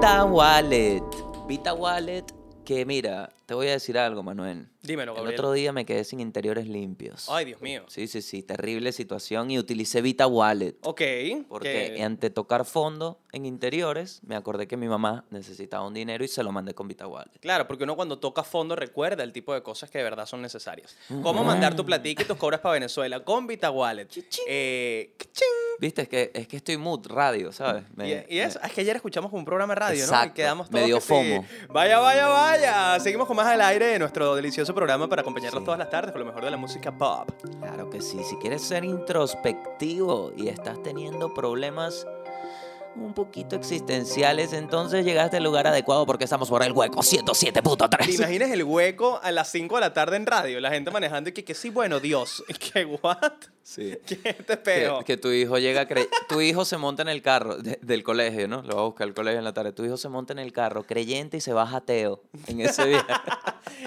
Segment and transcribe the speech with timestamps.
[0.00, 1.04] Vita Wallet.
[1.46, 2.24] Vita Wallet,
[2.64, 4.68] que mira, te voy a decir algo, Manuel.
[4.80, 5.40] Dímelo, El Gabriel.
[5.40, 7.26] otro día me quedé sin interiores limpios.
[7.28, 7.82] Ay, Dios mío.
[7.88, 10.76] Sí, sí, sí, terrible situación y utilicé Vita Wallet.
[10.84, 11.02] Ok.
[11.48, 16.22] Porque que- ante tocar fondo en interiores, me acordé que mi mamá necesitaba un dinero
[16.24, 17.40] y se lo mandé con Vita Wallet.
[17.40, 20.42] Claro, porque uno cuando toca fondo recuerda el tipo de cosas que de verdad son
[20.42, 20.96] necesarias.
[21.20, 23.24] ¿Cómo mandar tu platica y tus cobras para Venezuela?
[23.24, 24.06] Con Vita Wallet.
[24.46, 25.16] Eh.
[25.80, 27.84] Viste, es que, es que estoy mood radio, ¿sabes?
[27.96, 30.24] Me- y, y es, me- es que ayer escuchamos un programa de radio, ¿no?
[30.26, 31.08] Y quedamos todos dio que sí.
[31.08, 31.44] FOMO.
[31.70, 33.00] Vaya, vaya, vaya.
[33.00, 35.64] Seguimos con más al aire de nuestro delicioso programa para acompañarlos Sí.
[35.64, 37.30] todas las tardes con lo mejor de la música pop.
[37.60, 42.06] Claro que sí, si quieres ser introspectivo y estás teniendo problemas
[42.96, 48.14] un poquito existenciales, entonces llegaste al lugar adecuado porque estamos por el hueco ¿Te 107.3.
[48.16, 50.60] imaginas el hueco a las 5 de la tarde en radio?
[50.60, 52.42] La gente manejando y que, que sí, bueno, Dios.
[52.72, 53.32] ¿Qué what?
[53.62, 53.96] Sí.
[54.06, 55.04] ¿Qué te Que, pego?
[55.04, 58.48] que tu hijo llega, cre- tu hijo se monta en el carro de- del colegio,
[58.48, 58.62] ¿no?
[58.62, 59.72] Lo va a buscar al colegio en la tarde.
[59.72, 63.06] Tu hijo se monta en el carro creyente y se baja ateo en ese viaje.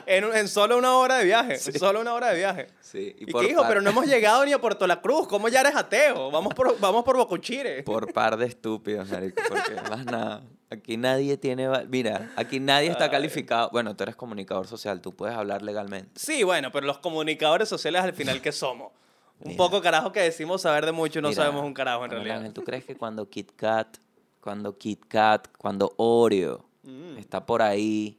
[0.06, 1.54] En, solo una hora de viaje.
[1.54, 2.68] En solo una hora de viaje.
[2.82, 3.62] Sí, ¿Y, por qué hijo?
[3.62, 5.28] par- Pero no hemos llegado ni a Puerto La Cruz.
[5.28, 6.32] ¿Cómo ya eres ateo?
[6.32, 7.84] Vamos por, vamos por Bocuchire.
[7.84, 10.44] Por par de estúpidos, marico, porque más nada.
[10.70, 11.68] Aquí nadie tiene...
[11.88, 13.70] Mira, aquí nadie está calificado.
[13.72, 16.12] Bueno, tú eres comunicador social, tú puedes hablar legalmente.
[16.16, 18.92] Sí, bueno, pero los comunicadores sociales al final, ¿qué somos?
[19.40, 19.58] Un Mira.
[19.58, 22.38] poco carajo que decimos saber de mucho y no Mira, sabemos un carajo en realidad.
[22.38, 23.98] Ángel, ¿tú crees que cuando Kit Kat,
[24.42, 27.18] cuando Kit Kat, cuando Oreo Mm.
[27.18, 28.18] está por ahí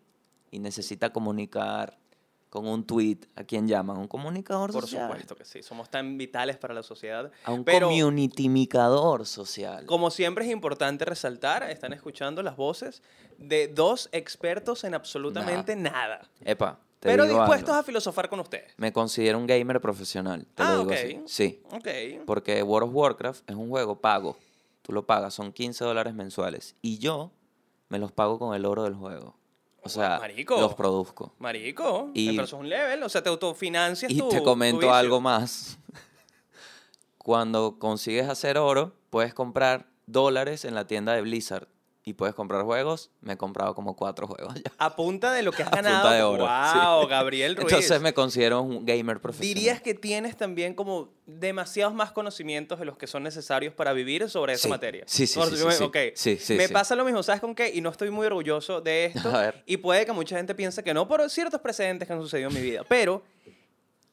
[0.51, 1.99] y necesita comunicar
[2.51, 3.97] con un tweet, ¿a quién llaman?
[3.99, 5.09] Un comunicador Por social.
[5.09, 5.63] supuesto que sí.
[5.63, 7.31] Somos tan vitales para la sociedad.
[7.45, 9.87] A un Pero- communitymicador social.
[9.87, 13.03] Como siempre es importante resaltar, están escuchando las voces
[13.39, 16.29] de dos expertos en absolutamente nada.
[16.45, 17.81] Epa, te Pero dispuestos algo.
[17.81, 18.73] a filosofar con ustedes.
[18.79, 20.97] Me considero un gamer profesional, te Ah, lo digo ok.
[20.97, 21.21] así.
[21.27, 22.25] Sí, Ok.
[22.25, 24.39] porque World of Warcraft es un juego pago.
[24.81, 26.77] Tú lo pagas, son 15 dólares mensuales.
[26.81, 27.31] Y yo
[27.91, 29.37] me los pago con el oro del juego.
[29.83, 30.59] O sea, Marico.
[30.59, 31.35] los produzco.
[31.41, 34.95] Marico, Y- pero eso es un level, o sea, te autofinancias Y tu- te comento
[34.95, 35.77] algo más.
[37.19, 41.69] Cuando consigues hacer oro, puedes comprar dólares en la tienda de Blizzard.
[42.07, 43.11] Y puedes comprar juegos.
[43.23, 44.71] Me he comprado como cuatro juegos ya.
[44.77, 46.11] A punta de lo que has A punta ganado.
[46.11, 47.09] de oro, Wow, sí.
[47.09, 47.73] Gabriel Ruiz.
[47.73, 49.55] Entonces me considero un gamer profesional.
[49.55, 54.29] Dirías que tienes también como demasiados más conocimientos de los que son necesarios para vivir
[54.29, 54.69] sobre esa Sí.
[54.69, 55.05] materia.
[55.07, 55.83] Sí, sí, sí, sí, me- sí.
[55.85, 55.97] ok.
[56.15, 57.71] Sí, sí, Me pasa lo mismo, ¿sabes con qué?
[57.75, 59.31] Y no estoy muy orgulloso de esto.
[59.35, 59.63] A ver.
[59.65, 62.55] Y puede que mucha gente piense que no por ciertos precedentes que han sucedido en
[62.55, 62.83] mi vida.
[62.87, 63.23] Pero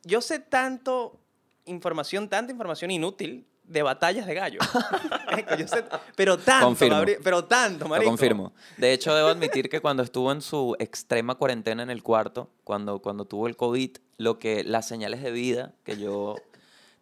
[0.04, 1.20] yo sé tanto
[1.66, 4.60] información, tanta información inútil de batallas de gallo.
[5.58, 5.84] Yo sé-
[6.16, 6.96] pero tanto, Confirmo.
[6.98, 8.10] Gabriel, pero tanto, Lo marico.
[8.12, 8.54] confirmo.
[8.78, 13.00] De hecho, debo admitir que cuando estuvo en su extrema cuarentena en el cuarto, cuando,
[13.00, 16.36] cuando tuvo el COVID, lo que, las señales de vida que yo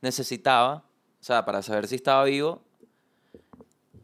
[0.01, 0.83] necesitaba,
[1.19, 2.61] o sea, para saber si estaba vivo,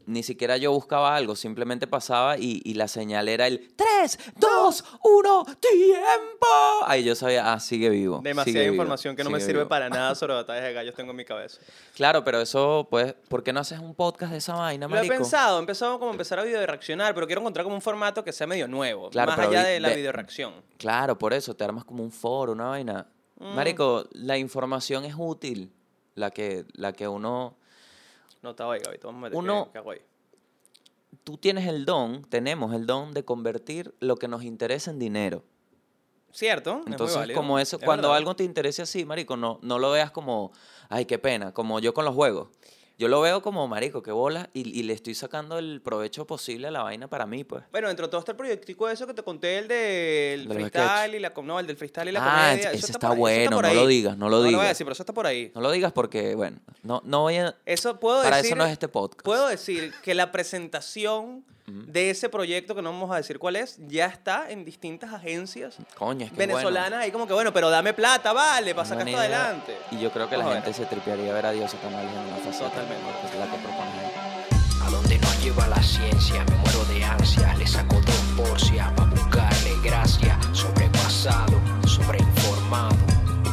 [0.06, 4.84] ni siquiera yo buscaba algo, simplemente pasaba y, y la señal era el 3, 2,
[5.02, 6.46] 1, tiempo.
[6.84, 8.20] Ahí yo sabía, ah, sigue vivo.
[8.22, 9.68] Demasiada sigue vivo, información que no me sirve vivo.
[9.68, 11.60] para nada sobre batallas de gallos tengo en mi cabeza.
[11.94, 14.98] Claro, pero eso, pues, ¿por qué no haces un podcast de esa vaina, Lo he
[14.98, 15.14] marico?
[15.14, 18.22] pensado, he empezado como a empezar a video reaccionar, pero quiero encontrar como un formato
[18.24, 20.54] que sea medio nuevo, Claro, más allá de la ve- video reacción.
[20.78, 23.06] Claro, por eso te armas como un foro, una vaina.
[23.38, 23.54] Mm.
[23.54, 25.72] Marico, la información es útil,
[26.14, 27.56] la que, la que uno...
[28.42, 30.02] No está ahí, Gaby, vamos a meter Uno- que- que.
[31.24, 35.42] Tú tienes el don, tenemos el don de convertir lo que nos interesa en dinero.
[36.30, 38.18] Cierto, es muy Entonces, como eso, es cuando verdad.
[38.18, 40.52] algo te interese así, marico, no, no lo veas como,
[40.88, 42.48] ay, qué pena, como yo con los juegos.
[42.98, 46.68] Yo lo veo como, marico, qué bola, y, y le estoy sacando el provecho posible
[46.68, 47.62] a la vaina para mí, pues.
[47.70, 51.18] Bueno, dentro de todo este proyectico eso que te conté, el del De freestyle y
[51.20, 51.32] la...
[51.44, 52.70] No, el del freestyle y la Ah, comedia.
[52.72, 53.74] ese eso está por ahí, eso bueno, por no ahí.
[53.76, 54.68] lo digas, no lo No lo voy a digas.
[54.70, 55.52] decir, pero eso está por ahí.
[55.54, 57.54] No lo digas porque, bueno, no, no voy a...
[57.66, 58.52] Eso puedo Para decir...
[58.52, 59.24] eso no es este podcast.
[59.26, 63.78] Puedo decir que la presentación de ese proyecto, que no vamos a decir cuál es,
[63.88, 67.92] ya está en distintas agencias Coño, es que venezolanas ahí como que, bueno, pero dame
[67.92, 69.76] plata, vale, para sacar esto adelante.
[69.90, 72.36] Y yo creo que la Vamos a gente se tripearía ver a Dios en una
[72.36, 72.70] faceta.
[72.70, 73.04] Totalmente.
[73.20, 74.86] Que es la que propones ahí.
[74.86, 79.04] A donde nos lleva la ciencia, me muero de ansias, le saco dos porcias pa'
[79.06, 82.96] buscarle gracia, sobrepasado, sobreinformado,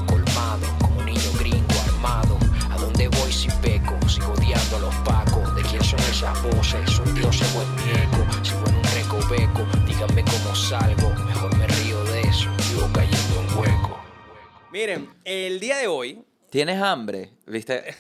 [0.08, 2.38] colmado, como un niño gringo armado.
[2.70, 6.93] A donde voy si peco, sigo odiando a los pacos, de quién son esas voces,
[7.38, 11.68] soy Dios o es mi eco, sigo en un recoveco, díganme cómo salgo, mejor me
[11.68, 14.00] río de eso, vivo cayendo en hueco.
[14.72, 17.32] Miren, el día de hoy, ¿Tienes hambre?
[17.48, 17.96] ¿Viste?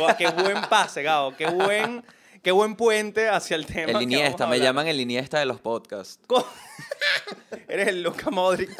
[0.00, 2.02] oh, qué buen pase, Gabo, qué buen,
[2.42, 3.92] qué buen puente hacia el tema.
[3.92, 6.18] El Iniesta, me llaman el Iniesta de los podcasts.
[7.68, 8.70] Eres el Luca Modric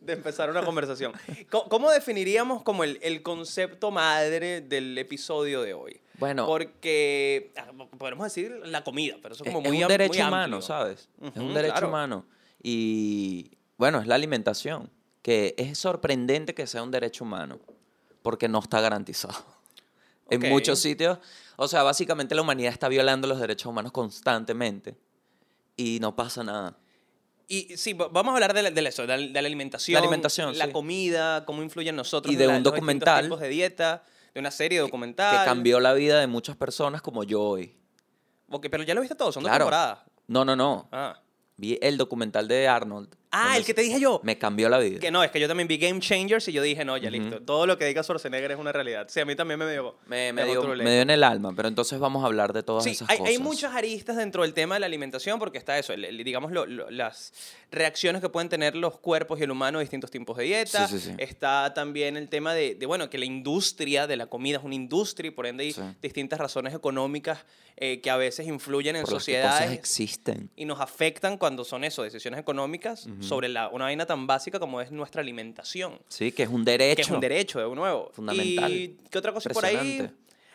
[0.00, 1.12] de empezar una conversación.
[1.48, 6.00] Co- ¿Cómo definiríamos como el, el concepto madre del episodio de hoy?
[6.18, 6.46] Bueno.
[6.46, 9.88] Porque, ah, podemos decir la comida, pero eso es Es, como es muy un am-
[9.88, 10.62] derecho muy humano.
[10.62, 11.08] ¿sabes?
[11.22, 11.88] es Ujú, un derecho claro.
[11.88, 12.26] humano.
[12.62, 14.90] Y bueno, es la alimentación,
[15.22, 17.58] que es sorprendente que sea un derecho humano,
[18.22, 19.34] porque no está garantizado.
[20.30, 20.44] Ok.
[20.44, 21.18] En muchos sitios,
[21.56, 24.94] o sea, básicamente la humanidad está violando los derechos humanos constantemente
[25.74, 26.76] y no pasa nada.
[27.48, 29.94] Y sí, va- vamos a hablar de, la- de eso, de la, de la alimentación.
[29.94, 30.72] La alimentación, La sí.
[30.72, 32.30] comida, cómo influye en nosotros.
[32.30, 34.04] Y de la- un los documental tipos de dieta,
[34.38, 35.38] de una serie documental.
[35.38, 37.76] Que cambió la vida de muchas personas como yo hoy.
[38.50, 39.98] Ok, pero ya lo viste todo, son dos temporadas.
[40.28, 40.88] No, no, no.
[40.92, 41.20] Ah,
[41.56, 43.16] Vi el documental de Arnold.
[43.30, 44.20] Ah el que te dije yo.
[44.24, 45.00] Me cambió la vida.
[45.00, 47.40] Que no, es que yo también vi Game Changers y yo dije, no, ya listo.
[47.42, 49.06] Todo lo que diga Schwarzenegger es una realidad.
[49.08, 49.96] Sí, a mí también me dio.
[50.06, 52.84] Me, me dio, me dio en el alma, pero entonces vamos a hablar de todas
[52.84, 53.30] Sí, esas hay, cosas.
[53.32, 56.52] hay muchas aristas dentro del tema de la alimentación porque está eso, el- el- digamos,
[56.52, 57.32] lo- lo- las
[57.70, 60.88] reacciones que pueden tener los cuerpos y el humano a distintos tipos de dieta.
[60.88, 61.14] Sí, sí, sí.
[61.18, 64.74] Está también el tema de, de, bueno, que la industria de la comida es una
[64.74, 65.82] industria y por ende hay Sí.
[66.00, 67.44] distintas razones económicas
[67.80, 70.50] eh, que a veces influyen en por las que cosas sociedades existen.
[70.56, 74.80] y nos afectan cuando son eso, decisiones económicas sobre la, una vaina tan básica como
[74.80, 75.98] es nuestra alimentación.
[76.08, 76.96] Sí, que es un derecho.
[76.96, 78.10] Que es un derecho, de nuevo.
[78.12, 78.72] Fundamental.
[78.72, 80.10] ¿Y qué otra cosa por ahí?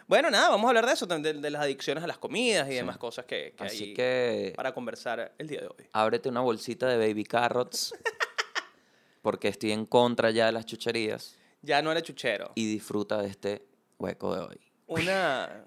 [0.08, 2.74] Bueno, nada, vamos a hablar de eso, de, de las adicciones a las comidas y
[2.74, 5.88] demás cosas que, que Así hay que para conversar el día de hoy.
[5.94, 7.96] ábrete una bolsita de baby carrots,
[9.22, 12.52] porque estoy en contra ya de las chucherías, Ya no era chuchero.
[12.56, 13.66] y disfruta de este
[13.98, 14.60] hueco de hoy.
[14.88, 15.64] Una...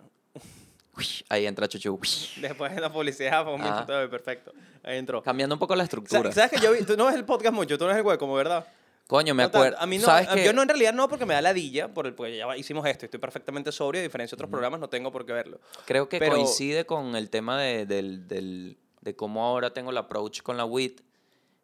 [1.29, 1.99] Ahí entra Chuchu.
[2.41, 4.53] Después de la publicidad fue un minuto perfecto.
[4.83, 5.23] Ahí entró.
[5.23, 6.33] Cambiando un poco la estructura.
[6.33, 6.83] ¿Sabes que yo vi?
[6.85, 8.67] Tú no ves el podcast mucho, tú no ves el hueco, verdad.
[9.07, 9.77] Coño, me acuerdo.
[9.79, 12.07] A mí no, ¿Sabes a- yo no en realidad no porque me da ladilla, por
[12.07, 14.89] el, porque ya hicimos esto, y estoy perfectamente sobrio, a diferencia de otros programas no
[14.89, 15.61] tengo por qué verlo.
[15.85, 19.97] Creo que Pero- coincide con el tema de, del, del- de cómo ahora tengo el
[19.99, 21.03] approach con la WIT,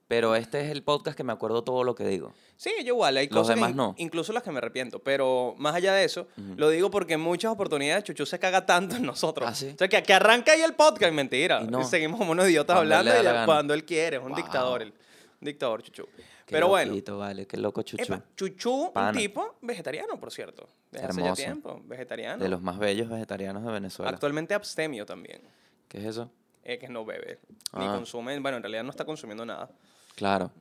[0.09, 2.33] pero este es el podcast que me acuerdo todo lo que digo.
[2.57, 3.95] Sí, yo igual, hay Los cosas, demás in- no.
[3.99, 7.51] incluso las que me arrepiento, pero más allá de eso, lo digo porque en muchas
[7.53, 9.49] oportunidades Chuchu se caga tanto en nosotros.
[9.49, 9.71] ¿Ah, sí?
[9.75, 11.61] O sea, que, que arranca ahí el podcast, mentira.
[11.63, 11.81] Y no.
[11.81, 14.37] Y seguimos como unos idiotas Cuando hablando y la cuando él quiere, es un Wow.
[14.37, 16.05] dictador, el, un dictador Chuchu.
[16.45, 18.03] Qué pero bueno, loquito, vale, qué loco Chuchu.
[18.03, 19.17] epa, Chuchu, un Pana.
[19.19, 20.69] tipo vegetariano, por cierto.
[20.91, 21.43] Desde hace ya Hermoso.
[21.43, 22.43] tiempo, vegetariano.
[22.43, 24.11] De los más bellos vegetarianos de Venezuela.
[24.11, 25.41] Actualmente abstemio también,
[25.89, 26.31] ¿Qué es eso?
[26.65, 27.39] eh, que no bebe,
[27.79, 27.95] ni Ah.
[27.95, 29.71] consume, bueno, en realidad no está consumiendo nada.
[30.15, 30.53] Claro.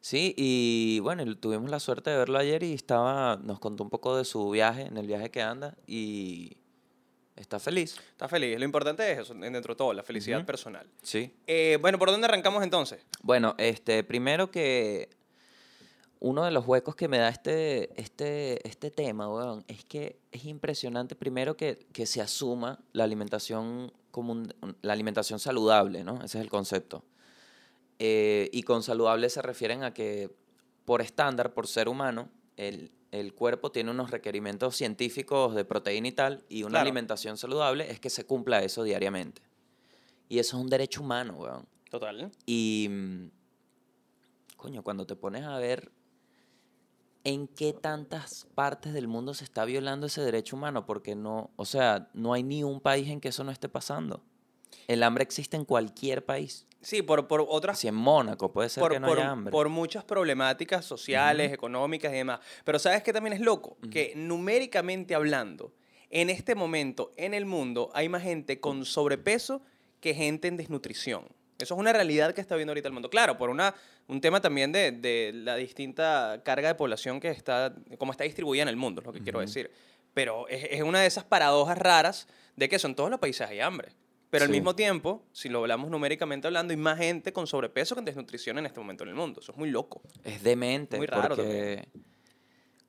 [0.00, 4.16] Sí, y bueno, tuvimos la suerte de verlo ayer y estaba, nos contó un poco
[4.16, 6.56] de su viaje, en el viaje que anda, y
[7.34, 7.96] está feliz.
[8.10, 8.56] Está feliz.
[8.56, 10.86] Lo importante es eso, dentro de todo, la felicidad personal.
[11.02, 11.34] Sí.
[11.48, 13.04] Eh, bueno, ¿por dónde arrancamos entonces?
[13.22, 15.08] Bueno, este, primero que
[16.20, 20.44] uno de los huecos que me da este, este, este tema, weón, es que es
[20.44, 26.14] impresionante primero que, que se asuma la alimentación como un- la alimentación saludable, ¿no?
[26.24, 27.04] Ese es el concepto.
[27.98, 30.30] Eh, y con saludable se refieren a que
[30.84, 36.12] por estándar, por ser humano, el, el cuerpo tiene unos requerimientos científicos de proteína y
[36.12, 36.82] tal, y una Claro.
[36.82, 39.42] alimentación saludable es que se cumpla eso diariamente.
[40.28, 41.66] Y eso es un derecho humano, weón.
[41.90, 42.30] Total.
[42.44, 43.30] Y, mm,
[44.56, 45.90] coño, cuando te pones a ver
[47.24, 51.64] en qué tantas partes del mundo se está violando ese derecho humano, porque no, o
[51.64, 54.22] sea, no hay ni un país en que eso no esté pasando.
[54.88, 56.66] El hambre existe en cualquier país.
[56.80, 57.78] Sí, por, por otras...
[57.80, 59.50] Si en Mónaco puede ser Por, que no por- haya hambre.
[59.50, 62.40] por muchas problemáticas sociales, económicas y demás.
[62.64, 63.76] Pero ¿sabes qué también es loco?
[63.90, 65.72] Que numéricamente hablando,
[66.10, 69.62] en este momento en el mundo hay más gente con sobrepeso
[70.00, 71.24] que gente en desnutrición.
[71.58, 73.10] Eso es una realidad que está viendo ahorita el mundo.
[73.10, 73.74] Claro, por una,
[74.06, 78.62] un tema también de, de la distinta carga de población que está, como está distribuida
[78.62, 79.70] en el mundo, es lo que quiero decir.
[80.14, 83.60] Pero es, es una de esas paradojas raras de que son todos los países hay
[83.60, 83.88] hambre.
[84.30, 88.00] Pero al mismo tiempo, si lo hablamos numéricamente hablando, hay más gente con sobrepeso que
[88.00, 89.40] en desnutrición en este momento en el mundo.
[89.40, 90.02] Eso es muy loco.
[90.24, 90.96] Es demente.
[90.98, 91.88] Muy raro porque,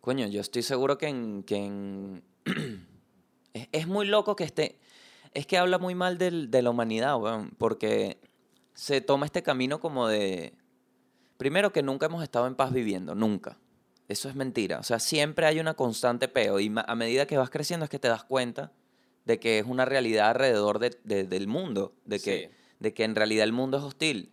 [0.02, 1.44] coño, yo estoy seguro que en...
[1.44, 2.24] Que en
[3.54, 4.80] es, es muy loco que esté...
[5.34, 8.20] Es que habla muy mal del- de la humanidad, weón, porque
[8.74, 10.54] se toma este camino como de...
[11.38, 13.60] Primero que nunca hemos estado en paz viviendo, nunca.
[14.08, 14.80] Eso es mentira.
[14.80, 18.00] O sea, siempre hay una constante peo y a medida que vas creciendo es que
[18.00, 18.72] te das cuenta
[19.28, 22.56] de que es una realidad alrededor de- de- del mundo, de que, Sí.
[22.80, 24.32] de que en realidad el mundo es hostil.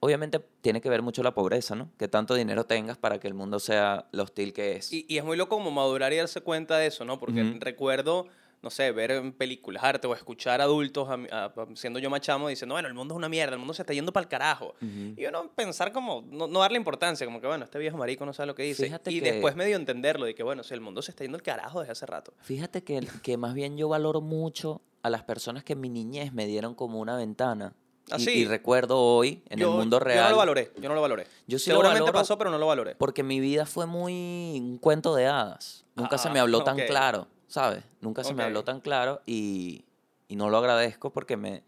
[0.00, 1.90] Obviamente tiene que ver mucho la pobreza, ¿no?
[1.98, 4.92] Que tanto dinero tengas para que el mundo sea lo hostil que es.
[4.92, 7.18] Y, y es muy loco como madurar y darse cuenta de eso, ¿no?
[7.18, 7.58] Porque Ujú.
[7.58, 8.26] recuerdo,
[8.60, 11.14] no sé, ver en películas, arte o escuchar adultos, a
[11.46, 13.92] a- siendo yo machamo, diciendo, bueno, el mundo es una mierda, el mundo se está
[13.94, 14.74] yendo para el carajo.
[14.82, 15.14] Ujú.
[15.16, 18.32] Y uno pensar como, no, no darle importancia, como que, bueno, este viejo marico no
[18.32, 18.84] sabe lo que dice.
[18.84, 21.36] Fíjate y que- después medio entenderlo, de que, bueno, si el mundo se está yendo
[21.36, 22.32] al carajo desde hace rato.
[22.40, 26.32] Fíjate que, que más bien yo valoro mucho a las personas que en mi niñez
[26.32, 27.74] me dieron como una ventana.
[28.10, 30.88] Ah, y, y recuerdo hoy, en Yo- el mundo real, Yo no lo valoré, yo
[30.88, 31.24] no lo valoré.
[31.46, 32.94] Yo sí lo Seguramente valoro pasó, pero no lo valoré.
[32.96, 35.84] porque mi vida fue muy un cuento de hadas.
[35.94, 36.86] Nunca se Ah, me habló tan ok.
[36.86, 37.28] claro.
[37.48, 37.82] ¿Sabes?
[38.00, 39.84] Nunca se me habló tan claro y,
[40.28, 41.64] y no lo agradezco porque me...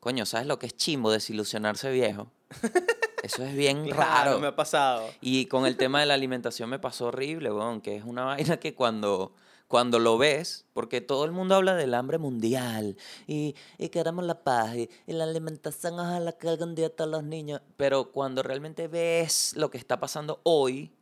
[0.00, 2.28] Coño, ¿sabes lo que es chimbo desilusionarse viejo?
[3.22, 4.38] Eso es bien Claro, raro.
[4.40, 5.08] me ha pasado.
[5.20, 8.58] Y con el tema de la alimentación me pasó horrible, weón, que es una vaina
[8.58, 9.32] que cuando,
[9.66, 14.44] cuando lo ves, porque todo el mundo habla del hambre mundial y, y queremos la
[14.44, 18.86] paz y, y la alimentación, ojalá que algún día todos los niños, pero cuando realmente
[18.86, 20.92] ves lo que está pasando hoy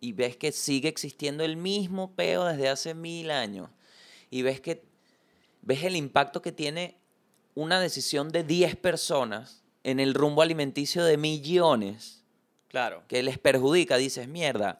[0.00, 3.70] y ves que sigue existiendo el mismo peo desde hace mil años
[4.30, 4.84] y ves que
[5.62, 6.98] ves el impacto que tiene
[7.54, 12.24] una decisión de 10 personas en el rumbo alimenticio de millones
[12.68, 13.04] Claro.
[13.06, 14.78] que les perjudica, dices, mierda,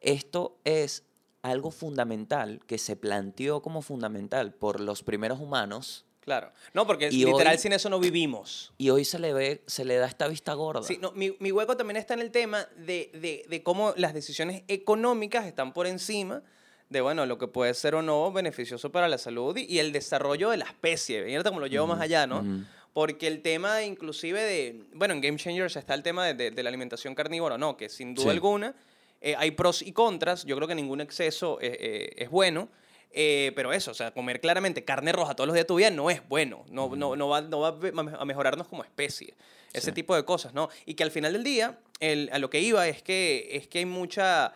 [0.00, 1.04] esto es
[1.42, 6.52] algo fundamental que se planteó como fundamental por los primeros humanos Claro.
[6.74, 8.72] No, porque Y literal hoy- sin eso no vivimos.
[8.78, 10.82] y hoy se le ve, se le da esta vista gorda.
[10.82, 14.12] Sí, no, mi, mi hueco también está en el tema de, de- de cómo las
[14.14, 16.42] decisiones económicas están por encima
[16.90, 19.92] de, bueno, lo que puede ser o no beneficioso para la salud y, y el
[19.92, 21.24] desarrollo de la especie.
[21.24, 22.44] Fíjate cómo lo llevo más allá, ¿no?
[22.92, 26.62] Porque el tema inclusive de, bueno, en Game Changers está el tema de, de- de
[26.62, 27.76] la alimentación carnívora, ¿no?
[27.76, 28.30] Que sin duda Sí.
[28.30, 28.74] alguna
[29.22, 30.44] eh, hay pros y contras.
[30.44, 32.68] Yo creo que ningún exceso eh, eh, es bueno.
[33.12, 35.90] Eh, pero eso, o sea, comer claramente carne roja todos los días de tu vida
[35.90, 36.64] no es bueno.
[36.70, 37.76] No, no, no va, no va
[38.18, 39.34] a mejorarnos como especie.
[39.72, 39.92] Ese Sí.
[39.92, 40.68] tipo de cosas, ¿no?
[40.86, 43.78] Y que al final del día, el- a lo que iba es que, es que
[43.80, 44.52] hay mucha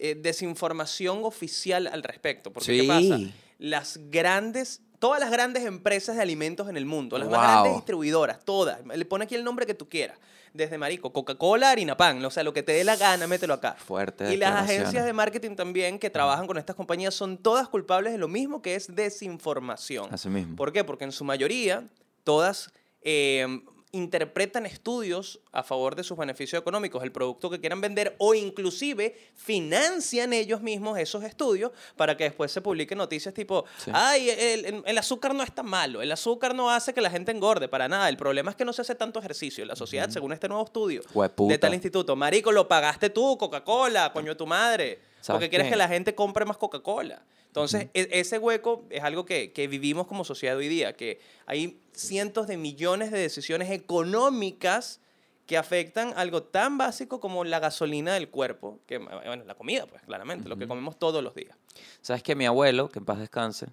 [0.00, 2.52] eh, desinformación oficial al respecto.
[2.52, 3.16] Porque, ¿qué pasa?
[3.16, 3.32] Sí.
[3.58, 8.44] Las grandes, todas las grandes empresas de alimentos en el mundo, las más grandes distribuidoras,
[8.44, 10.16] todas, le pone aquí el nombre que tú quieras.
[10.52, 13.74] Desde Marico, Coca-Cola, harina pan, o sea, lo que te dé la gana, mételo acá.
[13.78, 18.12] Fuerte Y las agencias de marketing también que trabajan con estas compañías son todas culpables
[18.12, 20.12] de lo mismo que es desinformación.
[20.12, 20.56] Así mismo.
[20.56, 20.84] ¿Por qué?
[20.84, 21.88] Porque en su mayoría
[22.24, 23.46] todas eh,
[23.92, 29.16] interpretan estudios a favor de sus beneficios económicos, el producto que quieran vender o inclusive
[29.34, 33.90] financian ellos mismos esos estudios para que después se publiquen noticias tipo, Sí.
[33.94, 37.10] ay, el, el- el azúcar no es tan malo, el azúcar no hace que la
[37.10, 39.76] gente engorde, para nada, el problema es que no se hace tanto ejercicio en la
[39.76, 41.02] sociedad, según este nuevo estudio
[41.48, 42.14] de tal instituto.
[42.14, 45.07] Marico, lo pagaste tú, Coca-Cola, coño de tu madre.
[45.20, 45.70] ¿Sabes Porque quieres qué?
[45.72, 47.22] que la gente compre más Coca-Cola.
[47.46, 51.80] Entonces, e- ese hueco es algo que, que vivimos como sociedad hoy día, que hay
[51.92, 55.00] cientos de millones de decisiones económicas
[55.46, 60.02] que afectan algo tan básico como la gasolina del cuerpo, que, bueno, la comida, pues,
[60.02, 61.56] claramente, lo que comemos todos los días.
[62.02, 63.66] ¿Sabes que mi abuelo, que en paz descanse.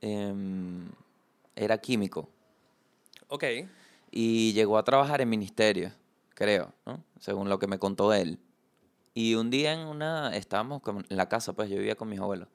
[0.00, 0.88] Em,
[1.56, 2.28] era químico
[3.28, 3.44] Ok.
[4.12, 5.92] y llegó a trabajar en ministerio,
[6.34, 7.02] creo, ¿no?
[7.18, 8.38] Según lo que me contó él.
[9.18, 12.46] Y un día en una, estábamos en la casa, pues yo vivía con mis abuelos.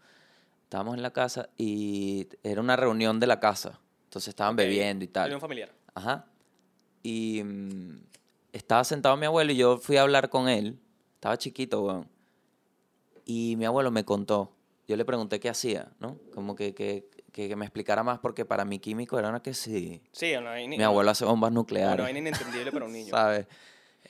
[0.63, 3.81] Estábamos en la casa y era una reunión de la casa.
[4.05, 4.59] Entonces estaban Ok.
[4.59, 5.23] bebiendo y tal.
[5.25, 5.73] Reunión familiar.
[5.93, 6.25] Ajá.
[7.03, 8.03] Y mm,
[8.53, 10.79] estaba sentado mi abuelo y yo fui a hablar con él.
[11.15, 12.07] Estaba chiquito, weón.
[13.25, 14.55] Y mi abuelo me contó.
[14.87, 16.17] Yo le pregunté qué hacía, ¿no?
[16.33, 20.01] Como que, que, que, me explicara más porque para mí químico era una que sí.
[20.13, 21.97] Sí, no hay ni, Mi abuelo hace bombas nucleares.
[21.97, 23.09] no hay ni inentendible para un niño.
[23.11, 23.47] ¿Sabes?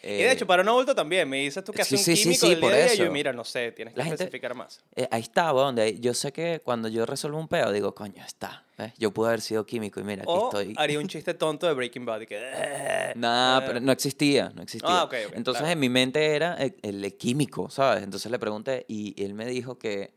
[0.01, 2.15] Y de hecho, para un adulto también, me dices tú que sí, hace un sí,
[2.17, 3.13] sí, químico sí, del por día, y yo, eso.
[3.13, 4.81] mira, no sé, tienes que La gente- especificar más.
[4.95, 5.75] Eh, ahí está, weón.
[5.75, 8.65] de ahí- Yo sé que cuando yo resuelvo un peo, digo, coño, está.
[8.77, 8.91] ¿ves?
[8.97, 10.73] Yo pude haber sido químico y mira, aquí O estoy.
[10.77, 13.13] haría un chiste tonto de Breaking Bad y que...
[13.15, 14.89] Nah, eh, pero no existía, no existía.
[15.01, 15.71] Ah, ok, ok, Entonces claro.
[15.73, 18.03] en mi mente era el, el químico, ¿sabes?
[18.03, 20.13] Entonces le pregunté y él me dijo que,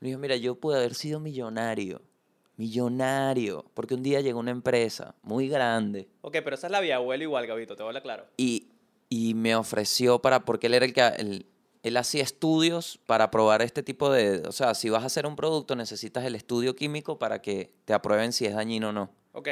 [0.00, 2.02] me dijo, mira, yo pude haber sido millonario,
[2.56, 6.96] millonario, porque un día llegó una empresa muy grande Ok, pero esa es la vía
[6.96, 8.26] abuelo igual, Gabito, te voy a hablar claro.
[8.36, 8.68] y,
[9.12, 11.46] y me ofreció para, porque él era el que, el-
[11.82, 15.34] él hacía estudios para probar este tipo de, o sea, si vas a hacer un
[15.36, 19.10] producto necesitas el estudio químico para que te aprueben si es dañino o no.
[19.32, 19.48] Ok.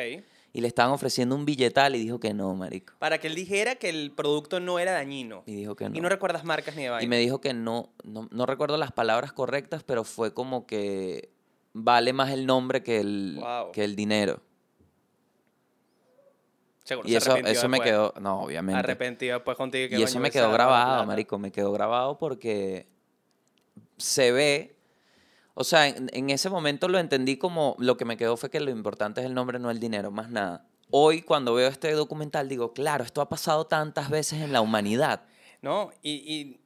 [0.52, 2.95] Y le estaban ofreciendo un billetal y dijo que no, marico.
[2.99, 5.43] Para que él dijera que el producto no era dañino.
[5.47, 5.97] Y dijo que no.
[5.97, 7.05] Y no recuerdas marcas ni de vaina.
[7.05, 11.31] Y me dijo que no, no, no recuerdo las palabras correctas, pero fue como que
[11.73, 13.73] vale más el nombre que el, Wow.
[13.73, 14.40] que el dinero.
[16.90, 17.80] Seguro Y se eso, eso me después.
[17.90, 18.78] quedó, no, obviamente.
[18.78, 19.88] Arrepentido después contigo.
[19.88, 22.88] que Y eso me quedó grabado, marico, me quedó grabado porque
[23.97, 24.76] se ve,
[25.54, 28.59] o sea, en, en ese momento lo entendí como, lo que me quedó fue que
[28.61, 30.66] lo importante es el nombre, no el dinero, más nada.
[30.90, 35.23] Hoy cuando veo este documental digo, claro, esto ha pasado tantas veces en la humanidad.
[35.62, 36.61] No, y, y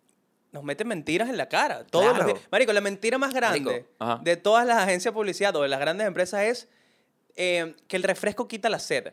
[0.53, 1.85] nos meten mentiras en la cara.
[1.85, 2.33] Todos los Claro.
[2.33, 2.41] días.
[2.51, 5.81] Marico, la mentira más grande Marico, de todas las agencias de publicidad o de las
[5.81, 6.69] grandes empresas es
[7.37, 9.13] eh, que el refresco quita la sed.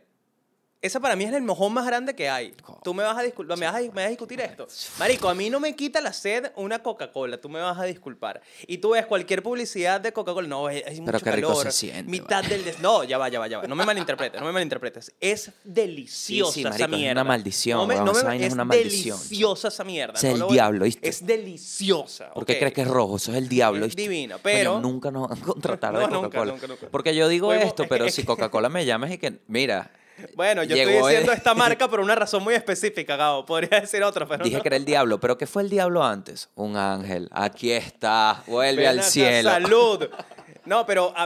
[0.83, 2.55] Esa para mí es el mojón más grande que hay.
[2.83, 4.67] Tú me vas a disculpar, me vas a, me vas a discutir esto.
[4.97, 8.41] Marico, a mí no me quita la sed una Coca-Cola, tú me vas a disculpar.
[8.65, 11.65] Y tú ves cualquier publicidad de Coca-Cola, no, es, es mucho qué rico calor.
[11.65, 13.67] se siente, mitad del des- No, ya va, ya va, ya va.
[13.67, 15.13] No me malinterpretes, no me malinterpretes.
[15.19, 18.27] Es deliciosa Sí, sí, esa marico, es una maldición, No me- weón, no me- esa
[18.27, 20.13] vaina es una maldición, deliciosa esa mierda.
[20.15, 21.07] Es el lo voy- diablo, ¿viste?
[21.07, 22.31] Es deliciosa.
[22.33, 22.57] ¿Por qué ok.
[22.59, 23.17] crees que es rojo?
[23.17, 23.85] Eso es el diablo.
[23.85, 24.01] Es ¿viste?
[24.09, 26.51] divino, Coño, pero- nunca nos contratar No, de nunca, Coca-Cola.
[26.53, 26.87] nunca, nunca.
[26.89, 29.91] Porque yo digo esto, pero si Coca-Cola me llama y que, mira,
[30.35, 33.45] Bueno, yo Llegó estoy diciendo el- esta marca por una razón muy específica, Gabo.
[33.45, 34.61] Podría decir otra, pero dije no.
[34.63, 36.49] que era el diablo, pero ¿qué fue el diablo antes?
[36.55, 37.27] Un ángel.
[37.31, 39.49] Aquí está, vuelve Ven al acá, cielo.
[39.49, 40.09] ¡Salud!
[40.63, 41.25] No, pero ah,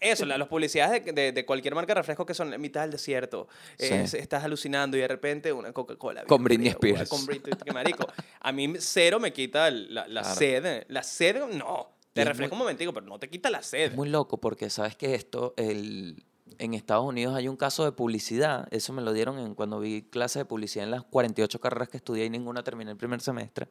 [0.00, 2.80] eso, la- las publicidades de, de- de cualquier marca de refresco que son en mitad
[2.82, 3.46] del desierto.
[3.78, 6.24] eh, estás alucinando y de repente una Coca-Cola.
[6.24, 7.08] Con Britney Spears.
[7.08, 8.06] Con Britney, marico.
[8.40, 10.36] A mí cero me quita la, la Claro.
[10.38, 10.84] sed.
[10.88, 11.92] La sed, no.
[12.12, 13.90] Te refresco muy- un momentico, pero no te quita la sed.
[13.92, 16.24] Es muy loco porque sabes que esto, el,
[16.58, 20.02] en Estados Unidos hay un caso de publicidad, eso me lo dieron en, cuando vi
[20.02, 23.68] clases de publicidad en las 48 carreras que estudié y ninguna terminé el primer semestre,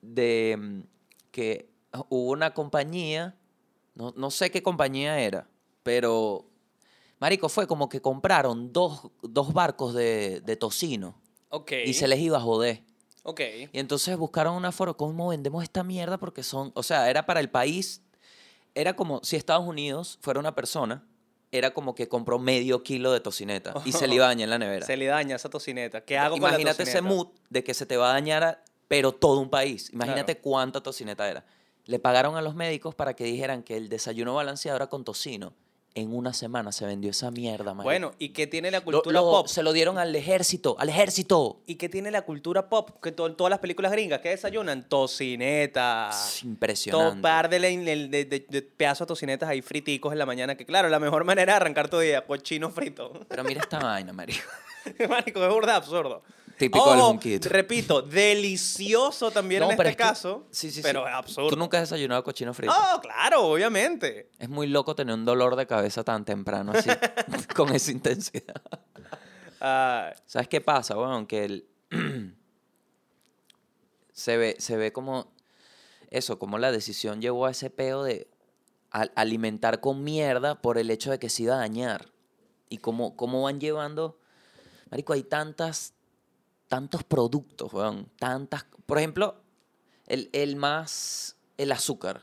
[0.00, 0.80] de mm,
[1.30, 1.70] que
[2.08, 3.36] hubo una compañía,
[3.94, 5.48] no, no sé qué compañía era,
[5.82, 6.46] pero,
[7.18, 11.72] Marico, fue como que compraron dos, dos barcos de, de tocino Ok.
[11.84, 12.82] y se les iba a joder.
[13.24, 13.40] Ok.
[13.72, 16.18] Y entonces buscaron una forma, ¿cómo vendemos esta mierda?
[16.18, 18.02] Porque son, o sea, era para el país,
[18.74, 21.04] era como si Estados Unidos fuera una persona,
[21.52, 24.50] era como que compró medio kilo de tocineta y se le iba a dañar en
[24.50, 24.86] la nevera.
[24.86, 26.00] Se le daña esa tocineta.
[26.00, 29.12] ¿Qué hago con la Imagínate ese mood de que se te va a dañar, pero
[29.12, 29.90] todo un país.
[29.92, 31.44] Imagínate cuánta tocineta era.
[31.84, 35.52] Le pagaron a los médicos para que dijeran que el desayuno balanceado era con tocino.
[35.94, 37.84] En una semana se vendió esa mierda, marico.
[37.84, 39.46] Bueno, ¿y qué tiene la Lo- cultura lo- pop?
[39.46, 41.60] se lo dieron al ejército, al ejército.
[41.66, 42.98] ¿Y qué tiene la cultura pop?
[43.02, 44.88] Que to- todas las películas gringas, ¿qué desayunan?
[44.88, 46.08] Tocineta.
[46.10, 47.20] Es Todo impresionante.
[47.20, 50.54] par de, le- de, de- de- de pedazos de tocinetas ahí friticos en la mañana.
[50.56, 53.12] Que claro, la mejor manera de arrancar tu día, cochino frito.
[53.28, 54.40] Pero mira esta vaina, marico.
[55.10, 56.22] Marico, es burda absurdo.
[56.62, 57.48] Típico del Ojo, junquito.
[57.48, 60.46] Repito, delicioso también No, en pero este es que- caso.
[60.50, 60.82] sí, sí, sí.
[60.82, 61.48] pero es absurdo.
[61.50, 62.72] Tú nunca has desayunado cochino frito.
[62.72, 64.30] Oh, claro, obviamente.
[64.38, 66.88] Es muy loco tener un dolor de cabeza tan temprano así,
[67.56, 68.62] con esa intensidad.
[69.60, 71.26] Ah, ¿Sabes qué pasa, weón?
[71.26, 71.68] Que el...
[74.12, 75.32] se, ve, se ve como
[76.10, 78.28] eso, como la decisión llevó a ese peo de
[78.90, 82.12] al- alimentar con mierda por el hecho de que se iba a dañar.
[82.68, 84.18] Y cómo, cómo van llevando...
[84.90, 85.94] Marico, hay tantas,
[86.72, 88.08] tantos productos, weón.
[88.18, 88.64] Tantas...
[88.86, 89.42] Por ejemplo,
[90.06, 91.36] el, el más...
[91.58, 92.22] El azúcar.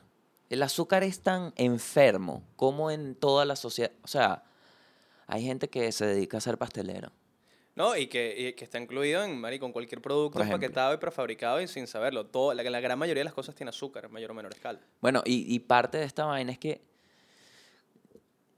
[0.49, 3.91] El azúcar es tan enfermo como en toda la sociedad.
[4.01, 4.43] O sea,
[5.27, 7.12] hay gente que se dedica a ser pastelero.
[7.75, 11.62] no, y que, y que está incluido en, marico, en cualquier producto empaquetado y prefabricado
[11.62, 12.25] y sin saberlo.
[12.25, 14.79] Todo, la, la gran mayoría de las cosas tiene azúcar, en mayor o menor escala.
[14.99, 16.81] Bueno, y, y parte de esta vaina es que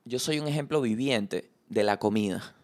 [0.06, 2.56] yo soy un ejemplo viviente de la comida,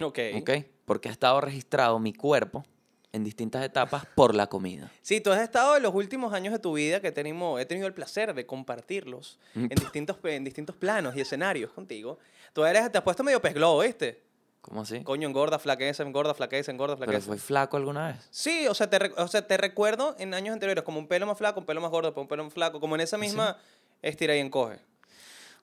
[0.00, 0.18] Ok.
[0.40, 0.50] ¿ok?
[0.84, 2.64] Porque ha estado registrado mi cuerpo
[3.12, 4.90] en distintas etapas por la comida.
[5.00, 7.86] Sí, tú has estado en los últimos años de tu vida que tenemos, he tenido
[7.86, 9.64] el placer de compartirlos Mm.
[9.70, 12.18] en distintos, en distintos planos y escenarios contigo.
[12.52, 14.22] Tú eres, te has puesto medio pez globo, ¿viste?
[14.60, 15.02] ¿Cómo así?
[15.04, 17.26] Coño, engorda, flaqueza, engorda, flaqueza, engorda, ¿Pero flaqueza.
[17.28, 18.26] fue flaco alguna vez?
[18.30, 21.36] Sí, o sea, te, o sea, te recuerdo en años anteriores como un pelo más
[21.38, 23.58] flaco, un pelo más gordo, un pelo más flaco, como en esa misma
[24.02, 24.78] estira y encoge.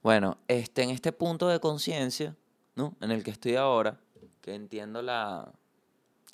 [0.04, 2.36] Bueno, este, en este punto de conciencia,
[2.76, 2.96] ¿no?
[3.02, 4.00] En el que estoy ahora,
[4.42, 5.52] que entiendo la...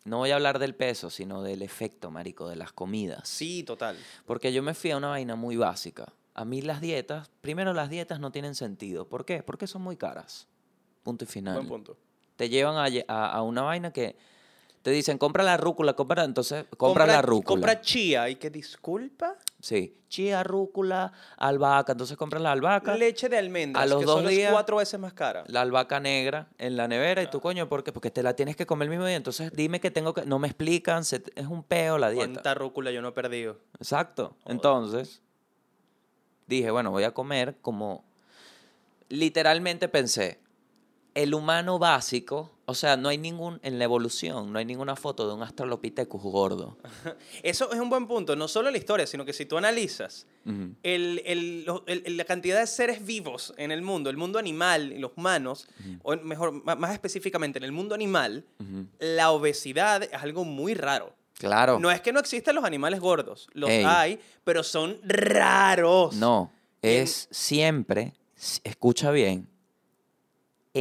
[0.06, 3.28] No voy a hablar del peso, sino del efecto, marico, de las comidas.
[3.28, 3.98] Sí, total.
[4.26, 6.14] Porque yo me fui a una vaina muy básica.
[6.34, 9.08] A mí las dietas, primero las dietas no tienen sentido.
[9.08, 9.44] ¿Por qué?
[9.44, 10.48] Porque son muy caras.
[11.04, 11.56] Punto y final.
[11.56, 11.98] Buen punto.
[12.38, 14.16] Te llevan a, a una vaina que
[14.88, 17.48] te dicen, compra la rúcula, compra, entonces compra, la rúcula.
[17.48, 19.36] Compra chía y que disculpa.
[19.60, 22.96] Sí, chía, rúcula, albahaca, entonces compras la albahaca.
[22.96, 25.44] Leche de almendras, A los que dos solo días- cuatro veces más cara.
[25.48, 27.92] la albahaca negra en la nevera y tú, coño, ¿por qué?
[27.92, 29.16] Porque te la tienes que comer el mismo día.
[29.16, 30.26] Entonces dime que tengo que...
[30.28, 32.28] No me explican, se- es un peo la dieta.
[32.32, 33.58] ¿Cuánta rúcula yo no he perdido?
[33.80, 34.36] Exacto.
[34.46, 35.22] Entonces,
[36.46, 38.06] dije, bueno, voy a comer como...
[39.10, 40.40] Literalmente pensé,
[41.24, 45.28] el humano básico, o sea, no hay ningún, en la evolución, no hay ninguna foto
[45.28, 46.78] de un Australopithecus gordo.
[47.44, 50.28] Eso es un buen punto, no solo la historia, sino que si tú analizas
[50.84, 55.00] el- el- el- la cantidad de seres vivos en el mundo, el mundo animal y
[55.00, 55.68] los humanos,
[56.04, 58.46] o en- mejor, más específicamente en el mundo animal,
[59.00, 61.16] la obesidad es algo muy raro.
[61.40, 61.80] Claro.
[61.80, 63.84] No es que no existen los animales gordos, los Ey.
[63.86, 66.16] hay, pero son raros.
[66.16, 66.52] No,
[66.82, 68.14] en- es siempre,
[68.64, 69.48] escucha bien,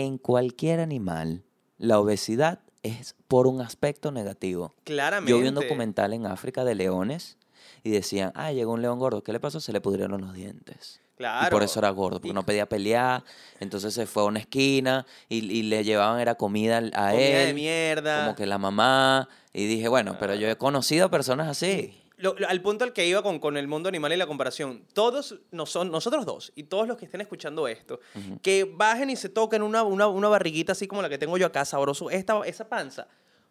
[0.05, 1.43] en cualquier animal,
[1.79, 4.75] la obesidad es por un aspecto negativo.
[4.85, 5.31] Claramente.
[5.31, 7.37] Yo vi un documental en África de leones
[7.83, 9.61] y decían, ah, llegó un león gordo, ¿qué le pasó?
[9.61, 11.01] Se le pudrieron los dientes.
[11.15, 11.51] Y Claro.
[11.51, 13.25] por eso era gordo, porque Y- no pedía pelear.
[13.59, 17.49] Entonces se fue a una esquina y, y le llevaban era comida a Comida de
[17.49, 17.55] él.
[17.55, 18.25] mierda.
[18.27, 19.29] Como que la mamá.
[19.55, 21.99] Y dije, bueno, pero yo he conocido personas así.
[22.19, 24.85] Lo- lo- al punto al que iba con, con el mundo animal y la comparación,
[24.95, 28.01] todos no son, nosotros dos y todos los que estén escuchando esto,
[28.43, 31.47] que bajen y se toquen una, una, una barriguita así como la que tengo yo
[31.47, 33.07] acá, sabroso, esta, esa panza,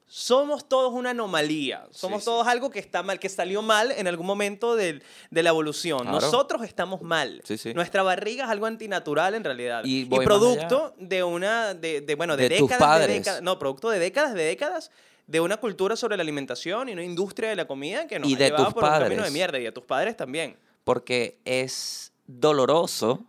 [0.07, 2.25] somos todos una anomalía, somos sí.
[2.25, 5.01] todos algo que está mal, que salió mal en algún momento del-
[5.31, 5.99] de la evolución.
[6.01, 6.19] Claro.
[6.21, 7.41] Nosotros estamos mal.
[7.43, 7.73] Sí.
[7.73, 9.81] Nuestra barriga es algo antinatural en realidad.
[9.83, 13.89] Y producto de una, de, de, bueno, de, De tus décadas, de décadas, no, producto
[13.89, 14.91] de décadas, de décadas
[15.27, 18.35] de una cultura sobre la alimentación y una industria de la comida que nos Y
[18.35, 19.33] ha de llevado tus por un camino de padres.
[19.33, 20.57] mierda y a tus padres también.
[20.83, 23.23] Porque es doloroso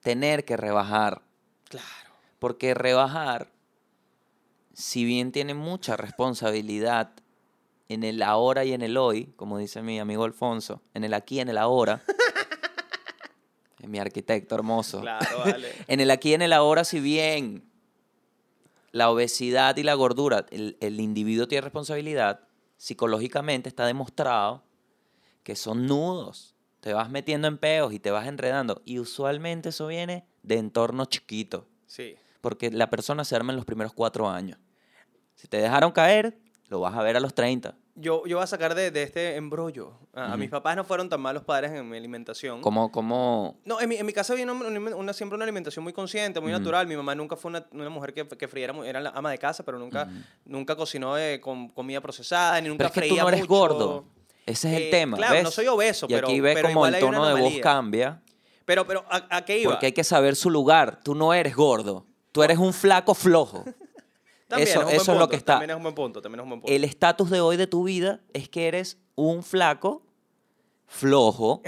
[0.00, 1.20] tener que rebajar.
[1.68, 1.86] Claro.
[2.38, 3.48] Porque rebajar,
[4.72, 7.10] si bien tiene mucha responsabilidad
[7.88, 11.36] en el ahora y en el hoy, como dice mi amigo Alfonso, en el aquí
[11.36, 12.02] y en el ahora,
[13.86, 15.00] mi arquitecto hermoso.
[15.00, 15.72] Claro, vale.
[15.86, 17.65] En el aquí y en el ahora, si bien
[18.96, 24.64] la obesidad y la gordura, el, el individuo tiene responsabilidad, psicológicamente está demostrado
[25.42, 26.54] que son nudos.
[26.80, 28.80] Te vas metiendo en peos y te vas enredando.
[28.86, 31.64] Y usualmente eso viene de entornos chiquitos.
[31.86, 32.16] Sí.
[32.40, 34.58] Porque la persona se arma en los primeros cuatro años.
[35.34, 37.74] Si te dejaron caer, lo vas a ver a los 30.
[37.94, 39.92] Yo, yo voy a sacar de, de este embrollo.
[40.12, 42.60] A, a mis papás no fueron tan malos padres en mi alimentación.
[42.60, 45.82] Como, como, No, en mi, en mi casa había una, una- una- siempre una alimentación
[45.82, 46.86] muy consciente, muy natural.
[46.86, 49.62] Mi mamá nunca fue una, una mujer que, que friera, era la ama de casa,
[49.64, 50.08] pero nunca,
[50.44, 53.48] nunca cocinó eh, con comida procesada, ni nunca Pero es que tú no eres mucho.
[53.54, 54.04] gordo.
[54.44, 55.16] Ese es el Eh, tema.
[55.16, 55.42] claro, ¿ves?
[55.44, 58.20] no soy obeso, y pero- aquí ves pero como el tono de voz cambia.
[58.66, 59.70] Pero, pero, ¿a, a qué iba?
[59.72, 61.00] Porque hay que saber su lugar.
[61.02, 62.04] Tú no eres gordo.
[62.32, 63.64] Tú eres un flaco flojo.
[64.48, 65.54] También eso- es un buen eso es lo que está.
[65.54, 66.72] También es un buen punto, también es un buen punto.
[66.72, 70.02] El estatus de hoy de tu vida es que eres un flaco
[70.86, 71.62] flojo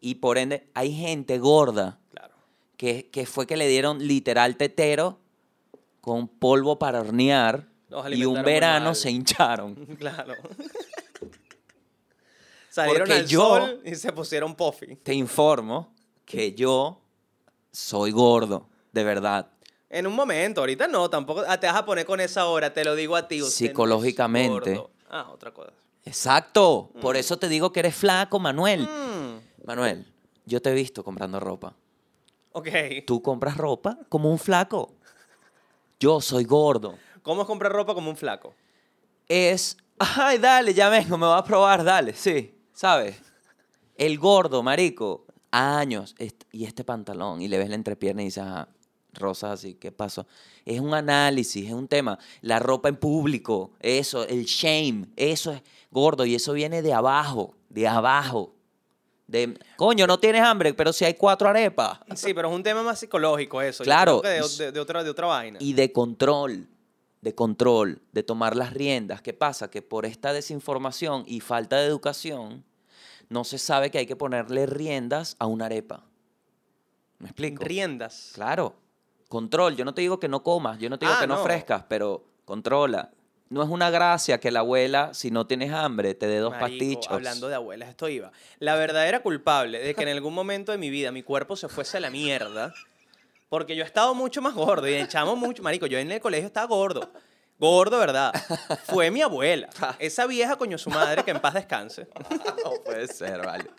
[0.00, 2.34] y por ende hay gente gorda Claro.
[2.76, 5.18] que, que fue que le dieron literal tetero
[6.00, 7.68] con polvo para hornear
[8.12, 9.74] y un verano se hincharon.
[9.98, 10.34] Claro.
[12.70, 14.96] Salieron Porque al yo- sol y se pusieron puffy.
[14.96, 15.92] Te informo
[16.24, 17.00] que yo
[17.70, 19.50] soy gordo, de verdad.
[19.92, 22.82] En un momento, ahorita no, tampoco ah, te vas a poner con esa hora, te
[22.82, 23.42] lo digo a ti.
[23.42, 24.82] usted Psicológicamente.
[25.10, 25.74] ah, otra cosa.
[26.06, 26.90] Exacto.
[26.98, 28.84] Por eso te digo que eres flaco, Manuel.
[28.84, 30.10] Mm, Manuel,
[30.46, 31.76] yo te he visto comprando ropa.
[32.52, 32.68] ok.
[33.06, 34.94] Tú compras ropa como un flaco.
[36.00, 36.98] Yo soy gordo.
[37.22, 38.54] ¿Cómo es comprar ropa como un flaco?
[39.28, 43.20] Es, ay, dale, ya vengo, me va a probar, dale, sí, ¿sabes?
[43.96, 46.14] El gordo, marico, años,
[46.50, 48.68] y este pantalón, y le ves la entrepierna y dices, ajá,
[49.12, 50.26] rosas así, ¿qué pasó?
[50.64, 52.18] Es un análisis, es un tema.
[52.40, 57.54] La ropa en público, eso, el shame, eso es gordo, y eso viene de abajo,
[57.68, 58.54] de abajo.
[59.26, 62.00] De, coño, no tienes hambre, pero si hay cuatro arepas.
[62.16, 63.82] Sí, pero es un tema más psicológico eso.
[63.84, 64.20] Claro.
[64.20, 65.58] creo que de, de- de otra, de otra vaina.
[65.60, 66.68] y de control,
[67.22, 69.22] de control, de tomar las riendas.
[69.22, 69.70] ¿Qué pasa?
[69.70, 72.64] Que por esta desinformación y falta de educación,
[73.30, 76.04] no se sabe que hay que ponerle riendas a una arepa.
[77.18, 77.64] ¿Me explico?
[77.64, 78.32] Riendas.
[78.34, 78.74] Claro.
[79.32, 79.74] Control.
[79.76, 81.40] Yo no te digo que no comas, yo no te digo Ah, que no, no.
[81.40, 83.10] ofrezcas, pero controla.
[83.48, 86.68] No es una gracia que la abuela, si no tienes hambre, te dé dos Marico,
[86.68, 87.10] pastichos.
[87.12, 88.30] Hablando de abuelas, esto iba.
[88.58, 91.96] La verdadera culpable de que en algún momento de mi vida mi cuerpo se fuese
[91.96, 92.74] a la mierda,
[93.48, 95.62] porque yo he estado mucho más gordo y echamos mucho.
[95.62, 97.10] Marico, yo en el colegio estaba gordo.
[97.58, 98.32] Gordo, ¿verdad?
[98.84, 99.70] Fue mi abuela.
[99.98, 102.06] Esa vieja coño su madre, que en paz descanse.
[102.64, 103.70] no puede ser, vale.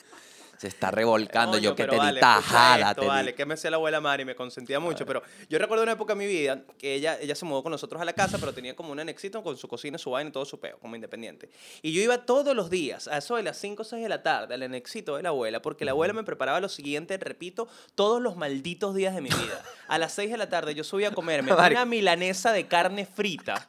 [0.63, 1.57] Se está revolcando.
[1.57, 2.91] Yo que te vale, di escucha tajada.
[2.91, 3.07] esto, te di.
[3.07, 6.13] vale, que me hacía la abuela Mari, me consentía mucho, pero yo recuerdo una época
[6.13, 8.73] en mi vida que ella, ella se mudó con nosotros a la casa, pero tenía
[8.73, 11.49] como un anexito con su cocina, su vaina y todo su peo, como independiente.
[11.81, 14.23] Y yo iba todos los días, a eso de las 5 o 6 de la
[14.23, 18.21] tarde, al anexito de la abuela, porque la abuela me preparaba lo siguiente, repito, todos
[18.21, 19.61] los malditos días de mi vida.
[19.89, 23.67] A las 6 de la tarde yo subía a comerme una milanesa de carne frita,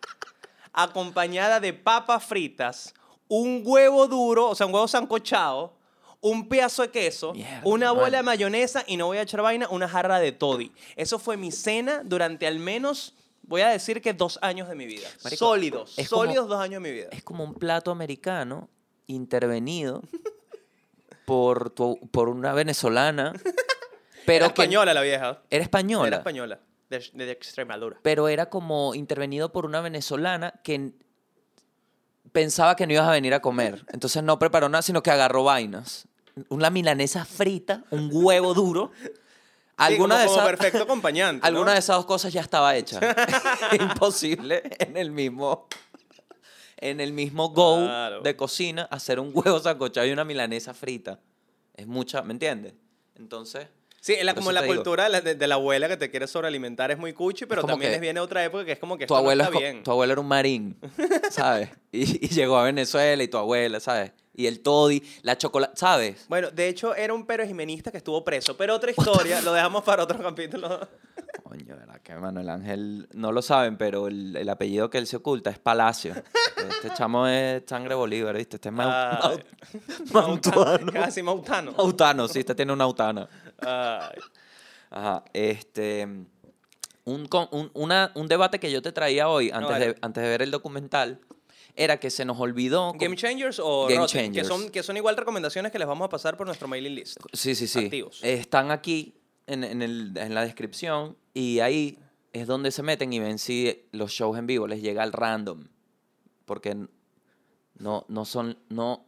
[0.73, 2.95] acompañada de papas fritas,
[3.27, 5.83] un huevo duro, o sea, un huevo sancochado,
[6.27, 9.69] un pedazo de queso, Mierda, una bola de mayonesa y no voy a echar vaina,
[9.69, 10.73] una jarra de toddy.
[10.97, 14.87] Eso fue mi cena durante al menos, voy a decir que dos años de mi
[14.87, 15.07] vida.
[15.23, 17.09] Marico, sólidos, es como- sólidos dos años de mi vida.
[17.13, 18.71] Es como un plato americano
[19.07, 20.03] intervenido
[21.27, 23.33] por, tu- por una venezolana.
[24.27, 25.43] Pero era que española la vieja.
[25.51, 26.07] Era española.
[26.09, 26.59] Era española,
[26.89, 27.99] de, de Extremadura.
[28.03, 30.93] Pero era como intervenido por una venezolana que
[32.33, 33.85] pensaba que no ibas a venir a comer.
[33.93, 36.09] Entonces no preparó nada, sino que agarró vainas.
[36.49, 38.91] Una milanesa frita, un huevo duro.
[39.77, 41.47] Alguna como- de como esas, perfecto acompañante, ¿no?
[41.47, 43.01] Alguna de esas dos cosas ya estaba hecha.
[43.73, 45.67] Imposible en el mismo
[46.79, 48.21] en el mismo go Claro.
[48.21, 51.19] de cocina hacer un huevo sancochado y una milanesa frita.
[51.75, 52.75] Es mucha, ¿me entiendes?
[53.17, 53.69] Entonces,
[54.01, 56.27] Sí, la, Por como la digo, cultura de la, de- la abuela que te quiere
[56.27, 59.07] sobrealimentar es muy cuchi, pero también que es viene otra época que es como que
[59.07, 59.83] Tu esto abuelo, no es está co- bien.
[59.83, 60.77] tu abuelo era un marín,
[61.31, 61.71] ¿sabes?
[61.91, 64.13] Y, y llegó a Venezuela y tu abuela, ¿sabes?
[64.37, 66.27] Y el toddy, la chocolate, ¿sabes?
[66.29, 69.85] Bueno, de hecho era un pero jimenista que estuvo preso, pero otra historia, lo dejamos
[69.85, 70.81] para otro capítulo.
[71.45, 72.01] Coño, ¿verdad?
[72.03, 75.59] Que Manuel Ángel, no lo saben, pero el, el apellido que él se oculta es
[75.61, 76.15] Palacio.
[76.57, 78.57] Este chamo es sangre Bolívar, ¿viste?
[78.57, 79.39] Este es mau- Ay.
[80.11, 80.93] mau- mautuano.
[80.93, 81.73] Casi mautano.
[81.73, 83.29] Mautano, sí, este tiene una autana.
[83.61, 84.19] Ay.
[84.91, 86.09] Ajá, este...
[87.07, 89.87] Un, un, una- un debate que yo te traía hoy, antes, vale.
[89.89, 91.21] de, antes de ver el documental,
[91.77, 92.93] era que se nos olvidó...
[92.95, 94.49] Game Changers o Game Rotten, que Changers.
[94.49, 97.19] son, que son igual recomendaciones que les vamos a pasar por nuestro mailing list.
[97.33, 97.85] Sí, sí, sí.
[97.87, 98.21] activos.
[98.23, 99.15] Están aquí
[99.47, 101.99] en, en el- en la descripción y ahí
[102.33, 105.67] es donde se meten y ven si los shows en vivo les llega al random.
[106.45, 106.77] Porque
[107.79, 109.07] no, no son, no,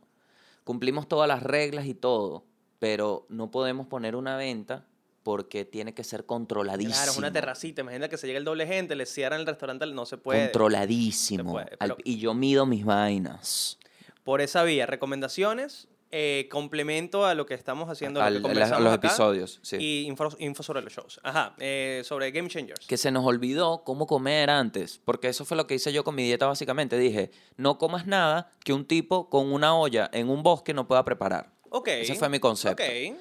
[0.65, 2.45] cumplimos todas las reglas y todo,
[2.79, 4.87] pero no podemos poner una venta
[5.27, 6.95] porque tiene que ser controladísimo.
[6.95, 7.81] Claro, es una terracita.
[7.81, 10.43] Imagina que se llega el doble gente, le cierran el restaurante, no se puede.
[10.45, 11.51] Controladísimo.
[11.51, 13.77] Se puede, Al- pero- y yo mido mis vainas.
[14.23, 18.85] Por esa vía, recomendaciones, eh, complemento a lo que estamos haciendo, lo que a conversamos
[18.85, 19.79] los acá, episodios, sí.
[19.81, 21.19] Y info, info sobre los shows.
[21.25, 22.87] Ajá, eh, sobre Game Changers.
[22.87, 26.15] que se nos olvidó cómo comer antes, porque eso fue lo que hice yo con
[26.15, 26.97] mi dieta básicamente.
[26.99, 31.05] Dije, no comas nada que un tipo con una olla en un bosque no pueda
[31.05, 31.51] preparar.
[31.71, 31.89] Ok.
[31.89, 32.81] Ese fue mi concepto.
[32.81, 33.17] Ok,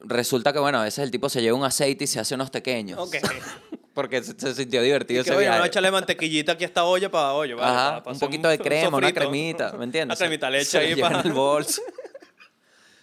[0.00, 2.50] Resulta que, bueno, a veces el tipo se lleva un aceite y se hace unos
[2.50, 2.98] pequeños.
[2.98, 3.16] ok.
[3.94, 5.62] Porque se, se sintió divertido que, ese oye, viaje.
[5.62, 7.66] a echarle mantequillita aquí a esta olla para olla, ¿vale?
[7.66, 9.20] Ajá, para- para un hacer poquito de crema, una sofrito.
[9.20, 10.18] cremita, ¿me entiendes?
[10.20, 11.20] Una cremita leche se ahí lo lleva para...
[11.22, 11.80] en el bolso.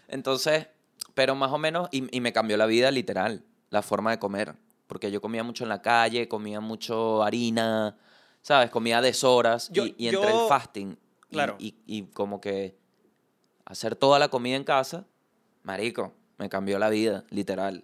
[0.08, 0.68] Entonces,
[1.16, 4.54] pero más o menos, y, y me cambió la vida literal, la forma de comer.
[4.86, 7.98] Porque yo comía mucho en la calle, comía mucho harina,
[8.44, 8.70] ¿sabes?
[8.70, 10.92] Comía a deshoras Yo- y, y entre yo- el fasting
[11.30, 11.56] y- Claro.
[11.58, 12.78] y, y como que
[13.66, 15.08] hacer toda la comida en casa,
[15.64, 17.84] marico, me cambió la vida, literal.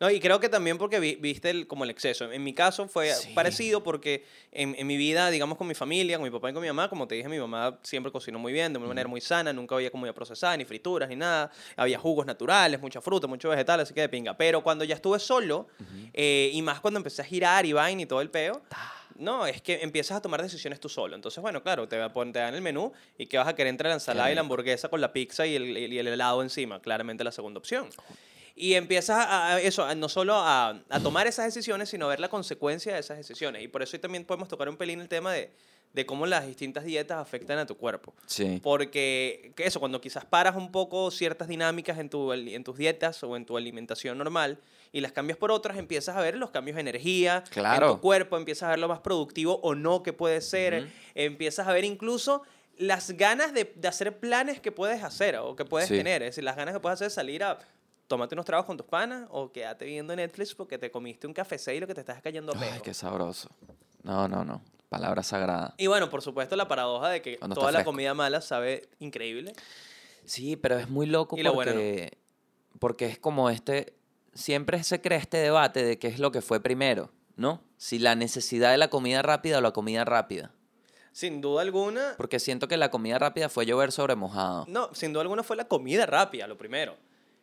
[0.00, 2.32] No, y creo que también porque vi- viste el, como el exceso.
[2.32, 3.32] En mi caso fue Sí.
[3.36, 6.60] parecido porque en, en mi vida, digamos, con mi familia, con mi papá y con
[6.62, 9.20] mi mamá, como te dije, mi mamá siempre cocinó muy bien, de una manera muy
[9.20, 11.52] sana, nunca había comida procesada, ni frituras, ni nada.
[11.76, 14.36] Había jugos naturales, mucha fruta, mucho vegetal, así que de pinga.
[14.36, 15.68] Pero cuando ya estuve solo,
[16.12, 18.60] eh, y más cuando empecé a girar y vaina y todo el peo,
[19.22, 21.14] no, es que empiezas a tomar decisiones tú solo.
[21.14, 23.54] Entonces, bueno, claro, te, va a poner- te dan el menú y que vas a
[23.54, 26.42] querer entre la ensalada y la hamburguesa con la pizza y el, y el helado
[26.42, 26.80] encima.
[26.80, 27.88] Claramente la segunda opción.
[28.54, 32.08] Y empiezas a, a eso, a no solo a, a tomar esas decisiones, sino a
[32.10, 33.62] ver la consecuencia de esas decisiones.
[33.62, 35.50] Y por eso hoy también podemos tocar un pelín el tema de,
[35.92, 38.14] de cómo las distintas dietas afectan a tu cuerpo.
[38.26, 38.60] Sí.
[38.62, 43.22] Porque que eso, cuando quizás paras un poco ciertas dinámicas en, tu, en tus dietas
[43.22, 44.58] o en tu alimentación normal
[44.90, 47.94] y las cambias por otras, empiezas a ver los cambios de energía en Claro.
[47.94, 50.92] tu cuerpo, empiezas a ver lo más productivo o no que puede ser, Ujú.
[51.14, 52.42] empiezas a ver incluso
[52.78, 55.96] las ganas de, de hacer planes que puedes hacer o que puedes Sí.
[55.98, 56.22] tener.
[56.22, 57.58] Es decir, las ganas que puedes hacer de salir a
[58.08, 61.56] tomarte unos tragos con tus panas o quedarte viendo Netflix porque te comiste un café
[61.74, 63.50] y lo que te estás cayendo a Ay, qué sabroso.
[64.02, 64.62] No, no, no.
[64.92, 65.74] Palabra sagrada.
[65.78, 67.90] Y bueno, por supuesto, la paradoja de que Cuando toda la fresco.
[67.92, 69.54] comida mala sabe increíble.
[70.26, 72.18] Sí, pero es muy loco Y lo bueno porque,
[72.78, 73.94] porque es como este,
[74.34, 77.62] siempre se crea este debate de qué es lo que fue primero, ¿no?
[77.78, 80.52] Si la necesidad de la comida rápida o la comida rápida.
[81.12, 84.66] Sin duda alguna, Porque siento que la comida rápida fue llover sobre mojado.
[84.68, 86.96] no, sin duda alguna fue la comida rápida, lo primero.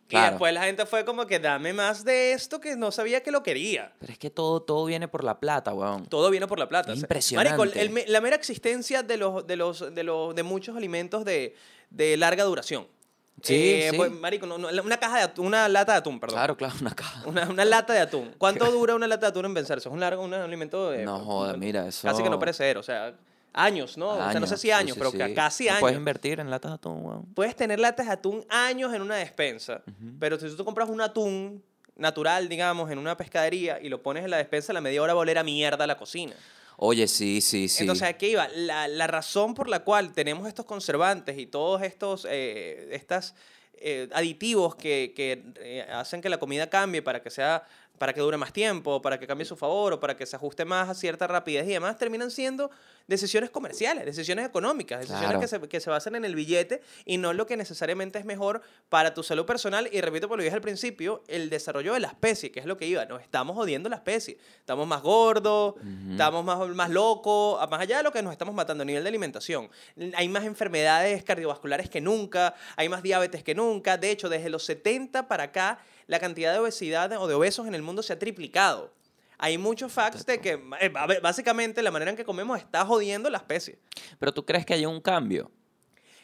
[0.10, 0.32] Y Claro.
[0.32, 3.44] después la gente fue como que dame más de esto que no sabía que lo
[3.44, 3.94] quería.
[4.00, 6.08] Pero es que todo, todo viene por la plata, weón.
[6.08, 6.92] Todo viene por la plata.
[6.94, 7.56] Es impresionante.
[7.56, 11.56] Marico, el la mera existencia de los, de los, de los, de muchos alimentos de,
[11.92, 12.88] de larga duración.
[13.44, 13.98] Sí, Eh, sí.
[13.98, 16.36] pues, marico, no- no, una caja de atún, una lata de atún, perdón.
[16.38, 17.22] Claro, claro, una caja.
[17.28, 18.34] Una, una lata de atún.
[18.40, 19.88] ¿Cuánto dura una lata de atún en vencerse?
[19.90, 22.84] Es un largo, un alimento de, No joda, mira, eso- Casi que no perecedero, o
[22.84, 23.14] sea,
[23.54, 24.10] años, ¿no?
[24.10, 25.34] o sea, no sé si años, sí, pero sí.
[25.34, 25.82] casi años.
[25.82, 27.26] Puedes invertir en latas de atún, weón.
[27.34, 29.82] Puedes tener latas de atún años en una despensa,
[30.20, 31.64] pero si tú compras un atún
[31.96, 35.14] natural, digamos, en una pescadería y lo pones en la despensa, a la media hora
[35.14, 36.34] va a oler a mierda la cocina.
[36.78, 37.84] Oye, sí, sí, sí.
[37.84, 38.48] Entonces, ¿a qué iba?
[38.56, 43.36] La, la razón por la cual tenemos estos conservantes y todos estos eh, estas,
[43.82, 47.64] eh, aditivos que, que, eh, hacen que la comida cambie para que sea
[47.98, 50.64] para que dure más tiempo, para que cambie su favor o para que se ajuste
[50.64, 52.72] más a cierta rapidez y demás, terminan siendo
[53.08, 55.40] decisiones comerciales, decisiones económicas, decisiones Claro.
[55.42, 58.62] que, se, que se basan en el billete y no lo que necesariamente es mejor
[58.88, 59.90] para tu salud personal.
[59.92, 62.66] Y repito, por lo que dije al principio, el desarrollo de la especie, que es
[62.66, 64.38] lo que iba, nos estamos jodiendo la especie.
[64.60, 65.74] Estamos más gordos,
[66.12, 69.10] estamos más, más locos, más allá de lo que nos estamos matando a nivel de
[69.10, 69.70] alimentación.
[70.16, 73.98] Hay más enfermedades cardiovasculares que nunca, hay más diabetes que nunca.
[73.98, 77.76] De hecho, desde los 70 para acá, la cantidad de obesidad o de obesos en
[77.76, 78.92] el mundo se ha triplicado.
[79.38, 80.90] Hay muchos facts de que eh,
[81.22, 83.78] básicamente la manera en que comemos está jodiendo la especie.
[84.18, 85.52] Pero tú crees que hay un cambio.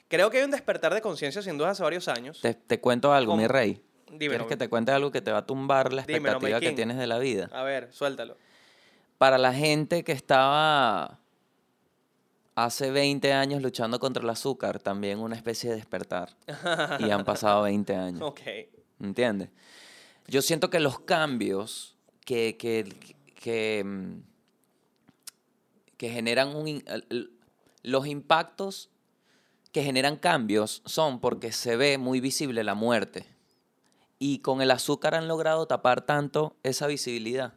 [0.07, 2.41] Creo que hay un despertar de conciencia sin duda hace varios años.
[2.41, 3.43] Te, te cuento algo, ¿Cómo?
[3.43, 3.79] mi rey.
[4.07, 4.29] Dímelo.
[4.29, 6.97] ¿Quieres que te cuente algo que te va a tumbar la Dímelo, expectativa que tienes
[6.97, 7.51] de la vida?
[7.53, 8.37] A ver, suéltalo.
[9.19, 11.19] Para la gente que estaba
[12.55, 16.35] hace 20 años luchando contra el azúcar, también una especie de despertar.
[16.99, 18.21] y han pasado 20 años.
[18.23, 18.41] Ok.
[19.05, 19.49] ¿Entiendes?
[20.27, 24.21] Yo siento que los cambios que, que, que, mm,
[25.99, 26.53] generan
[27.83, 28.89] Los impactos
[29.71, 33.27] que generan cambios son porque se ve muy visible la muerte.
[34.19, 37.53] Y con el azúcar han logrado tapar tanto esa visibilidad.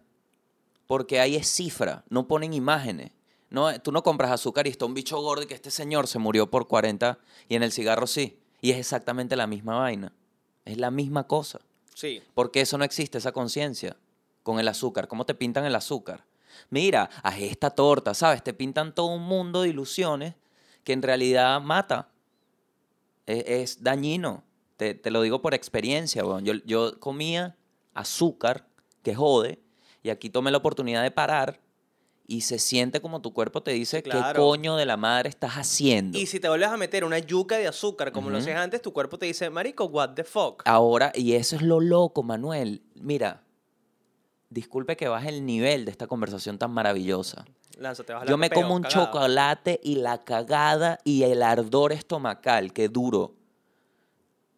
[0.87, 3.13] Porque ahí es cifra, no ponen imágenes.
[3.51, 6.19] No, tú no compras azúcar y está un bicho gordo y que este señor se
[6.19, 8.39] murió por 40 y en el cigarro sí.
[8.61, 10.13] Y es exactamente la misma vaina.
[10.69, 11.61] Es la misma cosa.
[11.95, 12.23] Sí.
[12.35, 13.97] Porque eso no existe, esa conciencia
[14.43, 15.09] con el azúcar.
[15.09, 16.25] ¿Cómo te pintan el azúcar?
[16.69, 18.45] Mira, haz esta torta, ¿sabes?
[18.45, 20.35] Te pintan todo un mundo de ilusiones
[20.85, 22.11] que en realidad mata.
[23.25, 24.45] Es, es dañino.
[24.77, 26.45] Te, te lo digo por experiencia, weón.
[26.45, 27.57] Yo, yo comía
[27.95, 28.67] azúcar,
[29.03, 29.59] que jode,
[30.03, 31.61] y aquí tomé la oportunidad de parar
[32.31, 36.19] y se siente como tu cuerpo te dice, ¿qué coño de la madre estás haciendo?
[36.19, 38.93] Y si te vuelves a meter una yuca de azúcar como lo hacías antes, tu
[38.93, 40.63] cuerpo te dice, marico, what the fuck.
[40.67, 42.83] Ahora, y eso es lo loco, Manuel.
[42.97, 43.45] Mira,
[44.51, 47.47] disculpe que baje el nivel de esta conversación tan maravillosa.
[47.81, 49.07] Vas a Yo me peo, como un cagada.
[49.07, 53.37] chocolate y la cagada y el ardor estomacal que duro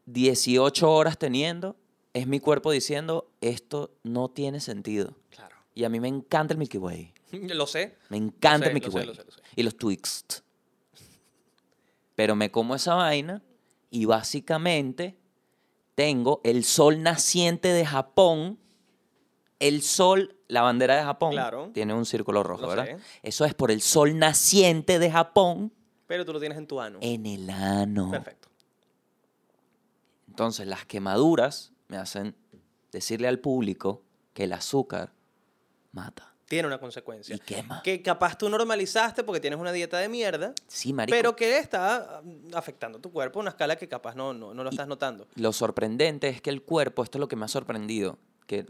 [0.06, 1.76] 18 horas teniendo,
[2.14, 5.14] es mi cuerpo diciendo, esto no tiene sentido.
[5.28, 5.54] Claro.
[5.72, 7.14] Y a mí me encanta el Milky Way.
[7.54, 7.96] Lo sé.
[8.08, 9.06] Me encanta el Milky lo sé, Way.
[9.06, 9.40] lo sé, lo sé.
[9.56, 10.40] Y los Twixt.
[12.14, 13.42] Pero me como esa vaina
[13.90, 15.16] y básicamente
[15.94, 18.58] tengo el sol naciente de Japón.
[19.58, 21.70] El sol, la bandera de Japón, Claro.
[21.74, 22.98] tiene un círculo rojo, ¿verdad?
[23.22, 25.72] Eso es por el sol naciente de Japón
[26.06, 26.98] Pero tú lo tienes en tu ano.
[27.02, 28.10] en el ano.
[28.10, 28.48] Perfecto.
[30.28, 32.34] Entonces, las quemaduras me hacen
[32.92, 35.12] decirle al público que el azúcar
[35.92, 37.36] mata Tiene una consecuencia.
[37.36, 37.80] y quema.
[37.84, 41.16] Que capaz tú normalizaste porque tienes una dieta de mierda, Sí, marico.
[41.16, 44.64] pero que está mm, afectando tu cuerpo a una escala que capaz no, no, no
[44.64, 45.28] lo estás notando.
[45.36, 48.66] Lo sorprendente es que el cuerpo, esto es lo que me ha sorprendido, que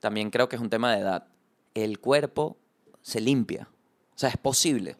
[0.00, 1.28] también creo que es un tema de edad,
[1.74, 2.56] el cuerpo
[3.02, 3.68] se limpia.
[4.16, 4.96] O sea, es posible.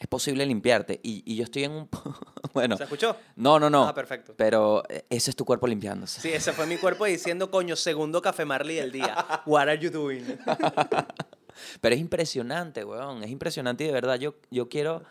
[0.00, 0.98] Es posible limpiarte.
[1.04, 1.88] Y, y yo estoy en un...
[2.52, 3.16] bueno, ¿Se escuchó?
[3.36, 3.86] no, no, no.
[3.86, 4.34] Ah, perfecto.
[4.36, 6.20] Pero eh, ese es tu cuerpo limpiándose.
[6.20, 9.24] Sí, ese fue mi cuerpo diciendo, coño, segundo café Marley del día.
[9.46, 10.24] What are you doing?
[11.80, 13.22] Pero es impresionante, weón.
[13.24, 15.02] Es impresionante y de verdad yo, yo quiero...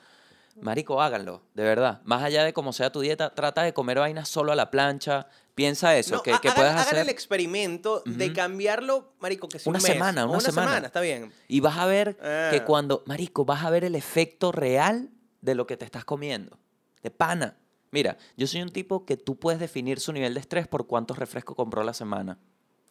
[0.62, 2.01] Marico, háganlo, de verdad.
[2.03, 5.25] Más allá de cómo sea tu dieta, trata de comer vainas solo a la plancha.
[5.56, 6.99] Piensa eso, No, que, que hagan, puedes hagan hacer...
[6.99, 10.86] el experimento de cambiarlo, marico, que sea Una un mes, semana, o una semana.
[10.86, 11.34] está bien.
[11.47, 12.65] Y vas a ver que Ah.
[12.65, 15.10] cuando, marico, vas a ver el efecto real
[15.41, 16.60] de lo que te estás comiendo.
[17.01, 17.58] De pana.
[17.89, 21.17] Mira, yo soy un tipo que tú puedes definir su nivel de estrés por cuántos
[21.17, 22.38] refrescos compró la semana.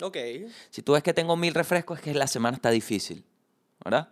[0.01, 0.17] Ok.
[0.71, 3.25] Si tú ves que tengo mil refrescos, es que la semana está difícil,
[3.85, 4.09] ¿verdad?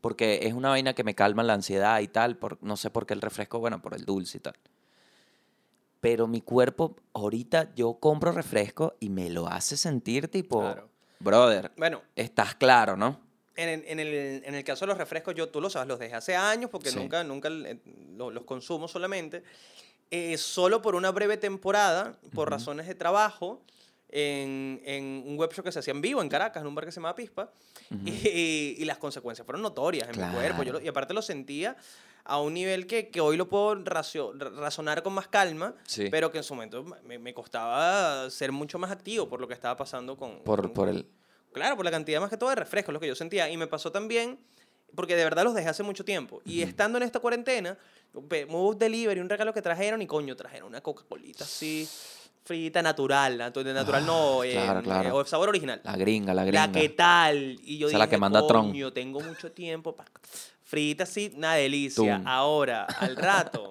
[0.00, 3.06] Porque es una vaina que me calma la ansiedad y tal, por, no sé por
[3.06, 4.54] qué el refresco, bueno, por el dulce y tal.
[6.00, 10.88] Pero mi cuerpo, ahorita yo compro refresco y me lo hace sentir tipo, Claro.
[11.20, 13.20] brother, Bueno, estás claro, ¿no?
[13.54, 15.98] en, el- en el, en el caso de los refrescos, yo, tú lo sabes, los
[15.98, 16.98] dejé hace años porque Sí.
[16.98, 17.78] nunca, nunca eh,
[18.16, 19.44] lo- los consumo solamente.
[20.10, 23.62] Eh, solo por una breve temporada, por razones de trabajo,
[24.12, 26.84] en, en un web show que se hacía en vivo en Caracas, en un bar
[26.84, 27.50] que se llama Pispa,
[28.04, 30.62] y, y las consecuencias fueron notorias en mi cuerpo.
[30.62, 30.84] Yo lo- Claro.
[30.84, 31.76] y aparte lo sentía
[32.24, 36.08] a un nivel que, que hoy lo puedo racio- ra- razonar con más calma, Sí.
[36.10, 39.54] pero que en su momento me, me costaba ser mucho más activo por lo que
[39.54, 40.38] estaba pasando con...
[40.44, 41.06] Por, con- por el...
[41.52, 43.50] Claro, por la cantidad más que todo de refrescos, lo que yo sentía.
[43.50, 44.38] Y me pasó también,
[44.94, 46.40] porque de verdad los dejé hace mucho tiempo.
[46.46, 47.76] Y estando en esta cuarentena,
[48.28, 51.86] pe- un delivery, un regalo que trajeron, y coño, trajeron una Coca-Colita así,
[52.44, 53.38] frita, natural.
[53.38, 55.16] Natural no, Ah, eh, claro, eh, claro.
[55.16, 55.80] o sabor original.
[55.84, 56.66] La gringa, la gringa.
[56.66, 57.58] La que tal.
[57.62, 58.68] Y yo Esa es la que manda Tron.
[58.70, 60.10] coño, tengo mucho tiempo para...
[60.64, 62.16] Frita así, una delicia.
[62.18, 62.26] Tum.
[62.26, 63.68] Ahora, al rato,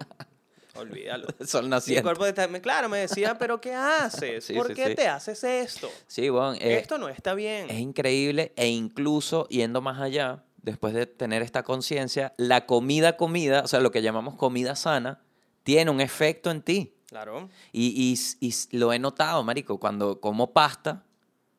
[0.76, 1.28] olvídalo.
[1.46, 2.04] Sol Y el naciente.
[2.04, 2.26] cuerpo
[2.62, 4.46] claro, me decía, pero ¿qué haces?
[4.46, 4.96] Sí, ¿Por sí, qué sí.
[4.96, 5.90] te haces esto?
[6.08, 7.70] Sí, bueno, eh, Esto no está bien.
[7.70, 13.62] es increíble e incluso yendo más allá, después de tener esta conciencia, la comida, comida,
[13.64, 15.22] o sea, lo que llamamos comida sana,
[15.64, 16.94] tiene un efecto en ti.
[17.12, 17.50] Claro.
[17.74, 21.04] Y, y y lo he notado, marico, cuando como pasta,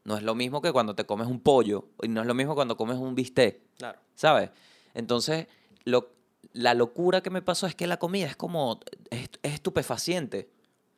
[0.05, 2.55] no es lo mismo que cuando te comes un pollo, y no es lo mismo
[2.55, 3.61] cuando comes un bistec.
[3.77, 3.99] Claro.
[4.15, 4.49] ¿sabes?
[4.95, 5.47] Entonces,
[5.85, 6.11] lo,
[6.55, 10.49] la locura que me pasó es que la comida es como, es, es estupefaciente.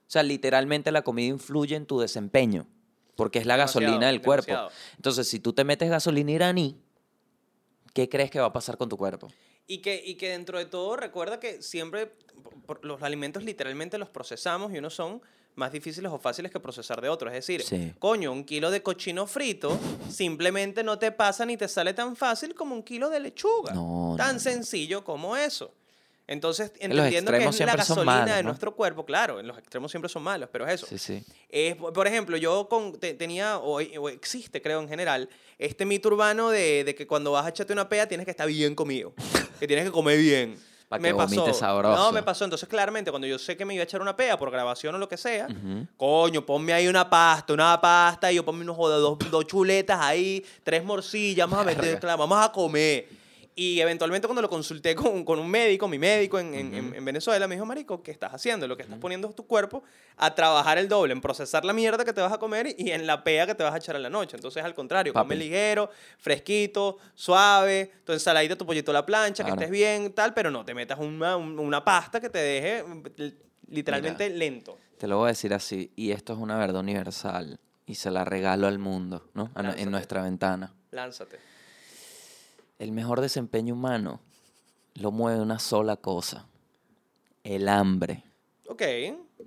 [0.06, 2.68] O sea, literalmente la comida influye en tu desempeño,
[3.16, 4.52] porque es la Demasiado, gasolina del cuerpo.
[4.94, 6.78] Entonces, si tú te metes gasolina iraní,
[7.92, 9.28] ¿qué crees que va a pasar con tu cuerpo?
[9.66, 12.12] Y que, y que dentro de todo, recuerda que siempre,
[12.66, 15.22] por- los alimentos literalmente los procesamos y unos son
[15.56, 17.32] más difíciles o fáciles que procesar de otros.
[17.32, 17.92] Es decir, Sí.
[17.98, 19.78] coño, un kilo de cochino frito
[20.10, 23.72] simplemente no te pasa ni te sale tan fácil como un kilo de lechuga.
[23.72, 24.38] No, tan no, no.
[24.40, 25.72] sencillo como eso.
[26.27, 28.49] Entonces, entendiendo que extremos es la gasolina malos, de ¿no?
[28.49, 30.87] nuestro cuerpo, claro, en los extremos siempre son malos, pero es eso.
[30.87, 31.22] Sí, sí.
[31.51, 36.09] Es, por ejemplo, yo con, te- tenía, o, o existe creo en general, este mito
[36.09, 39.12] urbano de, de que cuando vas a echarte una pea tienes que estar bien comido,
[39.61, 40.59] que tienes que comer bien.
[40.89, 41.97] Pa' que vomites sabroso.
[41.97, 42.45] No, me pasó.
[42.45, 44.99] Entonces, claramente, cuando yo sé que me iba a echar una pea por grabación o
[44.99, 45.87] lo que sea, Ujú.
[45.97, 50.45] coño, ponme ahí una pasta, una pasta, y yo ponme unos dos, dos chuletas ahí,
[50.62, 53.09] tres morcillas, vamos a meter, claro, vamos a comer.
[53.57, 57.05] Y eventualmente cuando lo consulté con, con un médico, mi médico en, en- en- en
[57.05, 58.66] Venezuela, me dijo, marico, ¿qué estás haciendo?
[58.66, 59.84] Lo que estás poniendo es tu cuerpo
[60.16, 63.07] a trabajar el doble, en procesar la mierda que te vas a comer y en
[63.07, 64.36] la pea que te vas a echar en la noche.
[64.36, 65.36] Entonces, al contrario, come Papi.
[65.36, 65.88] ligero,
[66.18, 69.57] fresquito, suave, tu ensaladita, tu pollito a la plancha, Claro.
[69.59, 72.84] que estés bien, tal, pero no te metas una, un- una pasta que te deje
[73.68, 74.76] literalmente lento.
[74.98, 78.24] Te lo voy a decir así, y esto es una verdad universal, y se la
[78.24, 79.50] regalo al mundo, ¿no?
[79.55, 79.82] A- Lánzate.
[79.82, 80.72] En nuestra ventana.
[80.90, 81.38] Lánzate.
[82.79, 84.20] El mejor desempeño humano
[84.95, 86.49] lo mueve una sola cosa,
[87.43, 88.25] el hambre.
[88.68, 88.83] Ok,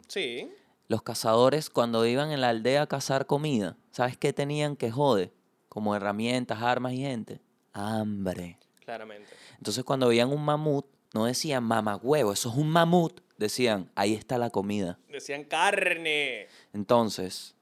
[0.08, 0.52] sí.
[0.88, 5.34] Los cazadores cuando iban en la aldea a cazar comida, ¿sabes qué tenían que jode?
[5.68, 7.42] Como herramientas, armas y gente.
[7.74, 8.58] Hambre.
[8.86, 9.30] Claramente.
[9.58, 13.22] Entonces cuando veían un mamut, no decían mamagüevo, eso es un mamut.
[13.38, 14.98] Decían, ahí está la comida.
[15.10, 16.48] Decían carne.
[16.74, 17.56] Entonces,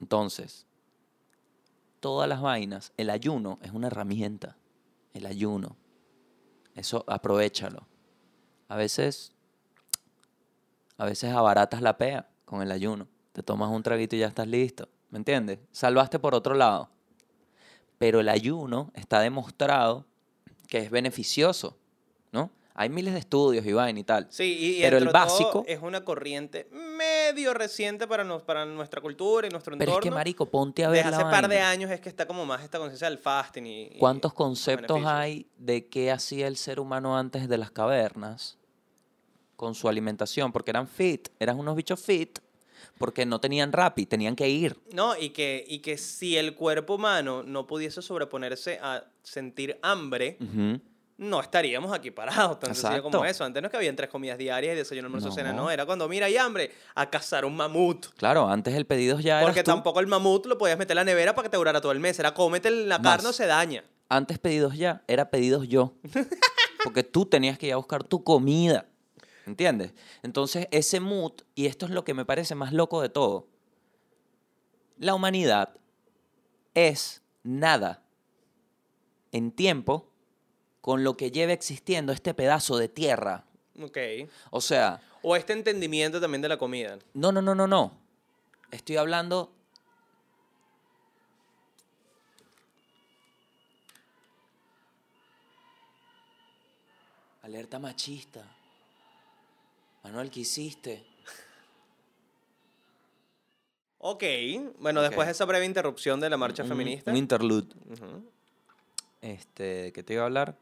[0.00, 0.66] entonces,
[2.00, 4.56] todas las vainas, el ayuno es una herramienta.
[5.14, 5.76] El ayuno.
[6.74, 7.86] Eso aprovechalo.
[8.68, 9.32] A veces,
[10.96, 13.08] a veces abaratas la pea con el ayuno.
[13.32, 14.88] Te tomas un traguito y ya estás listo.
[15.10, 15.58] ¿Me entiendes?
[15.72, 16.88] Salvaste por otro lado.
[17.98, 20.06] Pero el ayuno está demostrado
[20.68, 21.76] que es beneficioso,
[22.32, 22.50] ¿no?
[22.74, 24.28] Hay miles de estudios y vaina y tal.
[24.30, 26.68] Sí, y, Pero el básico- es una corriente
[27.32, 29.98] medio reciente para, nos, para nuestra cultura y nuestro Pero entorno.
[30.08, 31.70] es que, marico, ponte a ver Desde la hace par de vaina.
[31.70, 33.82] años es que está como más esta conciencia del fasting y...
[33.94, 38.58] y ¿Cuántos los conceptos hay de qué hacía el ser humano antes de las cavernas
[39.56, 40.52] con su alimentación?
[40.52, 42.38] Porque eran fit, eran unos bichos fit,
[42.98, 44.78] porque no tenían rapi, tenían que ir.
[44.92, 50.36] No, y que, y que si el cuerpo humano no pudiese sobreponerse a sentir hambre,
[50.40, 50.80] Ujú.
[51.20, 53.44] No estaríamos aquí parados, tan sencillo como eso.
[53.44, 55.64] Antes no es que habían tres comidas diarias y desayuno, almuerzo, cena, No.
[55.64, 55.70] no.
[55.70, 58.06] Era cuando, mira, hay hambre, a cazar un mamut.
[58.16, 59.46] Claro, antes el pedido ya era.
[59.46, 61.92] Porque tampoco el mamut lo podías meter en la nevera para que te durara todo
[61.92, 62.18] el mes.
[62.18, 63.16] Era cómete la Más.
[63.16, 63.84] carne o se daña.
[64.08, 65.92] Antes pedidos ya, era pedidos yo.
[66.84, 68.86] Porque tú tenías que ir a buscar tu comida.
[69.46, 69.92] ¿Entiendes?
[70.22, 73.46] Entonces, ese mood, y esto es lo que me parece más loco de todo.
[74.96, 75.74] La humanidad
[76.74, 78.02] es nada
[79.32, 80.09] en tiempo
[80.80, 83.44] con lo que lleva existiendo este pedazo de tierra.
[83.80, 83.98] Ok.
[84.50, 86.98] O sea, O este entendimiento también de la comida.
[87.14, 87.92] no, no, no, no, no.
[88.70, 89.52] Estoy hablando.
[97.42, 98.44] Alerta machista.
[100.04, 101.04] Manuel, ¿qué hiciste?
[103.98, 104.22] Ok.
[104.78, 107.10] Bueno, después de esa breve interrupción de la marcha Un- feminista.
[107.10, 107.74] Un interlude.
[109.20, 110.56] Este, ¿de qué te iba a hablar?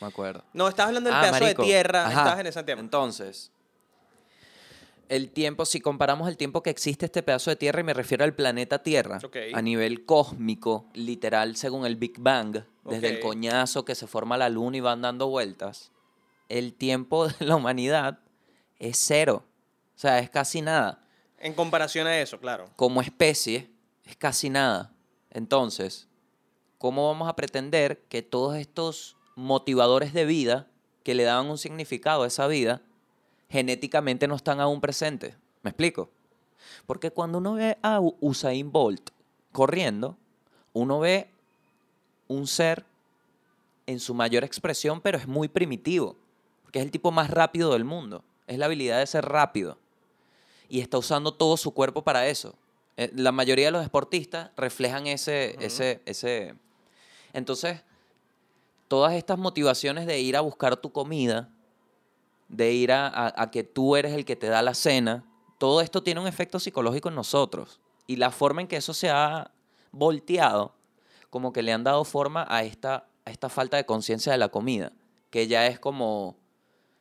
[0.00, 0.44] No me acuerdo.
[0.52, 1.62] No, estabas hablando del Ah, pedazo marico.
[1.62, 2.00] de tierra.
[2.06, 2.10] Ajá.
[2.18, 2.80] Estabas en ese tema.
[2.80, 3.50] Entonces,
[5.08, 8.24] el tiempo, si comparamos el tiempo que existe este pedazo de tierra, y me refiero
[8.24, 9.20] al planeta Tierra,
[9.54, 14.48] a nivel cósmico, literal, según el Big Bang, desde el coñazo que se forma la
[14.48, 15.92] luna y van dando vueltas,
[16.48, 18.18] el tiempo de la humanidad
[18.78, 19.44] es cero.
[19.94, 21.02] O sea, es casi nada.
[21.38, 22.68] En comparación a eso, claro.
[22.76, 23.70] Como especie,
[24.04, 24.92] es casi nada.
[25.30, 26.08] Entonces,
[26.78, 30.66] ¿cómo vamos a pretender que todos estos motivadores de vida
[31.04, 32.82] que le daban un significado a esa vida,
[33.48, 35.36] genéticamente no están aún presentes?
[35.62, 36.10] ¿Me explico?
[36.86, 39.10] Porque cuando uno ve a Usain Bolt
[39.52, 40.16] corriendo,
[40.72, 41.30] uno ve
[42.26, 42.84] un ser
[43.86, 46.16] en su mayor expresión, pero es muy primitivo,
[46.62, 48.24] porque es el tipo más rápido del mundo.
[48.48, 49.78] Es la habilidad de ser rápido
[50.68, 52.54] y está usando todo su cuerpo para eso.
[52.96, 56.54] Eh, La mayoría de los deportistas reflejan ese, ese, ese.
[57.32, 57.82] Entonces,
[58.88, 61.50] todas estas motivaciones de ir a buscar tu comida,
[62.48, 63.06] de ir a,
[63.36, 65.24] a- que tú eres el que te da la cena,
[65.58, 67.80] todo esto tiene un efecto psicológico en nosotros.
[68.06, 69.50] Y la forma en que eso se ha
[69.90, 70.74] volteado,
[71.30, 74.48] como que le han dado forma a esta, a esta falta de conciencia de la
[74.48, 74.92] comida,
[75.30, 76.36] que ya es como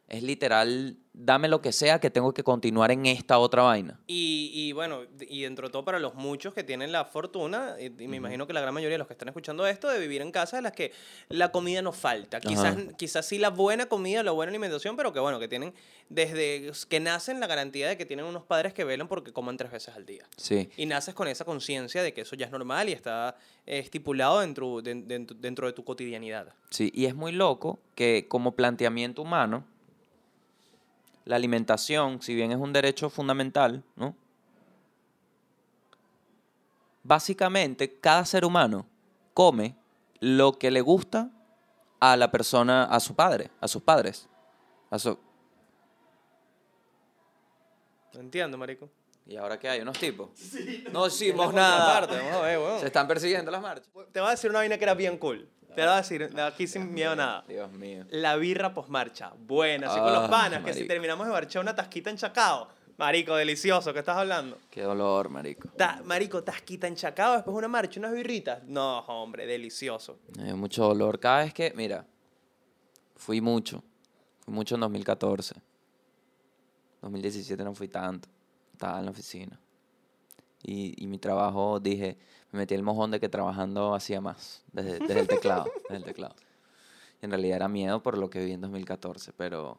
[0.08, 4.00] Es literal, dame lo que sea que tengo que continuar en esta otra vaina.
[4.06, 7.86] Y, y bueno, y dentro de todo para los muchos que tienen la fortuna, y,
[7.86, 10.22] y me imagino que la gran mayoría de los que están escuchando esto, de vivir
[10.22, 10.92] en casas en las que
[11.30, 12.40] la comida no falta.
[12.40, 15.74] Quizás, quizás sí la buena comida, la buena alimentación, pero que bueno, que tienen
[16.10, 19.72] desde que nacen la garantía de que tienen unos padres que velan porque coman tres
[19.72, 20.24] veces al día.
[20.38, 20.70] Sí.
[20.78, 24.40] Y naces con esa conciencia de que eso ya es normal y está eh, estipulado
[24.42, 26.54] dentro, de- dentro, dentro de tu cotidianidad.
[26.70, 29.66] Sí, y es muy loco que como planteamiento humano,
[31.26, 34.16] la alimentación, si bien es un derecho fundamental, ¿no?
[37.04, 38.88] Básicamente, cada ser humano
[39.34, 39.76] come
[40.20, 41.30] lo que le gusta
[42.00, 44.28] a la persona, a su padre, a sus padres.
[44.90, 45.18] A su...
[48.14, 48.90] No entiendo, marico.
[49.28, 49.82] ¿Y ahora qué hay?
[49.82, 50.30] ¿Unos tipos?
[50.92, 52.08] No Es hicimos nada.
[52.80, 53.90] Se están persiguiendo las marchas.
[54.12, 55.50] Te voy a decir una vaina que era bien cool.
[55.76, 57.46] Te la voy a decir aquí sin miedo a nada.
[57.48, 58.06] Dios mío.
[58.10, 59.32] La birra posmarcha.
[59.38, 62.70] Buena, así con Ah, los panas, que si terminamos de marchar una tasquita en Chacao.
[62.98, 64.58] Marico, delicioso, ¿qué estás hablando?
[64.72, 65.68] Qué dolor, marico.
[65.76, 68.64] Ta- marico, tasquita en Chacao, después una marcha, unas birritas.
[68.64, 70.20] No, hombre, delicioso.
[70.56, 71.20] Mucho dolor.
[71.20, 72.06] Cada vez que, mira,
[73.18, 73.84] fui mucho.
[74.40, 75.56] Fui mucho en 2014.
[77.02, 78.30] 2017 no fui tanto.
[78.72, 79.60] Estaba en la oficina.
[80.64, 82.18] Y, y mi trabajo, dije,
[82.56, 84.64] me metí el mojón de que trabajando hacía más.
[84.72, 85.66] Desde, desde el teclado.
[85.84, 86.36] desde el teclado.
[87.22, 89.34] Y en realidad era miedo por lo que vi en 2014.
[89.34, 89.78] Pero.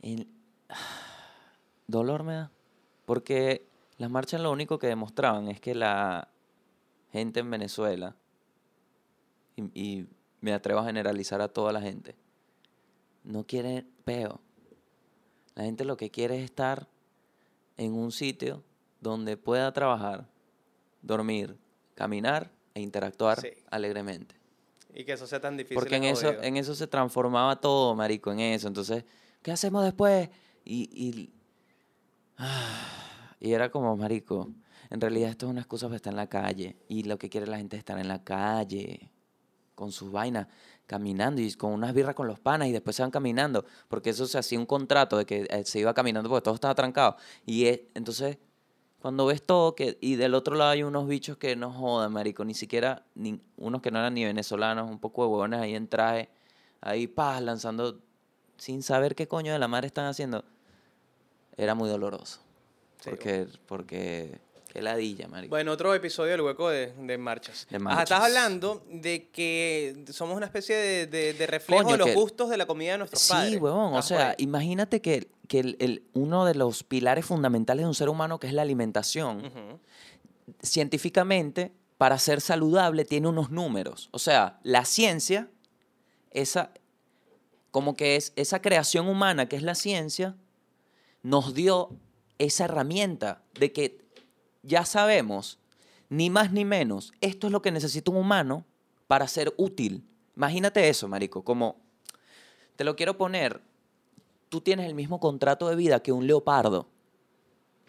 [0.00, 0.28] el-
[1.86, 2.50] dolor me da.
[3.04, 3.66] Porque
[3.98, 6.28] las marchas lo único que demostraban es que la
[7.12, 8.16] gente en Venezuela
[9.56, 10.06] y, y
[10.40, 12.16] me atrevo a generalizar a toda la gente,
[13.24, 14.40] no quiere peo.
[15.54, 16.88] La gente lo que quiere es estar
[17.76, 18.62] en un sitio
[19.00, 20.26] donde pueda trabajar,
[21.02, 21.56] dormir,
[21.94, 23.48] caminar e interactuar Sí.
[23.70, 24.34] alegremente.
[24.94, 25.74] Y que eso sea tan difícil.
[25.76, 28.68] Porque en es eso, en eso se transformaba todo, marico, en eso.
[28.68, 29.04] Entonces,
[29.42, 30.28] ¿qué hacemos después?
[30.64, 31.32] Y, y,
[32.38, 34.50] ah, y era como, marico,
[34.90, 36.76] en realidad esto es una excusa para estar en la calle.
[36.88, 39.10] Y lo que quiere la gente es estar en la calle,
[39.74, 40.46] con sus vainas,
[40.86, 43.64] caminando y con unas birras con los panas y después se van caminando.
[43.88, 46.74] Porque eso se hacía un contrato de que eh, se iba caminando porque todo estaba
[46.74, 47.16] trancado.
[47.46, 48.36] Y es- entonces,
[49.02, 52.44] cuando ves todo, que, y del otro lado hay unos bichos que no jodan, marico,
[52.44, 55.88] ni siquiera, ni, unos que no eran ni venezolanos, un poco de huevones ahí en
[55.88, 56.28] traje,
[56.80, 57.98] ahí, paz, lanzando,
[58.58, 60.44] sin saber qué coño de la madre están haciendo,
[61.56, 62.38] era muy doloroso.
[63.00, 64.38] Sí, Porque, porque,
[64.72, 65.50] qué ladilla, marico.
[65.50, 67.66] Bueno, otro episodio del hueco de, de marchas.
[67.68, 68.02] De Ajá, marchas.
[68.04, 72.14] estás hablando de que somos una especie de, de- de reflejo Coño, de los que-
[72.14, 73.50] gustos de la comida de nuestros padres.
[73.52, 73.94] Sí, huevón.
[73.94, 74.34] O sea, ahí.
[74.38, 78.46] imagínate que, que el, el- uno de los pilares fundamentales de un ser humano, que
[78.46, 79.52] es la alimentación,
[80.62, 84.08] científicamente, para ser saludable, tiene unos números.
[84.12, 85.48] O sea, la ciencia,
[86.30, 86.72] esa,
[87.70, 90.36] como que es esa creación humana que es la ciencia,
[91.22, 91.90] nos dio
[92.38, 94.01] esa herramienta de que
[94.62, 95.58] ya sabemos,
[96.08, 98.64] ni más ni menos, esto es lo que necesita un humano
[99.06, 100.04] para ser útil.
[100.36, 101.76] Imagínate eso, marico, como
[102.76, 103.60] te lo quiero poner,
[104.48, 106.86] tú tienes el mismo contrato de vida que un leopardo.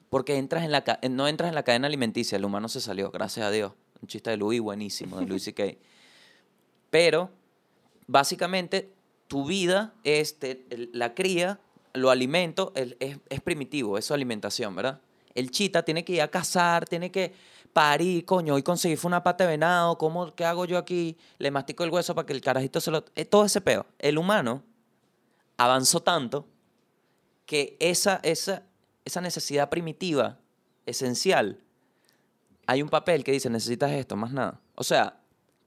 [0.09, 3.45] Porque entras en la, no entras en la cadena alimenticia, el humano se salió, gracias
[3.47, 3.71] a Dios.
[4.01, 5.63] Un chiste de Louis buenísimo, de Louis C.K.
[6.89, 7.29] Pero,
[8.07, 8.91] básicamente,
[9.27, 11.59] tu vida es te- el- la cría,
[11.93, 14.99] lo alimento, es, es primitivo, es su alimentación, ¿verdad?
[15.35, 17.33] El chita tiene que ir a cazar, tiene que
[17.73, 21.17] parir, coño, hoy conseguí fue una pata de venado, ¿cómo, ¿qué hago yo aquí?
[21.39, 23.03] Le mastico el hueso para que el carajito se lo...
[23.15, 23.87] eh, todo ese peo.
[23.97, 24.63] El humano
[25.57, 26.47] avanzó tanto
[27.45, 28.63] que esa, esa,
[29.05, 30.39] esa necesidad primitiva,
[30.85, 31.59] esencial,
[32.67, 34.61] hay un papel que dice, necesitas esto, más nada.
[34.75, 35.19] O sea,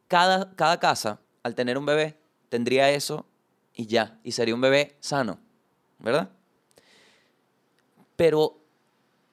[0.09, 3.27] cada, cada casa, al tener un bebé, tendría eso
[3.75, 5.39] y ya, y sería un bebé sano,
[5.99, 6.31] ¿verdad?
[8.17, 8.66] Pero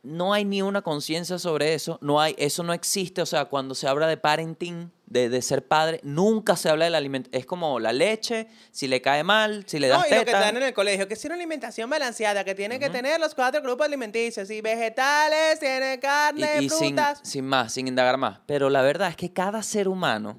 [0.03, 3.73] no hay ni una conciencia sobre eso, no hay, eso no existe, o sea, cuando
[3.73, 7.79] se habla de parenting, de, de ser padre, nunca se habla del alimento, es como
[7.79, 10.39] la leche, si le cae mal, si le das No, y lo que te teta.
[10.41, 13.61] dan en el colegio, que es una alimentación balanceada, que tiene que tener los cuatro
[13.61, 17.19] grupos alimenticios, y vegetales, tiene carne, y, y sin, frutas.
[17.23, 18.39] sin más, sin indagar más.
[18.45, 20.37] Pero la verdad es que cada ser humano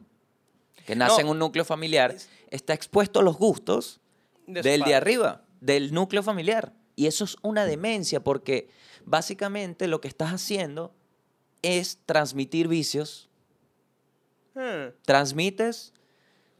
[0.85, 1.21] que nace No.
[1.21, 2.15] en un núcleo familiar
[2.51, 4.01] está expuesto a los gustos
[4.47, 4.95] De del de padre.
[4.97, 6.75] arriba, del núcleo familiar.
[6.97, 8.69] Y eso es una demencia porque
[9.05, 10.95] básicamente lo que estás haciendo
[11.63, 13.29] es transmitir vicios,
[14.55, 14.95] Hmm.
[15.05, 15.93] transmites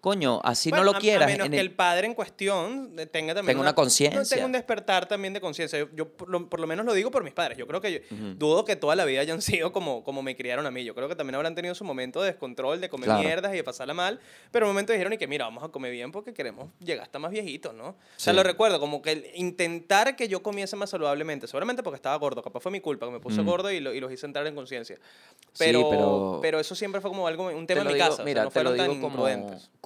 [0.05, 1.23] coño, así Bueno, no a- lo quieras.
[1.29, 4.21] A menos en que el- el padre en cuestión eh, tenga también Tenga una conciencia.
[4.21, 5.79] no, Tenga un despertar también de conciencia.
[5.79, 7.57] Yo, yo por, lo, por lo menos lo digo por mis padres.
[7.57, 10.67] Yo creo que yo- dudo que toda la vida hayan sido como, como me criaron
[10.67, 10.85] a mí.
[10.85, 13.23] Yo creo que también habrán tenido su momento de descontrol, de comer Claro.
[13.23, 14.21] mierdas y de pasarla mal.
[14.51, 17.05] Pero en un momento dijeron y que mira, vamos a comer bien porque queremos llegar
[17.05, 17.87] hasta más viejitos, ¿no?
[17.89, 18.37] O sea, Sí.
[18.37, 22.61] lo recuerdo como que intentar que yo comiese más saludablemente, seguramente porque estaba gordo, capaz
[22.61, 23.47] fue mi culpa, que me puse Mm.
[23.47, 24.97] gordo y, lo- y los hice entrar en conciencia.
[24.97, 28.05] Sí, Pero, pero- pero eso siempre fue como algo, un te tema en mi digo-
[28.05, 28.13] casa.
[28.13, 29.25] o sea, Mira, no te lo digo tan como.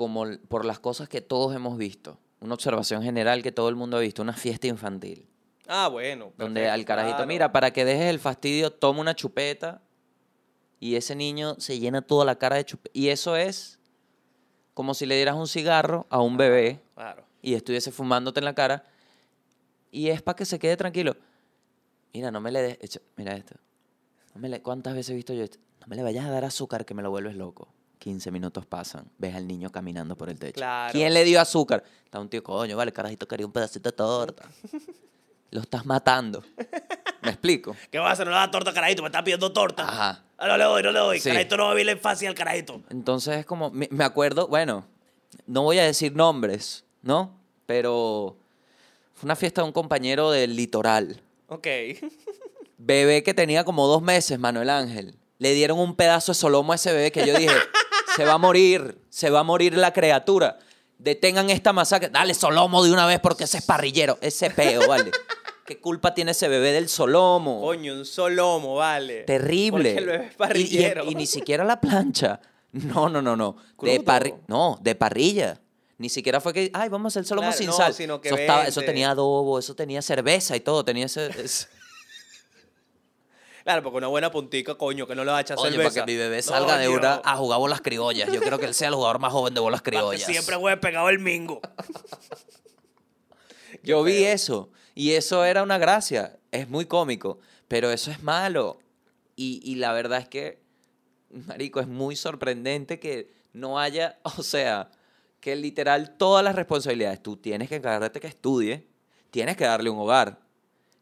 [0.09, 2.19] Como por las cosas que todos hemos visto.
[2.41, 5.27] Una observación general que todo el mundo ha visto, una fiesta infantil.
[5.67, 6.33] Ah, bueno.
[6.39, 7.29] Donde al carajito, claro.
[7.29, 9.83] mira, para que dejes el fastidio, toma una chupeta
[10.81, 12.91] y ese niño se llena toda la cara de chupeta.
[12.95, 13.79] Y eso es
[14.73, 17.25] como si le dieras un cigarro a un bebé Claro.
[17.43, 18.85] y estuviese fumándote en la cara
[19.91, 21.17] y es para que se quede tranquilo.
[22.15, 23.57] Mira, no me le des, mira esto.
[24.35, 25.59] No me le- ¿Cuántas veces he visto yo esto?
[25.81, 27.69] No me le vayas a dar azúcar que me lo vuelves loco.
[27.99, 30.55] 15 minutos pasan, ves al niño caminando por el techo.
[30.55, 30.93] Claro.
[30.93, 31.85] ¿Quién le dio azúcar?
[32.05, 34.45] Está un tío, coño, vale, carajito quería un pedacito de torta.
[35.51, 36.45] Lo estás matando.
[37.23, 37.75] ¿Me explico?
[37.91, 38.27] ¿Qué vas a hacer?
[38.27, 39.83] No le das torta, carajito, me está pidiendo torta.
[39.83, 40.25] Ajá.
[40.37, 41.21] Ah, no le doy, no le doy.
[41.21, 41.31] Sí.
[41.31, 42.83] Carajito no va a la infancia al carajito.
[42.91, 44.85] Entonces es como, me acuerdo, bueno,
[45.47, 47.35] no voy a decir nombres, ¿no?
[47.67, 48.37] Pero
[49.15, 51.21] fue una fiesta de un compañero del litoral.
[51.49, 51.67] Ok.
[52.77, 55.17] Bebé que tenía como dos meses, Manuel Ángel.
[55.39, 57.55] Le dieron un pedazo de solomo a ese bebé que yo dije,
[58.19, 60.59] se va a morir, se va a morir la criatura.
[60.99, 62.09] Detengan esta masacre.
[62.09, 64.19] Dale solomo de una vez porque ese es parrillero.
[64.21, 65.11] Ese peo, ¿vale?
[65.65, 67.61] ¿Qué culpa tiene ese bebé del solomo?
[67.61, 69.23] Coño, un solomo, vale.
[69.23, 69.93] Terrible.
[69.95, 71.05] Porque el bebé es Y- y- parrillero.
[71.05, 72.41] Y, ni siquiera la plancha.
[72.73, 73.57] No, no, no, no.
[73.81, 75.61] De parri- no, de parrilla.
[75.99, 77.95] Ni siquiera fue que, ay, vamos a hacer solomo Claro, sin no, sal.
[77.95, 78.93] sino que eso, estaba- eso vende.
[78.93, 80.85] tenía adobo, eso tenía cerveza y todo.
[80.85, 81.29] Tenía ese.
[81.41, 81.67] ese-
[83.69, 86.03] Claro, porque una buena puntica, coño, que no le va a echar Oye, para que
[86.05, 88.33] mi bebé salga de una a jugar bolas criollas.
[88.33, 90.23] Yo creo que él sea el jugador más joven de bolas criollas.
[90.23, 91.61] Siempre juegue pegado el mingo.
[93.83, 96.39] Yo vi eso y eso era una gracia.
[96.51, 98.79] Es muy cómico, pero eso es malo.
[99.37, 100.63] Y, y la verdad es que,
[101.29, 104.91] Marico, es muy sorprendente que no haya, o sea,
[105.41, 108.87] que literal todas las responsabilidades, tú tienes que encargarte que estudie,
[109.31, 110.39] tienes que darle un hogar.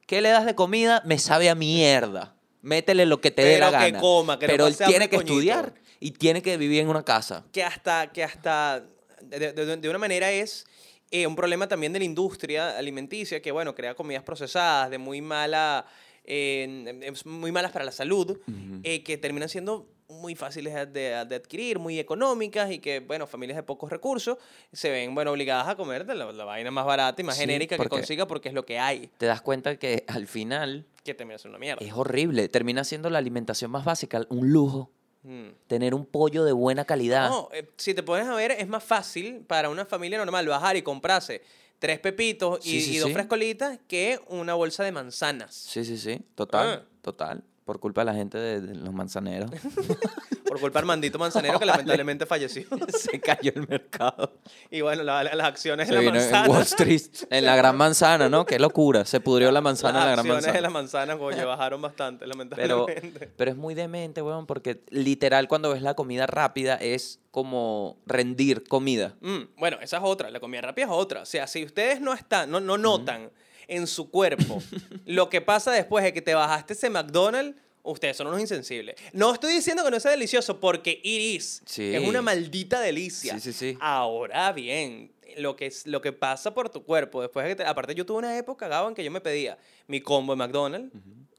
[0.05, 1.01] ¿Qué le das de comida?
[1.05, 2.36] Me sabe a mierda.
[2.67, 4.01] Métele lo que te dé la Pero que gana.
[4.01, 5.33] coma, que pero él tiene que coñito.
[5.35, 7.45] estudiar y tiene que vivir en una casa.
[7.53, 8.83] que hasta, que hasta
[9.23, 10.67] de, de- de una manera es
[11.13, 15.21] eh, un problema también de la industria alimenticia que, bueno, crea comidas procesadas de muy
[15.21, 15.87] mala,
[16.25, 18.37] eh, muy malas para la salud,
[18.83, 23.57] eh, que terminan siendo muy fáciles de, de- adquirir, muy económicas y que, bueno, familias
[23.57, 24.39] de pocos recursos
[24.73, 27.43] se ven, bueno, obligadas a comer de la, la vaina más barata y más Sí,
[27.43, 31.15] genérica que consiga porque es lo que hay, Te das cuenta que al final que
[31.15, 31.85] termina siendo una mierda.
[31.85, 32.49] es horrible.
[32.49, 34.91] Termina siendo la alimentación más básica, un lujo.
[35.23, 35.49] Mm.
[35.67, 37.31] Tener un pollo de buena calidad.
[37.31, 40.77] No, eh, si te pones a ver, es más fácil para una familia normal bajar
[40.77, 41.43] y comprarse
[41.79, 43.15] tres pepitos y, Sí, sí, y dos sí.
[43.15, 45.55] frescolitas que una bolsa de manzanas.
[45.55, 46.21] Sí, sí, sí.
[46.35, 46.89] Total, Ah.
[47.03, 47.43] total.
[47.67, 49.51] Por culpa de la gente de, de los manzaneros.
[50.47, 52.63] Por culpa del mandito manzanero que lamentablemente falleció.
[52.97, 54.39] Se cayó el mercado.
[54.71, 56.49] Y bueno, la- la- las acciones Se de la vino en manzana.
[56.49, 58.47] Wall Street, en la gran manzana, ¿no?
[58.47, 59.05] Qué locura.
[59.05, 61.17] Se pudrió la manzana en la las gran acciones de la manzana.
[61.17, 63.33] manzana, coño, bajaron bastante, Pero, lamentablemente.
[63.37, 68.63] pero es muy demente, weón, porque literal cuando ves la comida rápida es como rendir
[68.69, 69.17] comida.
[69.21, 71.23] Mm, bueno, esa es otra, la comida rápida es otra.
[71.23, 73.31] O sea, si ustedes no están, no, no notan
[73.69, 74.63] en su cuerpo
[75.07, 78.97] lo que pasa después de que te bajaste ese McDonald's, ustedes son unos insensibles.
[79.13, 81.63] No estoy diciendo que no sea delicioso, porque it is.
[81.67, 81.95] Sí.
[81.95, 83.35] Es una maldita delicia.
[83.39, 83.79] Sí, sí, sí.
[83.81, 87.65] Ahora bien, lo que, es, lo que pasa por tu cuerpo, después de que te-
[87.65, 89.57] aparte yo tuve una época, Gabo, en que yo me pedía
[89.87, 90.93] mi combo de McDonald's,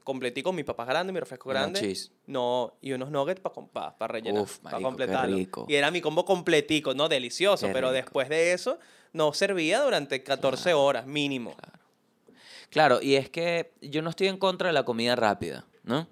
[0.04, 1.80] completico, mi papas grande, mi refresco grande.
[1.80, 2.10] cheese.
[2.26, 5.36] No, y unos nuggets para pa, rellenar, Uf, para completarlo.
[5.36, 5.66] rico.
[5.68, 7.08] Y era mi combo completico, ¿no?
[7.10, 7.94] Delicioso, Qué pero rico.
[8.04, 8.78] después de eso
[9.12, 11.54] no servía durante 14 horas mínimo.
[11.56, 11.77] Claro,
[13.02, 16.06] y es que yo no estoy en contra de la comida rápida, ¿no?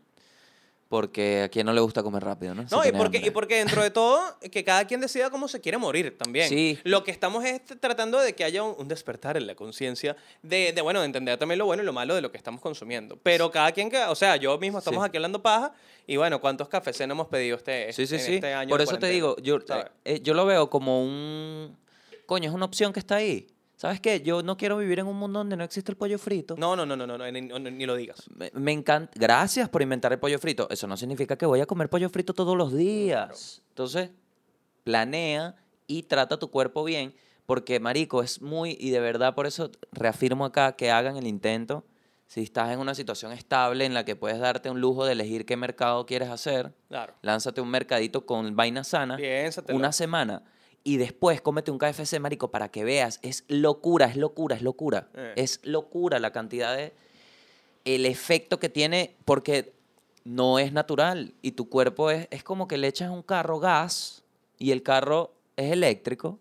[0.89, 2.65] Porque a quien no le gusta comer rápido, ¿no?
[2.71, 4.21] No, y porque, y porque dentro de todo,
[4.53, 6.49] que cada quien decida cómo se quiere morir también.
[6.49, 6.79] Sí.
[6.85, 10.73] Lo que estamos es tratando de que haya un, un despertar en la conciencia de,
[10.73, 13.19] de, bueno, de entender también lo bueno y lo malo de lo que estamos consumiendo.
[13.21, 15.09] Pero cada quien, que, o sea, yo mismo estamos Sí.
[15.09, 15.73] aquí hablando paja
[16.07, 18.35] y bueno, ¿cuántos cafés hemos pedido este, Sí, sí, en sí.
[18.37, 18.71] este año?
[18.71, 19.59] Por eso te digo, yo,
[20.05, 21.77] eh, yo lo veo como un...
[22.27, 23.49] Coño, es una opción que está ahí.
[23.77, 24.23] ¿Sabes qué?
[24.23, 26.55] Yo no quiero vivir en un mundo donde no existe el pollo frito.
[26.57, 28.25] No, no, no, no, no, no, ni, ni- ni lo digas.
[28.35, 29.13] Me, me encanta.
[29.15, 30.67] Gracias por inventar el pollo frito.
[30.71, 33.63] Eso no significa que voy a comer pollo frito todos los días.
[33.69, 34.11] Entonces,
[34.85, 35.57] planea
[35.87, 37.15] y trata tu cuerpo bien.
[37.45, 38.77] Porque, marico, es muy...
[38.81, 41.85] Y de verdad, por eso reafirmo acá que hagan el intento.
[42.27, 45.47] Si estás en una situación estable en la que puedes darte un lujo de elegir
[45.47, 47.15] qué mercado quieres hacer, Claro.
[47.23, 49.79] lánzate un mercadito con vaina sana Piénsatelo.
[49.79, 50.43] una semana
[50.87, 53.19] y después cómete un KFC, marico, para que veas.
[53.23, 55.09] Es locura, es locura, es locura.
[55.15, 55.33] Eh.
[55.35, 56.95] Es locura la cantidad de...
[57.85, 59.73] El efecto que tiene, porque
[60.23, 61.35] no es natural.
[61.43, 64.23] Y tu cuerpo es, es como que le echas un carro gas
[64.59, 66.39] y el carro es eléctrico.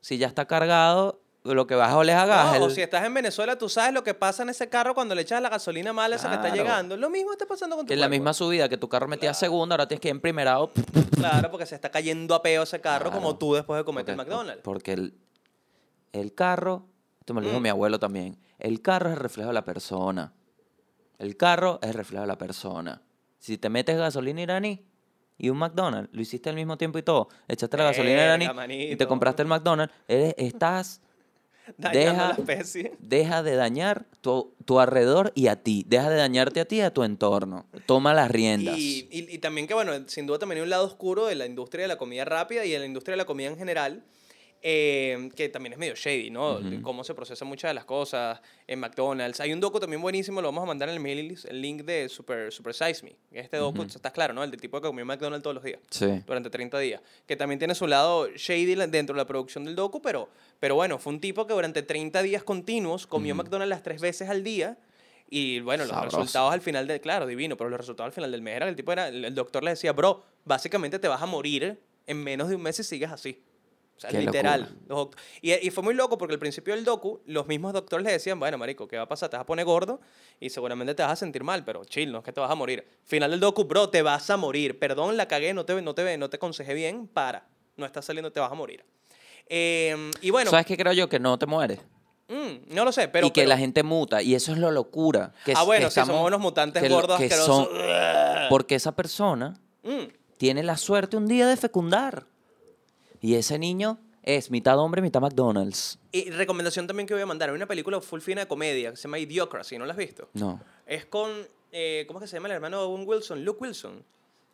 [0.00, 1.20] Si ya está cargado,
[1.54, 2.58] lo que vas a oler es a gas.
[2.58, 5.14] No, o si estás en Venezuela, tú sabes lo que pasa en ese carro cuando
[5.14, 6.62] le echas la gasolina mala esa que está Claro.
[6.62, 6.96] llegando.
[6.96, 9.74] Lo mismo está pasando con tu en la misma subida que tu carro metía segunda,
[9.74, 10.72] ahora tienes que ir en primerado.
[11.16, 13.38] Claro, porque se está cayendo a peo ese carro como Claro.
[13.38, 14.62] tú después de comerte Porque- el McDonald's.
[14.62, 15.14] Porque el,
[16.12, 16.86] el carro,
[17.20, 17.62] esto me lo dijo Mm.
[17.62, 20.32] mi abuelo también, el carro es el reflejo de la persona.
[21.18, 23.02] El carro es el reflejo de la persona.
[23.38, 24.84] Si te metes gasolina iraní
[25.36, 28.96] y un McDonald's, lo hiciste al mismo tiempo y todo, echaste la gasolina iraní y
[28.96, 31.00] te compraste el McDonald's, eres, estás,
[31.76, 32.92] Dañando deja- la especie.
[33.00, 36.80] deja de dañar tu, tu alrededor y a ti, deja de dañarte a ti y
[36.80, 37.66] a tu entorno.
[37.86, 38.78] Toma las riendas.
[38.78, 41.46] Y, y- y también que, bueno, sin duda también hay un lado oscuro de la
[41.46, 44.04] industria de la comida rápida y de la industria de la comida en general,
[44.62, 46.60] eh, que también es medio shady, ¿no?
[46.82, 49.40] Cómo se procesan muchas de las cosas en McDonald's.
[49.40, 52.08] Hay un docu también buenísimo, lo vamos a mandar en el mail, el link de
[52.08, 53.16] Super, Super Size Me.
[53.30, 54.42] Este docu, está claro, ¿no?
[54.42, 56.22] El del tipo que comió McDonald's todos los días Sí.
[56.26, 57.00] durante 30 días.
[57.26, 60.28] Que también tiene su lado shady dentro de la producción del docu, pero,
[60.58, 64.28] pero bueno, fue un tipo que durante 30 días continuos comió McDonald's las tres veces
[64.28, 64.76] al día.
[65.30, 66.16] Y bueno, los Sabroso.
[66.18, 68.74] resultados al final del, claro, divino, pero los resultados al final del mes era el
[68.74, 72.54] tipo era, el doctor le decía, bro, básicamente te vas a morir en menos de
[72.56, 73.42] un mes si sigues así.
[73.98, 74.76] O sea, Qué literal.
[74.86, 75.08] Los
[75.42, 78.38] y, y fue muy loco porque al principio del docu, los mismos doctores le decían,
[78.38, 79.28] bueno, marico, ¿qué va a pasar?
[79.28, 80.00] Te vas a poner gordo
[80.38, 82.54] y seguramente te vas a sentir mal, pero chill, no es que te vas a
[82.54, 82.86] morir.
[83.04, 84.78] Final del docu, bro, te vas a morir.
[84.78, 87.48] Perdón, la cagué, no te, no te, no te aconsejé bien, para.
[87.76, 88.84] No estás saliendo, te vas a morir.
[89.48, 91.08] Eh, y bueno, ¿Sabes qué creo yo?
[91.08, 91.80] Que no te mueres.
[92.28, 93.26] mm, no lo sé, pero...
[93.26, 94.22] y que pero- la gente muta.
[94.22, 95.32] Y eso es lo locura.
[95.44, 97.68] Que, Ah, que bueno, sí, estamos- somos unos mutantes que gordos que son-
[98.48, 100.04] Porque esa persona Mm.
[100.36, 102.26] tiene la suerte un día de fecundar.
[103.20, 105.98] Y ese niño es mitad hombre, mitad McDonald's.
[106.12, 107.48] Y recomendación también que voy a mandar.
[107.50, 110.28] Hay una película full fina de comedia que se llama Idiocracy, ¿no la has visto?
[110.34, 110.60] No.
[110.86, 111.30] Es con,
[111.72, 113.44] eh, ¿cómo es que se llama el hermano de Owen Wilson?
[113.44, 114.04] Luke Wilson.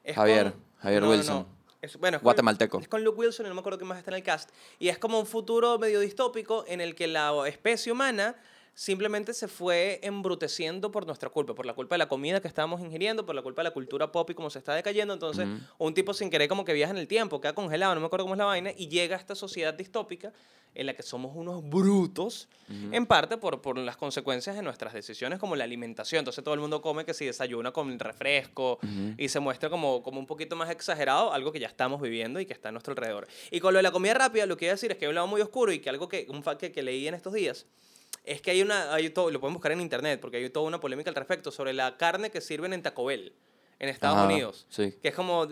[0.02, 1.36] Es Javier, con- Javier no, Wilson.
[1.36, 1.64] no.
[1.82, 2.78] Es, bueno, es con- Guatemalteco.
[2.80, 4.50] es con Luke Wilson y no me acuerdo qué más está en el cast.
[4.78, 8.36] Y es como un futuro medio distópico en el que la especie humana
[8.74, 12.80] simplemente se fue embruteciendo por nuestra culpa, por la culpa de la comida que estábamos
[12.80, 15.14] ingiriendo, por la culpa de la cultura pop y cómo se está decayendo.
[15.14, 15.46] Entonces,
[15.78, 18.24] un tipo sin querer como que viaja en el tiempo, queda congelado, no me acuerdo
[18.24, 20.32] cómo es la vaina, y llega a esta sociedad distópica
[20.74, 22.48] en la que somos unos brutos,
[22.90, 26.20] en parte por, por las consecuencias de nuestras decisiones como la alimentación.
[26.20, 28.80] Entonces todo el mundo come que si desayuna con refresco
[29.16, 32.46] y se muestra como, como un poquito más exagerado, algo que ya estamos viviendo y
[32.46, 33.28] que está a nuestro alrededor.
[33.52, 35.28] Y con lo de la comida rápida, lo que a decir es que he hablado
[35.28, 37.66] muy oscuro y que algo que, un fact que, que leí en estos días,
[38.24, 40.80] es que hay una, hay todo, lo pueden buscar en internet, porque hay toda una
[40.80, 43.34] polémica al respecto sobre la carne que sirven en Taco Bell,
[43.78, 44.66] en Estados Ajá, Unidos.
[44.70, 44.94] sí.
[45.02, 45.46] Que es como,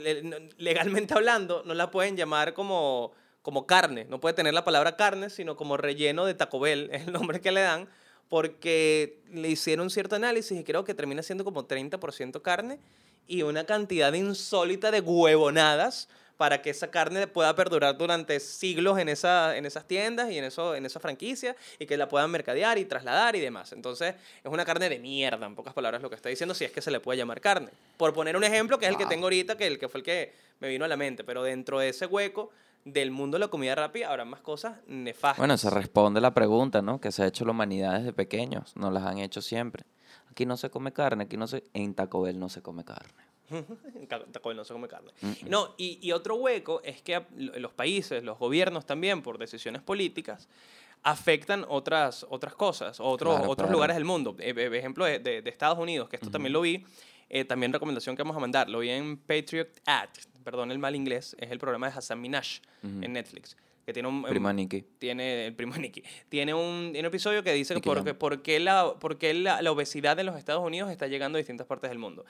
[0.56, 3.12] legalmente hablando, no la pueden llamar como,
[3.42, 4.06] como carne.
[4.08, 7.40] No puede tener la palabra carne, sino como relleno de Taco Bell, es el nombre
[7.40, 7.88] que le dan,
[8.28, 12.78] porque le hicieron cierto análisis y creo que termina siendo como 30% carne
[13.26, 16.08] y una cantidad insólita de huevonadas
[16.42, 20.42] para que esa carne pueda perdurar durante siglos en, esa, en esas tiendas y en,
[20.42, 23.72] eso, en esa franquicia y que la puedan mercadear y trasladar y demás.
[23.72, 26.72] Entonces, es una carne de mierda, en pocas palabras lo que está diciendo, si es
[26.72, 27.68] que se le puede llamar carne.
[27.96, 30.04] Por poner un ejemplo, que es el que tengo ahorita, que, el que fue el
[30.04, 32.50] que me vino a la mente, pero dentro de ese hueco
[32.84, 35.38] del mundo de la comida rápida habrá más cosas nefastas.
[35.38, 37.00] Bueno, se responde la pregunta, ¿no?
[37.00, 38.74] Que se ha hecho la humanidad desde pequeños.
[38.74, 39.84] Nos las han hecho siempre.
[40.28, 41.62] Aquí no se come carne, aquí no se...
[41.72, 43.31] En Taco Bell no se come carne.
[44.32, 45.12] Taco no se come carne.
[45.48, 50.48] No, y, y otro hueco es que los países, los gobiernos también, por decisiones políticas,
[51.02, 53.72] afectan otras, otras cosas, otros, Claro, otros claro.
[53.72, 54.36] lugares del mundo.
[54.38, 56.84] Eh, eh, ejemplo de, de- de Estados Unidos, que esto también lo vi,
[57.28, 60.94] eh, también recomendación que vamos a mandar, lo vi en Patriot Act, perdón el mal
[60.94, 64.22] inglés, es el programa de Hassan Minaj en Netflix, que tiene un...
[64.22, 64.84] Prima un- Nikki.
[64.98, 66.02] tiene el primo Nicky.
[66.28, 69.34] Tiene un, tiene un episodio que dice Nicky por, qué- por qué, la, por qué
[69.34, 72.24] la, la obesidad en los Estados Unidos está llegando a distintas partes del mundo.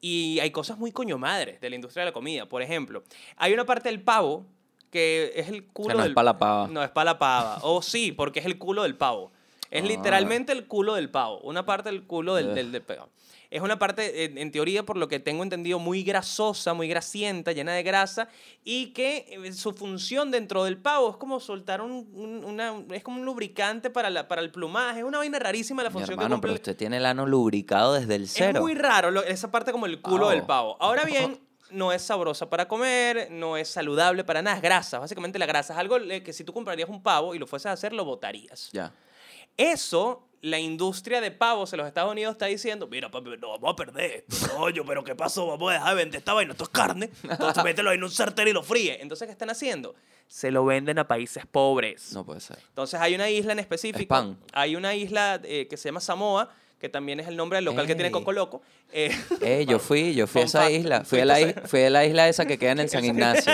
[0.00, 2.46] Y hay cosas muy coño madres de la industria de la comida.
[2.46, 3.02] Por ejemplo,
[3.36, 4.44] hay una parte del pavo
[4.90, 6.66] que es el culo no es del pa' la pava.
[6.68, 7.58] No, es para la pava.
[7.62, 9.32] O sí, porque es el culo del pavo.
[9.70, 9.86] Es Ah.
[9.86, 11.40] literalmente el culo del pavo.
[11.40, 12.54] Una parte del culo del, Ugh.
[12.54, 13.08] del, del pavo.
[13.50, 17.72] Es una parte, en, teoría, por lo que tengo entendido, muy grasosa, muy grasienta, llena
[17.72, 18.28] de grasa,
[18.62, 23.02] y que eh, su función dentro del pavo es como soltar un, un- una, es
[23.02, 24.98] como un lubricante para, la, para el plumaje.
[24.98, 26.60] Es una vaina rarísima la Mi función hermano, que pero cumple.
[26.70, 28.58] usted tiene el ano lubricado desde el cero.
[28.58, 30.76] Es muy raro lo- esa parte como el culo del pavo.
[30.78, 31.40] Ahora bien,
[31.70, 34.98] no es sabrosa para comer, no es saludable para nada, es grasa.
[34.98, 37.72] Básicamente la grasa es algo que si tú comprarías un pavo y lo fueses a
[37.72, 38.68] hacer, lo botarías.
[38.72, 38.92] Ya.
[39.56, 43.72] Eso la industria de pavos en los Estados Unidos está diciendo, mira, papi, no vamos
[43.72, 45.46] a perder esto, coño, pero ¿qué pasó?
[45.46, 48.48] Vamos a dejar de vender esta vaina, esto es carne, entonces mételo en un sartén
[48.48, 48.98] y lo fríe.
[49.02, 49.94] Entonces, ¿qué están haciendo?
[50.28, 52.12] Se lo venden a países pobres.
[52.12, 52.58] No puede ser.
[52.68, 54.00] Entonces hay una isla en específico.
[54.02, 54.38] Es pan.
[54.52, 57.86] Hay una isla eh, que se llama Samoa, que también es el nombre del local
[57.86, 58.10] que tiene.
[58.10, 58.62] Coco Loco.
[58.92, 61.04] Eh, yo fui, yo fui a esa isla.
[61.04, 62.90] Fui a, la, Fuiste a is- fui a la isla esa que queda en el
[62.90, 63.52] San Ignacio.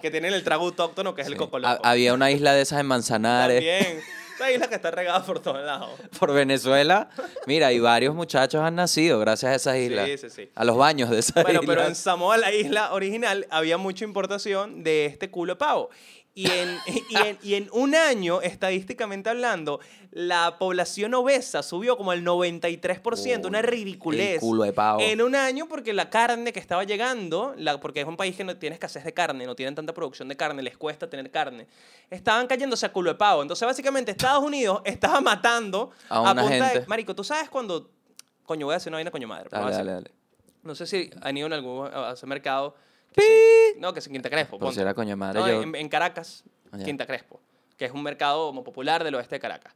[0.00, 1.36] que tienen el trago autóctono, que es el.
[1.36, 1.82] Coco Ha- Loco.
[1.84, 3.56] había una isla de esas en Manzanares.
[3.56, 4.04] También.
[4.36, 5.90] Esa isla que está regada por todos lados.
[6.18, 7.08] Por Venezuela.
[7.46, 10.06] Mira, y varios muchachos han nacido gracias a esas islas.
[10.06, 10.50] Sí, sí, sí.
[10.54, 11.76] A los baños de esas Bueno, islas.
[11.76, 15.90] pero en Samoa, la isla original, había mucha importación de este culo de pavo.
[16.36, 16.78] Y en,
[17.08, 19.80] y, en, y en un año, estadísticamente hablando,
[20.12, 24.34] la población obesa subió como al 93%, una ridiculez.
[24.34, 25.00] el culo de pavo.
[25.00, 28.44] En un año, porque la carne que estaba llegando, la, porque es un país que
[28.44, 31.66] no tiene escasez de carne, no tienen tanta producción de carne, les cuesta tener carne,
[32.10, 33.40] estaban cayéndose a culo de pavo.
[33.40, 36.86] Entonces, básicamente, Estados Unidos estaba matando A una punta de- gente.
[36.86, 37.90] Marico, ¿tú sabes cuando...
[38.44, 39.48] Coño, voy a hacer una vaina coño madre.
[39.50, 40.10] Dale, a dale, dale.
[40.62, 42.76] no sé si han ido en algún a ese mercado.
[43.78, 44.52] No, que es en Quinta Crespo.
[44.58, 44.74] Por ponte.
[44.76, 46.84] si era coño madre, No, yo- en, en Caracas, Ah, ya.
[46.84, 47.40] Quinta Crespo,
[47.76, 49.74] que es un mercado como popular del oeste de Caracas.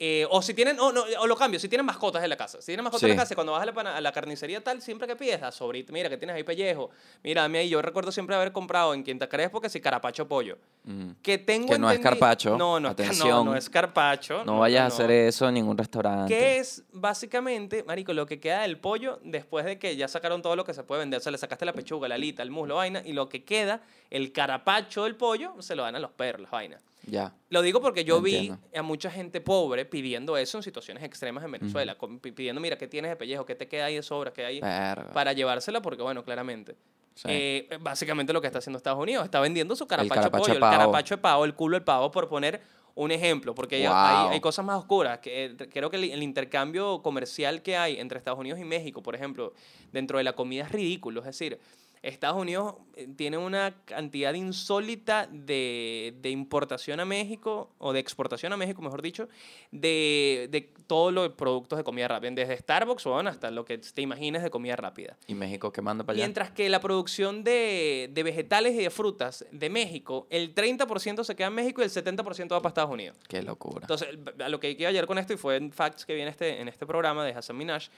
[0.00, 2.60] Eh, o si tienen, o, no, o lo cambio, si tienen mascotas en la casa.
[2.60, 3.16] Si tienen mascotas en Sí.
[3.16, 5.92] la casa, cuando vas a la, a la carnicería tal, siempre que pides, a sobrito,
[5.92, 6.90] mira que tienes ahí pellejo.
[7.24, 10.56] Mira, a mí yo recuerdo siempre haber comprado en Quinta Crespo que si carapacho pollo.
[10.84, 11.10] Mm.
[11.20, 13.44] Que tengo Que no es carpacho, No, no, ca- no, atención.
[13.44, 14.44] no es carpacho.
[14.44, 14.94] No vayas a no.
[14.94, 16.32] hacer eso en ningún restaurante.
[16.32, 20.54] Que es básicamente, marico, lo que queda del pollo después de que ya sacaron todo
[20.54, 21.18] lo que se puede vender.
[21.18, 23.80] O sea, le sacaste la pechuga, la alita, el muslo, vaina, y lo que queda,
[24.10, 26.82] el carapacho del pollo, se lo dan a los perros, las vainas.
[27.10, 27.34] Ya.
[27.50, 31.52] Lo digo porque yo vi a mucha gente pobre pidiendo eso en situaciones extremas en
[31.52, 33.44] Venezuela, pidiendo, mira, ¿qué tienes de pellejo?
[33.46, 34.32] ¿Qué te queda ahí de sobra?
[34.32, 34.60] ¿Qué hay?
[34.60, 35.12] Verga.
[35.12, 36.76] Para llevársela porque, bueno, claramente.
[37.14, 37.26] Sí.
[37.30, 40.60] Eh, básicamente lo que está haciendo Estados Unidos, está vendiendo su carapacho, de pollo, el
[40.60, 42.60] carapacho de pavo, el culo del pavo, por poner
[42.94, 43.96] un ejemplo, porque Wow.
[43.96, 45.18] hay, hay cosas más oscuras.
[45.18, 49.02] Que, eh, creo que el, el intercambio comercial que hay entre Estados Unidos y México,
[49.02, 49.52] por ejemplo,
[49.92, 51.20] dentro de la comida es ridículo.
[51.20, 51.58] Es decir,
[52.02, 58.52] Estados Unidos eh, tiene una cantidad insólita de, de importación a México, o de exportación
[58.52, 59.28] a México, mejor dicho,
[59.70, 64.02] de, de todos los productos de comida rápida, desde Starbucks bueno, hasta lo que te
[64.02, 65.16] imagines de comida rápida.
[65.26, 66.24] ¿Y México qué manda para allá?
[66.24, 71.36] Mientras que la producción de, de vegetales y de frutas de México, el 30% se
[71.36, 73.16] queda en México y el 70% va para Estados Unidos.
[73.28, 73.80] Qué locura.
[73.82, 76.60] Entonces, a lo que quiero ayer con esto, y fue en Facts que viene este,
[76.60, 77.88] en este programa de Hassan Minaj,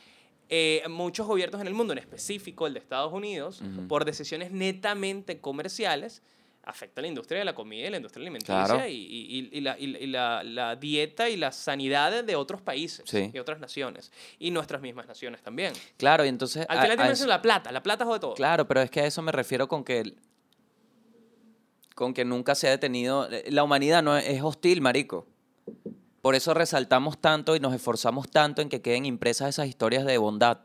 [0.51, 5.41] eh, muchos gobiernos en el mundo, en específico el de Estados Unidos, por decisiones netamente
[5.41, 6.23] comerciales,
[6.63, 8.87] afecta a la industria de la comida y la industria alimenticia Claro.
[8.87, 12.61] y, y- y- y la, y- y la- la dieta y la sanidad de otros
[12.61, 13.31] países Sí.
[13.33, 14.13] y otras naciones.
[14.39, 15.73] Y nuestras mismas naciones también.
[15.97, 16.67] Claro, y entonces...
[16.69, 18.35] Al final la plata, la plata jode todo.
[18.35, 20.15] Claro, pero es que a eso me refiero con que
[21.95, 23.29] con que nunca se ha detenido.
[23.49, 25.27] La humanidad no es hostil, marico.
[26.23, 30.19] Por eso resaltamos tanto y nos esforzamos tanto en que queden impresas esas historias de
[30.19, 30.59] bondad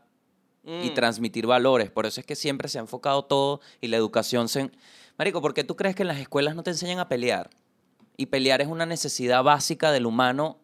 [0.64, 0.94] y Mm.
[0.94, 1.90] transmitir valores.
[1.90, 4.70] Por eso es que siempre se ha enfocado todo y la educación se...
[5.16, 7.48] Marico, ¿por qué tú crees que en las escuelas no te enseñan a pelear?
[8.16, 10.58] Y pelear es una necesidad básica del humano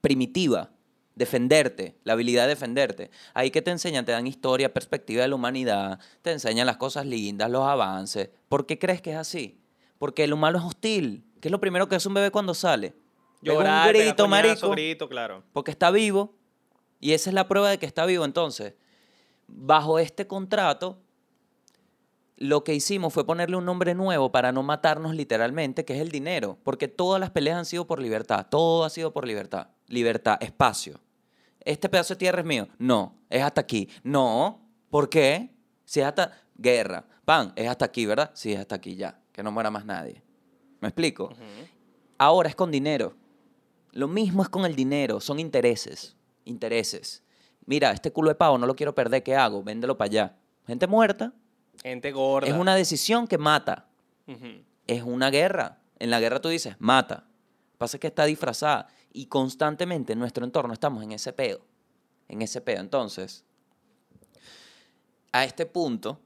[0.00, 0.70] primitiva.
[1.14, 3.10] Defenderte, la habilidad de defenderte.
[3.34, 7.06] Ahí que te enseñan, te dan historia, perspectiva de la humanidad, te enseñan las cosas
[7.06, 8.30] lindas, los avances.
[8.48, 9.60] ¿Por qué crees que es así?
[9.98, 11.24] Porque el humano es hostil.
[11.40, 12.94] ¿Qué es lo primero que hace un bebé cuando sale?
[13.42, 15.42] Llorar, un grito, marico grito, claro.
[15.52, 16.34] porque está vivo
[17.00, 18.24] y esa es la prueba de que está vivo.
[18.24, 18.74] Entonces,
[19.48, 20.98] bajo este contrato,
[22.36, 26.10] lo que hicimos fue ponerle un nombre nuevo para no matarnos literalmente, que es el
[26.10, 30.38] dinero, porque todas las peleas han sido por libertad, todo ha sido por libertad, libertad,
[30.40, 31.00] espacio.
[31.60, 35.50] Este pedazo de tierra es mío, no, es hasta aquí, no, ¿por qué?
[35.84, 38.30] Si es hasta guerra, pan, es hasta aquí, ¿verdad?
[38.34, 40.22] Sí, es hasta aquí ya, que no muera más nadie.
[40.80, 41.30] ¿Me explico?
[42.18, 43.14] Ahora es con dinero.
[43.92, 47.22] Lo mismo es con el dinero, son intereses, intereses.
[47.66, 49.62] Mira, este culo de pavo no lo quiero perder, ¿qué hago?
[49.62, 50.36] Véndelo para allá.
[50.66, 51.32] Gente muerta.
[51.82, 52.48] Gente gorda.
[52.48, 53.86] Es una decisión que mata.
[54.86, 55.78] Es una guerra.
[55.98, 57.26] En la guerra tú dices, mata.
[57.78, 61.60] Pasa que está disfrazada y constantemente en nuestro entorno estamos en ese pedo.
[62.28, 62.80] En ese pedo.
[62.80, 63.44] Entonces,
[65.32, 66.18] a este punto,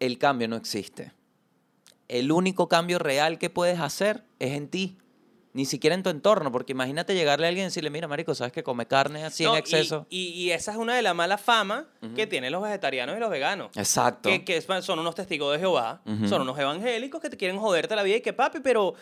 [0.00, 1.12] el cambio no existe.
[2.08, 4.98] El único cambio real que puedes hacer es en ti.
[5.52, 8.52] Ni siquiera en tu entorno, porque imagínate llegarle a alguien y decirle, mira, marico, ¿sabes
[8.52, 10.06] que come carne así No, en exceso?
[10.08, 13.30] Y, y esa es una de las malas fama que tienen los vegetarianos y los
[13.30, 13.70] veganos.
[13.76, 14.28] Exacto.
[14.44, 18.16] Que, son unos testigos de Jehová, son unos evangélicos que te quieren joderte la vida
[18.16, 18.94] y que, papi, pero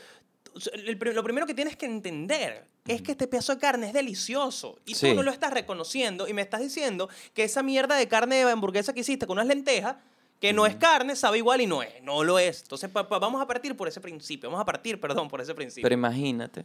[1.14, 4.94] lo primero que tienes que entender es que este pedazo de carne es delicioso y
[4.94, 5.10] Sí.
[5.10, 8.50] tú no lo estás reconociendo y me estás diciendo que esa mierda de carne de
[8.50, 9.96] hamburguesa que hiciste con unas lentejas
[10.40, 12.62] que no es carne, sabe igual y no es, no lo es.
[12.62, 15.54] Entonces, pa- pa- vamos a partir por ese principio, vamos a partir, perdón, por ese
[15.54, 15.82] principio.
[15.82, 16.64] Pero imagínate,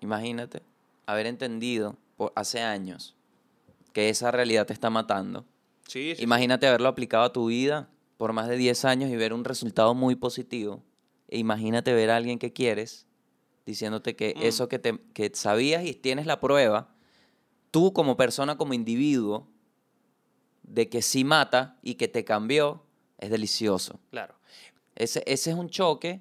[0.00, 0.62] imagínate
[1.06, 3.14] haber entendido por hace años
[3.92, 5.44] que esa realidad te está matando.
[5.88, 6.22] Sí, sí.
[6.22, 9.94] Imagínate haberlo aplicado a tu vida por más de 10 años y ver un resultado
[9.94, 10.82] muy positivo.
[11.28, 13.06] E imagínate ver a alguien que quieres
[13.66, 14.42] diciéndote que Mm.
[14.42, 16.94] eso que, te, que sabías y tienes la prueba,
[17.70, 19.46] tú como persona, como individuo,
[20.62, 22.82] de que sí mata y que te cambió,
[23.20, 24.00] es delicioso.
[24.10, 24.34] Claro.
[24.96, 26.20] Ese, ese es un choque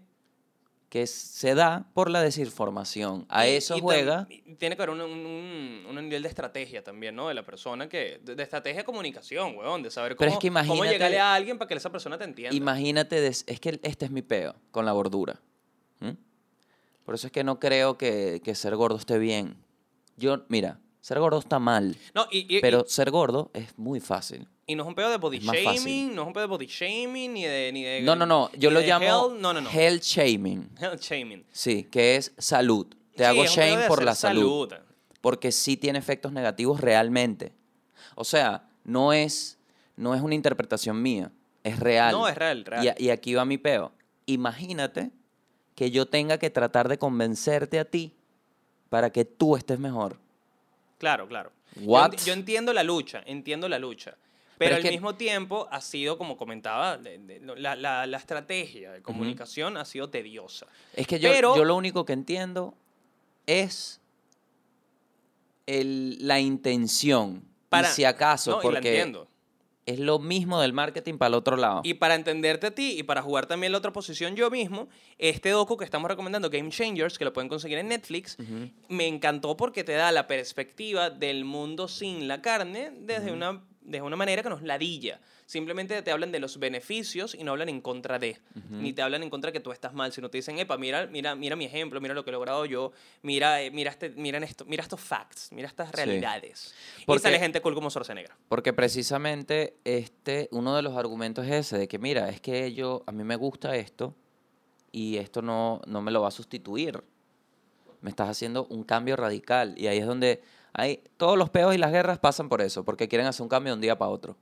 [0.90, 3.26] que se da por la desinformación.
[3.30, 4.28] A eso y juega.
[4.58, 7.28] Tiene que haber un, un- un- nivel de estrategia también, ¿no?
[7.28, 8.20] De la persona que.
[8.24, 9.84] De, de estrategia de comunicación, weón.
[9.84, 12.56] De saber cómo, es que cómo llegarle a alguien para que esa persona te entienda.
[12.56, 15.40] Imagínate, des- es que este es mi peo con la gordura.
[17.06, 19.58] Por eso es que no creo que, que ser gordo esté bien.
[20.16, 24.48] Yo, mira, ser gordo está mal, no, y, y- pero ser gordo es muy fácil.
[24.72, 27.34] Y, no es un pedo de body shaming, no es un pedo de body shaming,
[27.34, 27.72] ni de.
[27.74, 29.70] Ni de No, no, no, yo ni lo de llamo hell, no, no, no.
[29.70, 30.70] health shaming.
[30.80, 31.46] Health shaming.
[31.52, 32.88] Sí, que es salud.
[33.16, 34.74] Te Sí, hago es un pedo shame de por hacer la salud.
[35.22, 37.52] porque sí tiene efectos negativos realmente.
[38.16, 39.58] O sea, no es,
[39.98, 41.32] no es una interpretación mía,
[41.64, 42.12] es real.
[42.14, 42.84] No, es real, real.
[42.86, 43.92] Y, a- y aquí va mi peo.
[44.26, 45.12] Imagínate
[45.76, 48.14] que yo tenga que tratar de convencerte a ti
[48.90, 50.18] para que tú estés mejor.
[50.98, 51.52] Claro, claro.
[51.82, 52.14] What?
[52.26, 54.16] Yo, entiendo la lucha, entiendo la lucha.
[54.60, 58.92] Pero, al que- mismo tiempo ha sido, como comentaba, de- de- la, la- la estrategia
[58.92, 60.68] de comunicación ha sido tediosa.
[60.94, 62.76] Es que yo, Pero- yo lo único que entiendo
[63.48, 64.00] es
[65.66, 67.44] el- la intención.
[67.70, 69.28] Para, y si acaso, no, y la porque entiendo.
[69.86, 71.82] es lo mismo del marketing para el otro lado.
[71.84, 74.88] Y para entenderte a ti y para jugar también la otra posición yo mismo,
[75.20, 78.38] este docu que estamos recomendando, Game Changers, que lo pueden conseguir en Netflix,
[78.88, 84.04] me encantó porque te da la perspectiva del mundo sin la carne desde, una, desde
[84.04, 85.20] una manera que nos ladilla.
[85.46, 88.38] Simplemente te hablan de los beneficios y no hablan en contra de.
[88.70, 91.08] Ni te hablan en contra de que tú estás mal, sino te dicen, epa, mira,
[91.08, 92.92] mira, mira mi ejemplo, mira lo que he logrado yo,
[93.24, 96.74] mira, eh, mira, este, miren esto, mira estos facts, mira estas realidades.
[97.02, 98.32] Y Porque- sale gente cool como Schwarzenegger.
[98.48, 103.04] Porque precisamente este, uno de los argumentos es ese, de que mira, es que yo,
[103.08, 104.14] a mí me gusta esto
[104.92, 107.04] y esto no, no me lo va a sustituir.
[108.02, 109.74] Me estás haciendo un cambio radical.
[109.78, 110.42] Y ahí es donde
[110.80, 113.72] hay, todos los peos y las guerras pasan por eso, porque quieren hacer un cambio
[113.72, 114.38] de un día para otro.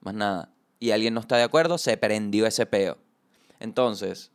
[0.00, 0.50] Más nada.
[0.80, 2.98] Y alguien no está de acuerdo, se prendió ese peo.
[3.60, 4.30] Entonces,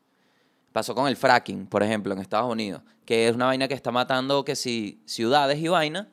[0.71, 3.91] pasó con el fracking, por ejemplo, en Estados Unidos, que es una vaina que está
[3.91, 6.09] matando que si ciudades y vaina,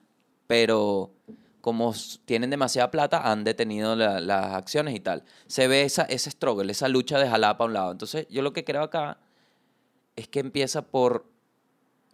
[0.47, 1.12] pero
[1.61, 1.92] como
[2.24, 5.24] tienen demasiada plata, han detenido la- las acciones y tal.
[5.47, 7.92] Se ve esa, ese struggle, esa lucha de jalar para un lado.
[7.92, 9.18] Entonces, yo lo que creo acá
[10.14, 11.26] es que empieza por,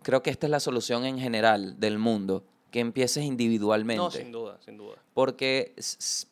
[0.02, 4.02] creo que esta es la solución en general del mundo, que empieces individualmente.
[4.02, 4.96] No, sin duda, sin duda.
[5.14, 5.76] Porque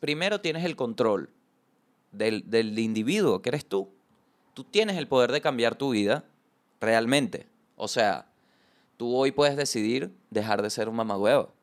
[0.01, 1.29] primero tienes el control
[2.11, 3.87] del, del individuo, que eres tú.
[4.53, 6.25] Tú tienes el poder de cambiar tu vida
[6.81, 7.47] realmente.
[7.77, 8.27] O sea,
[8.97, 11.53] tú hoy puedes decidir dejar de ser un mamagüevo.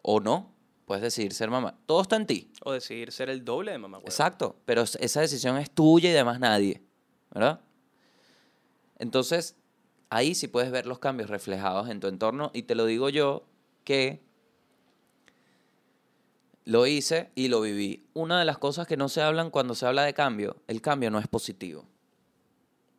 [0.00, 0.48] O no.
[0.86, 1.76] Puedes decidir ser mamá.
[1.86, 2.50] Todo está en ti.
[2.64, 3.98] O decidir ser el doble de mamá.
[3.98, 4.56] Exacto.
[4.64, 6.82] Pero esa decisión es tuya y de más nadie.
[7.32, 7.60] ¿Verdad?
[8.98, 9.54] Entonces,
[10.08, 12.50] ahí sí puedes ver los cambios reflejados en tu entorno.
[12.54, 13.44] Y te lo digo yo
[13.84, 14.20] que
[16.64, 18.06] lo hice y lo viví.
[18.14, 21.10] Una de las cosas que no se hablan cuando se habla de cambio, el cambio
[21.10, 21.84] no es positivo.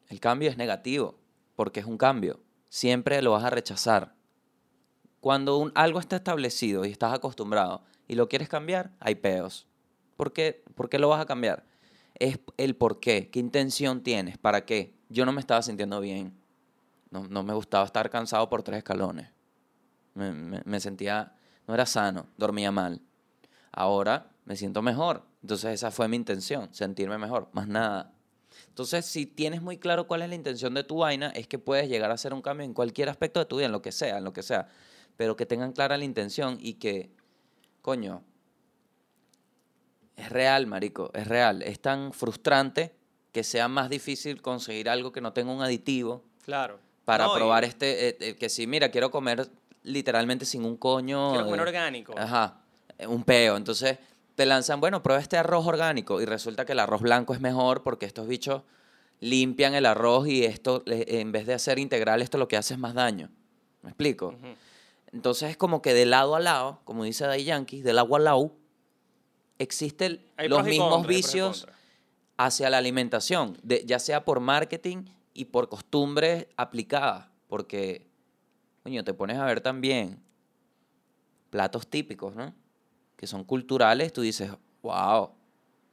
[0.10, 1.16] El cambio es negativo,
[1.56, 2.40] porque es un cambio.
[2.70, 4.14] Siempre lo vas a rechazar.
[5.22, 9.68] Cuando un- algo está establecido y estás acostumbrado y lo quieres cambiar, hay peos.
[10.18, 11.64] ¿Por qué, ¿Por qué lo vas a cambiar?
[12.20, 14.94] Es el por qué, qué intención tienes, para qué.
[15.10, 16.34] Yo no me estaba sintiendo bien.
[17.10, 19.30] No, no me gustaba estar cansado por tres escalones.
[20.14, 21.34] Me, me- me sentía,
[21.68, 23.02] no era sano, dormía mal.
[23.72, 25.24] Ahora me siento mejor.
[25.42, 28.14] Entonces esa fue mi intención, sentirme mejor, más nada.
[28.68, 31.88] Entonces, si tienes muy claro cuál es la intención de tu vaina, es que puedes
[31.90, 34.18] llegar a hacer un cambio en cualquier aspecto de tu vida, en lo que sea,
[34.18, 34.68] en lo que sea.
[35.18, 37.10] Pero que tengan clara la intención y que,
[37.82, 38.24] coño,
[40.16, 41.62] es real, marico, es real.
[41.64, 42.94] Es tan frustrante
[43.32, 46.80] que sea más difícil conseguir algo que no tenga un aditivo Claro.
[47.06, 49.50] para No, y probar este, eh, eh, que si, mira, quiero comer
[49.84, 51.32] literalmente sin un coño.
[51.32, 52.14] Quiero comer eh, orgánico.
[52.18, 52.62] Ajá,
[52.98, 53.58] eh, un peo.
[53.58, 53.98] Entonces
[54.36, 57.84] te lanzan, bueno, prueba este arroz orgánico y resulta que el arroz blanco es mejor
[57.84, 58.64] porque estos bichos
[59.20, 62.80] limpian el arroz y esto, en vez de hacer integral, esto lo que hace es
[62.80, 63.30] más daño.
[63.84, 64.36] ¿Me explico?
[65.12, 68.24] Entonces es como que de lado a lado, como dice Day Yankee, del agua al
[68.26, 68.52] lado,
[69.60, 71.68] existen Hay los mismos vicios
[72.38, 78.10] hacia la alimentación, de, ya sea por marketing y por costumbres aplicadas, porque,
[78.84, 80.20] coño, te pones a ver también
[81.50, 82.54] platos típicos, ¿no?
[83.16, 84.52] Que son culturales, tú dices,
[84.82, 85.32] wow,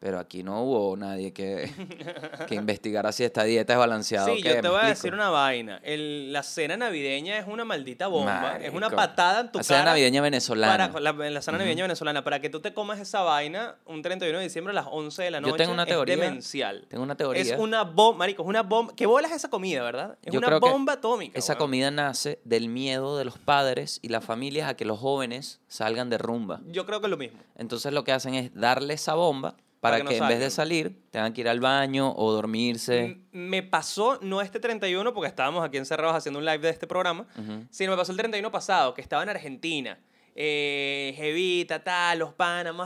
[0.01, 1.69] Pero aquí no hubo nadie que,
[2.47, 4.87] que investigara si esta dieta es balanceada o Sí, qué, yo te ¿me voy a
[4.89, 5.81] decir una vaina.
[5.83, 8.59] El- la cena navideña es una maldita bomba.
[8.59, 9.91] Es una patada en tu La cena cara.
[9.91, 10.93] navideña venezolana.
[10.93, 14.39] Para, la, la cena navideña venezolana, para que tú te comas esa vaina un 31
[14.39, 15.57] de diciembre a las 11 de la Yo noche.
[15.59, 16.15] tengo una teoría.
[16.15, 16.87] Es demencial.
[16.89, 17.43] Tengo una teoría.
[17.43, 18.93] Es una bomba, marico, es una bomba.
[18.95, 20.17] ¿Qué bola es esa comida, verdad?
[20.23, 21.37] Es Yo una bomba atómica.
[21.37, 25.61] Esa comida nace del miedo de los padres y las familias a que los jóvenes
[25.67, 26.61] salgan de rumba.
[26.69, 27.41] Yo creo que es lo mismo.
[27.57, 30.41] Entonces lo que hacen es darle esa bomba para, Para que que, no en vez
[30.41, 32.99] de salir tengan que ir al baño o dormirse.
[33.05, 36.87] M- Me pasó, no este 31, porque estábamos aquí encerrados haciendo un live de este
[36.87, 37.65] programa, Ujú.
[37.71, 39.99] sino me pasó el 31 pasado, que estaba en Argentina.
[40.41, 42.35] Eh, Jevita, tal, los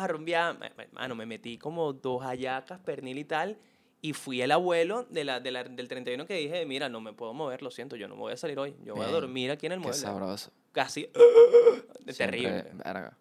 [0.03, 0.59] a rumbear.
[0.59, 3.59] Ma- ma- Mano, me metí como dos hallacas, pernil y tal.
[4.01, 7.12] Y fui el abuelo de la, de la- del 31 que dije, mira, no me
[7.12, 8.74] puedo mover, lo siento, yo no me voy a salir hoy.
[8.84, 9.20] Yo voy a Bien.
[9.20, 10.01] dormir aquí en el Qué mueble.
[10.01, 10.51] sabroso.
[10.72, 11.09] Casi.
[12.09, 12.64] Siempre, terrible.
[12.84, 13.16] verga.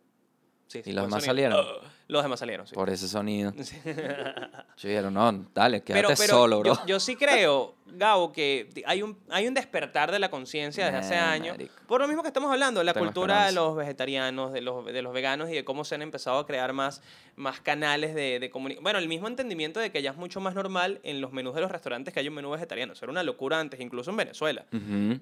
[0.67, 1.81] Sí, ¿Y sí, los por demás sonido.
[2.11, 2.75] Los demás salieron, sí.
[2.75, 3.53] Por ese sonido.
[4.77, 6.73] Yo dijeron, no, dale, quédate pero, pero solo, bro.
[6.75, 10.97] Yo, yo sí creo, Gabo, que hay un, hay un despertar de la conciencia desde
[10.97, 11.53] hace Nah, años.
[11.57, 11.73] marico.
[11.87, 15.01] Por lo mismo que estamos hablando, la Tengo cultura de los vegetarianos, de los, de
[15.01, 17.01] los veganos y de cómo se han empezado a crear más,
[17.35, 18.83] más canales de, de comunicación.
[18.83, 21.61] Bueno, el mismo entendimiento de que ya es mucho más normal en los menús de
[21.61, 22.93] los restaurantes que haya un menú vegetariano.
[22.93, 24.65] Eso era una locura antes, incluso en Venezuela.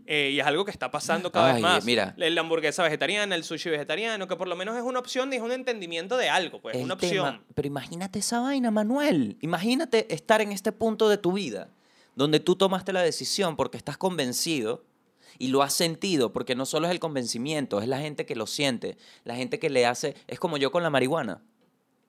[0.06, 1.86] Eh, y es algo que está pasando cada Ay, vez más.
[1.86, 2.14] mira.
[2.18, 5.42] La hamburguesa vegetariana, el sushi vegetariano, que por lo menos es una opción y es
[5.42, 7.46] un entendimiento de algo, pues, El una tema- opción.
[7.54, 9.38] Pero imagínate esa vaina, Manuel.
[9.42, 11.70] Imagínate estar en este punto de tu vida
[12.16, 14.84] donde tú tomaste la decisión porque estás convencido
[15.38, 18.46] y lo has sentido, porque no solo es el convencimiento, es la gente que lo
[18.46, 21.42] siente, la gente que le hace, es como yo con la marihuana,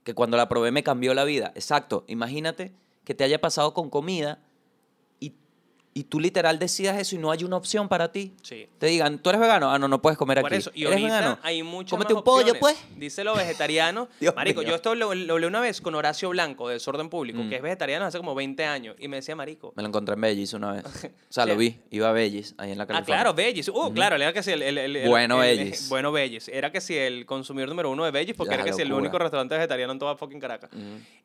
[0.02, 1.52] que cuando la probé me cambió la vida.
[1.54, 2.72] Exacto, imagínate
[3.04, 4.42] que te haya pasado con comida
[6.00, 8.32] y tú literal decidas eso y no hay una opción para ti.
[8.42, 8.66] Sí.
[8.78, 10.56] Te digan, tú eres vegano, ah, no, no puedes comer Por aquí.
[10.60, 11.38] eso, y ¿Eres ahorita vegano?
[11.42, 12.76] hay muchas Cómete más un pollo, pues.
[12.96, 14.08] Dice los vegetarianos.
[14.34, 14.70] Marico, mío.
[14.70, 17.48] yo esto lo, lo hablé una vez con Horacio Blanco, de Desorden Público, Mm.
[17.50, 19.72] que es vegetariano hace como 20 años, y me decía, marico...
[19.76, 20.84] Me lo encontré en Bellis una vez.
[21.30, 21.50] O sea, Sí.
[21.50, 21.76] lo vi.
[21.90, 23.14] Iba a Bellis, ahí en la Ah, California.
[23.22, 23.68] claro, Veggies.
[23.68, 24.62] Uh, claro, era que si el...
[24.62, 25.88] el- el- el- Bueno el- Veggies.
[25.90, 26.48] Bueno Veggies.
[26.48, 28.92] Era que si el consumidor número uno de Veggies, porque La era que si el
[28.92, 30.70] único restaurante vegetariano en toda fucking Caracas.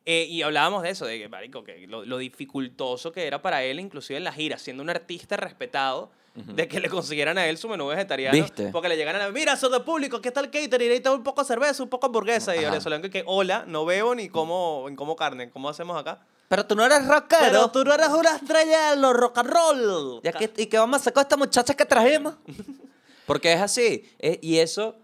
[0.04, 3.64] Eh, y hablábamos de eso, de que, marico, que lo, lo dificultoso que era para
[3.64, 7.56] él, inclusive en la gira, siendo un artista respetado, de que le consiguieran a él
[7.56, 8.36] su menú vegetariano.
[8.36, 8.68] ¿Viste?
[8.70, 10.90] Porque le llegaran a mira, eso de público, ¿qué tal catering?
[10.90, 12.54] Ahí está un poco de cerveza, un poco de hamburguesa.
[12.54, 12.66] Y Ajá.
[12.66, 15.48] el venezolano que, hola, no veo ni como, ni como carne.
[15.50, 16.18] ¿Cómo hacemos acá?
[16.48, 17.40] Pero tú no eres rockero.
[17.40, 20.20] Pero tú no eres una estrella de los rock and roll.
[20.22, 22.34] ¿Y, aquí- ¿Y qué vamos a hacer con esta muchacha que trajimos?
[23.26, 24.04] Porque es así.
[24.18, 24.94] eh, y eso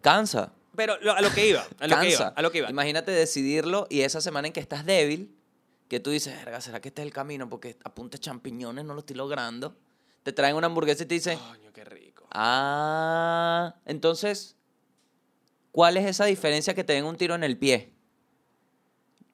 [0.00, 0.50] cansa.
[0.74, 2.08] Pero lo- a lo que iba, a lo que cansa.
[2.08, 2.70] iba, a lo que iba.
[2.70, 5.30] Imagínate decidirlo y esa semana en que estás débil,
[5.88, 7.48] que tú dices, "Verga, ¿será que este es el camino?
[7.48, 9.76] Porque apunte champiñones, no lo estoy logrando.
[10.22, 12.26] Te traen una hamburguesa y te dicen, Coño, qué rico.
[12.32, 14.56] ah, entonces,
[15.72, 17.92] ¿cuál es esa diferencia que te den un tiro en el pie?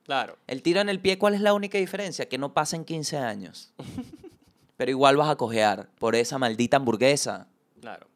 [0.04, 0.36] Claro.
[0.46, 2.28] El tiro en el pie, ¿cuál es la única diferencia?
[2.28, 3.72] Que no pasen 15 años.
[4.76, 7.48] Pero igual vas a cojear por esa maldita hamburguesa.
[7.80, 8.08] Claro.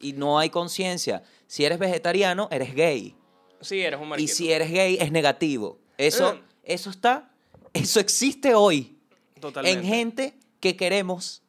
[0.00, 1.22] Y no hay conciencia.
[1.46, 3.16] Si eres vegetariano, eres gay.
[3.60, 5.78] Sí, eres un Y si eres gay, es negativo.
[5.96, 6.42] Eso, Eh.
[6.64, 7.31] eso está,
[7.72, 8.98] eso existe hoy.
[9.40, 9.80] Totalmente.
[9.80, 11.42] En gente que queremos.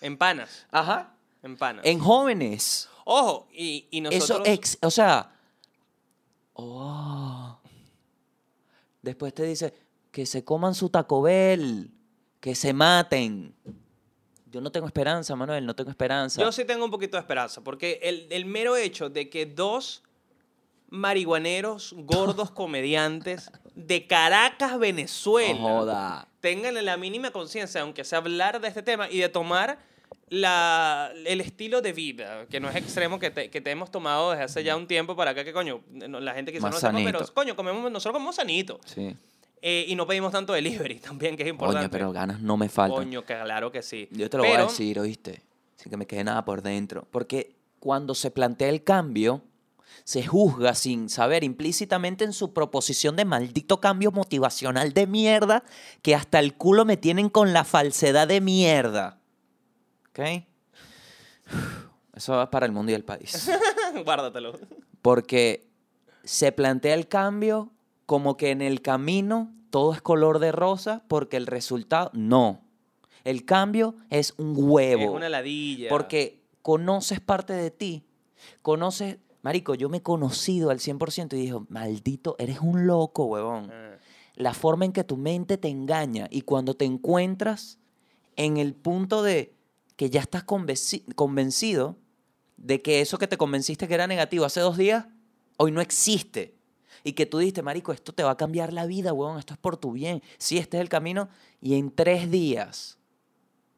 [0.00, 0.66] En panas.
[0.70, 1.14] Ajá.
[1.42, 1.84] En panas.
[1.84, 2.88] En jóvenes.
[3.04, 4.40] Ojo, y, y nosotros...
[4.42, 5.32] Eso, ex, o sea.
[6.52, 7.58] Oh.
[9.00, 9.72] Después te dice
[10.10, 11.90] que se coman su Taco Bell,
[12.40, 13.54] que se maten.
[14.50, 16.40] Yo no tengo esperanza, Manuel, no tengo esperanza.
[16.40, 20.02] Yo sí tengo un poquito de esperanza, porque el, el mero hecho de que dos
[20.90, 26.28] marihuaneros, gordos comediantes de Caracas, Venezuela, No joda.
[26.40, 29.78] tengan la mínima conciencia, aunque sea hablar de este tema, y de tomar
[30.28, 34.30] la, el estilo de vida, que no es extremo, que te, que te hemos tomado
[34.30, 37.20] desde hace ya un tiempo para acá, que coño, la gente quizás no sepa, pero
[37.34, 38.80] coño, comemos, nosotros comemos sanito.
[38.84, 39.16] Sí.
[39.60, 41.80] Eh, y no pedimos tanto delivery también, que es importante.
[41.88, 42.98] Coño, pero ganas no me faltan.
[43.04, 44.08] Coño, claro que sí.
[44.12, 45.42] Yo te lo voy a Pero- decir, ¿oíste?
[45.76, 47.06] Sin que me quede nada por dentro.
[47.10, 49.42] Porque cuando se plantea el cambio,
[50.04, 55.64] se juzga sin saber implícitamente en su proposición de maldito cambio motivacional de mierda
[56.02, 59.18] que hasta el culo me tienen con la falsedad de mierda.
[60.10, 60.44] ¿Ok?
[62.14, 63.50] Eso va para el mundo y el país.
[64.04, 64.58] Guárdatelo.
[65.02, 65.68] Porque
[66.24, 67.70] se plantea el cambio
[68.06, 72.62] como que en el camino todo es color de rosa porque el resultado no.
[73.24, 75.02] El cambio es un huevo.
[75.02, 75.90] Es una ladilla.
[75.90, 78.04] Porque conoces parte de ti.
[78.62, 83.70] Conoces, marico, yo me he conocido al 100% y digo, maldito, eres un loco, huevón.
[83.72, 83.96] Ah.
[84.36, 87.78] La forma en que tu mente te engaña y cuando te encuentras
[88.36, 89.54] en el punto de
[89.96, 91.96] que ya estás convenci- convencido
[92.56, 95.06] de que eso que te convenciste que era negativo hace dos días,
[95.56, 96.54] hoy no existe.
[97.04, 99.58] y que tú dijiste, marico, esto te va a cambiar la vida, weón, esto es
[99.58, 100.20] por tu bien.
[100.36, 101.28] Sí, este es el camino
[101.60, 102.98] y en tres días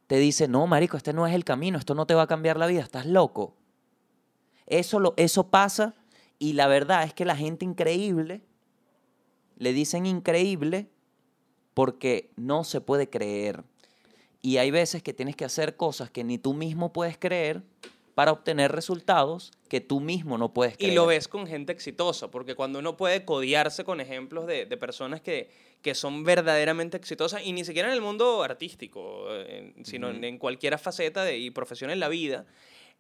[0.07, 2.57] te dice, no, marico, este no es el camino, esto no te va a cambiar
[2.57, 3.55] la vida, estás loco.
[4.71, 5.95] Eso, lo, eso pasa
[6.39, 8.41] y la verdad es que la gente increíble
[9.59, 10.89] le dicen increíble
[11.75, 13.63] porque no se puede creer.
[14.41, 17.63] Y hay veces que tienes que hacer cosas que ni tú mismo puedes creer
[18.15, 20.93] para obtener resultados que tú mismo no puedes creer.
[20.93, 24.77] Y lo ves con gente exitosa, porque cuando uno puede codiarse con ejemplos de, de
[24.77, 25.51] personas que,
[25.83, 30.39] que son verdaderamente exitosas, y ni siquiera en el mundo artístico, eh, sino en, en
[30.39, 32.47] cualquier faceta de, y profesión en la vida,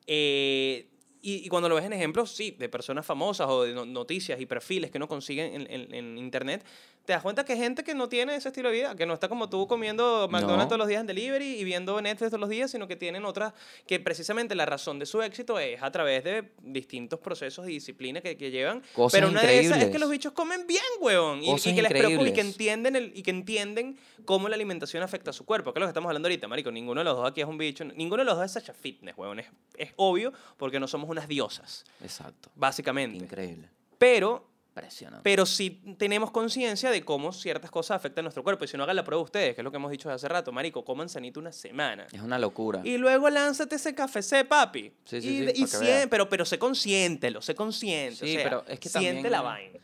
[0.06, 0.90] eh,
[1.22, 4.40] y, y cuando lo ves en ejemplos, sí, de personas famosas o de no- noticias
[4.40, 6.64] y perfiles que uno consigue en, en- en internet,
[7.05, 9.14] te das cuenta que hay gente que no tiene ese estilo de vida, que no
[9.14, 10.68] está como tú comiendo McDonald's No.
[10.68, 13.52] todos los días en delivery y viendo Netflix todos los días, sino que tienen otras,
[13.86, 18.22] que precisamente la razón de su éxito es a través de distintos procesos y disciplinas
[18.22, 18.82] que, que llevan.
[18.94, 20.01] Cosas Pero una de esas es que increíbles.
[20.01, 21.42] los bichos comen bien, weón.
[21.42, 22.47] Y, y que les preocupa y que increíbles.
[22.47, 25.72] entienden, el, y que entienden cómo la alimentación afecta a su cuerpo.
[25.72, 26.70] Que es lo que estamos hablando ahorita, marico.
[26.70, 27.84] Ninguno de los dos aquí es un bicho.
[27.84, 29.40] Ninguno de los dos es Sacha Fitness, weón.
[29.40, 32.51] Es, es obvio porque no somos unas diosas, Exacto.
[32.55, 33.16] básicamente.
[33.24, 33.69] Increíble.
[33.99, 35.23] Pero Impresionante.
[35.24, 38.65] pero sí tenemos conciencia de cómo ciertas cosas afectan a nuestro cuerpo.
[38.65, 40.53] Y si no hagan la prueba ustedes, que es lo que hemos dicho hace rato,
[40.53, 42.07] marico, coman sanito una semana.
[42.12, 42.81] Es una locura.
[42.85, 44.93] Y luego lánzate ese café papi.
[45.05, 48.24] Sí, sí, y, sí, y pero, pero sé consciéntelo, sé consciente.
[48.24, 49.78] Sí, o sea, pero es que siente también- la vaina.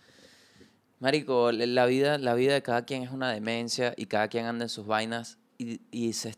[0.98, 4.64] Marico, la vida, la vida de cada quien es una demencia y cada quien anda
[4.64, 6.34] en sus vainas y, y se,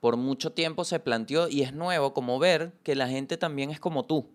[0.00, 3.80] por mucho tiempo se planteó y es nuevo como ver que la gente también es
[3.80, 4.30] como tú.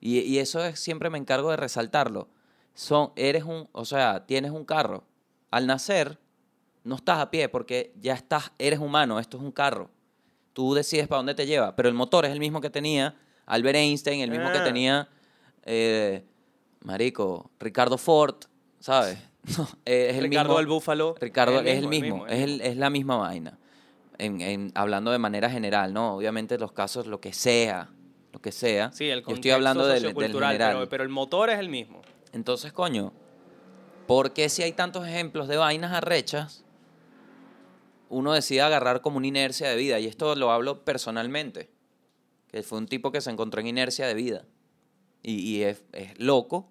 [0.00, 2.28] Y, y eso es, siempre me encargo de resaltarlo.
[2.74, 5.04] Son, eres un, o sea, tienes un carro.
[5.50, 6.18] Al nacer,
[6.82, 9.90] no estás a pie porque ya estás, eres humano, esto es un carro.
[10.52, 13.16] Tú decides para dónde te lleva, pero el motor es el mismo que tenía
[13.46, 14.64] Albert Einstein, el mismo que Ah.
[14.64, 15.08] tenía,
[15.64, 16.24] eh,
[16.82, 18.36] marico, Ricardo Ford,
[18.80, 19.18] ¿sabes?
[19.58, 21.14] No, es el Ricardo mismo, del Búfalo.
[21.20, 23.58] Ricardo es el mismo, es, el- es la misma vaina.
[24.18, 26.14] En, en- hablando de manera general, ¿no?
[26.16, 27.90] Obviamente los casos, lo que sea,
[28.32, 28.92] lo que sea.
[28.92, 30.74] Sí, el Yo estoy hablando del, del general.
[30.76, 32.02] pero, pero el motor es el mismo.
[32.32, 33.12] Entonces, coño,
[34.06, 36.64] ¿por qué si hay tantos ejemplos de vainas arrechas,
[38.08, 39.98] uno decide agarrar como una inercia de vida?
[39.98, 41.70] Y esto lo hablo personalmente,
[42.48, 44.44] que fue un tipo que se encontró en inercia de vida.
[45.22, 46.70] Y, y es, es loco,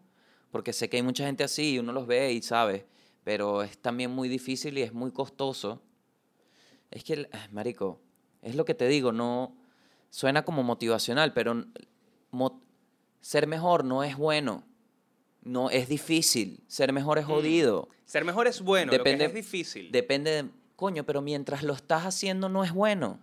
[0.51, 2.85] porque sé que hay mucha gente así y uno los ve y sabe,
[3.23, 5.81] pero es también muy difícil y es muy costoso.
[6.93, 7.99] Es que, ah, marico,
[8.41, 9.55] es lo que te digo, no
[10.09, 11.65] suena como motivacional, pero
[12.31, 12.61] mo-
[13.21, 14.63] ser mejor no es bueno.
[15.41, 16.63] No, es difícil.
[16.67, 17.89] Ser mejor es jodido.
[18.05, 19.91] Ser mejor es bueno, lo Depende- que es difícil.
[19.91, 20.49] Depende de...
[20.75, 23.19] Coño, pero mientras lo estás haciendo no es bueno.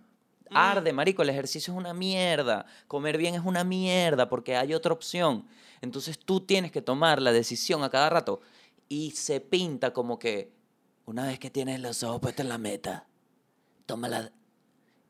[0.53, 2.65] Arde, marico, el ejercicio es una mierda.
[2.87, 5.45] Comer bien es una mierda porque hay otra opción.
[5.81, 8.41] Entonces tú tienes que tomar la decisión a cada rato.
[8.89, 10.51] Y se pinta como que
[11.05, 13.07] una vez que tienes los ojos puestos en la meta,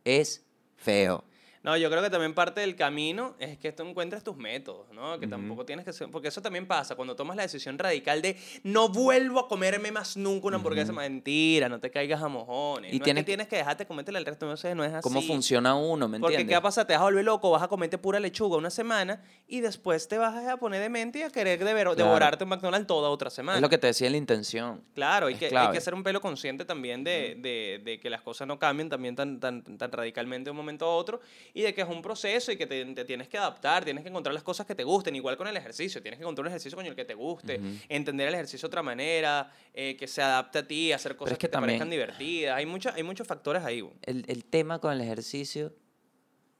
[0.04, 0.44] Es
[0.76, 1.24] feo.
[1.64, 5.20] No, yo creo que también parte del camino es que tú encuentres tus métodos, ¿no?
[5.20, 8.36] Que tampoco tienes que ser, porque eso también pasa cuando tomas la decisión radical de
[8.64, 12.92] no vuelvo a comerme más nunca una hamburguesa, mentira, no te caigas a mojones.
[12.92, 14.92] Y no tienes es que tienes que dejarte comértela el resto, no sé, no es
[14.92, 15.04] así.
[15.04, 16.08] ¿Cómo funciona uno?
[16.08, 16.58] ¿Me Porque entiendes?
[16.58, 16.86] ¿qué pasa?
[16.88, 20.18] Te vas a volver loco, vas a comerte pura lechuga una semana y después te
[20.18, 23.58] vas a poner de mente y a querer dever- devorarte un McDonald's toda otra semana.
[23.58, 24.82] Es lo que te decía la intención.
[24.96, 25.74] Claro, hay Es que, hay clave.
[25.76, 29.16] que ser un pelo consciente también de, de- de que las cosas no cambien también
[29.16, 31.20] tan, tan, tan radicalmente de un momento a otro
[31.54, 34.10] y de que es un proceso y que te, te tienes que adaptar, tienes que
[34.10, 36.76] encontrar las cosas que te gusten, igual con el ejercicio, tienes que encontrar un ejercicio
[36.78, 37.60] con el que te guste,
[37.90, 41.38] entender el ejercicio de otra manera, eh, que se adapte a ti, hacer cosas es
[41.38, 42.58] que, que te parezcan también- divertidas.
[42.58, 43.84] Hay, mucha, hay muchos factores ahí.
[44.04, 45.74] el, el tema con el ejercicio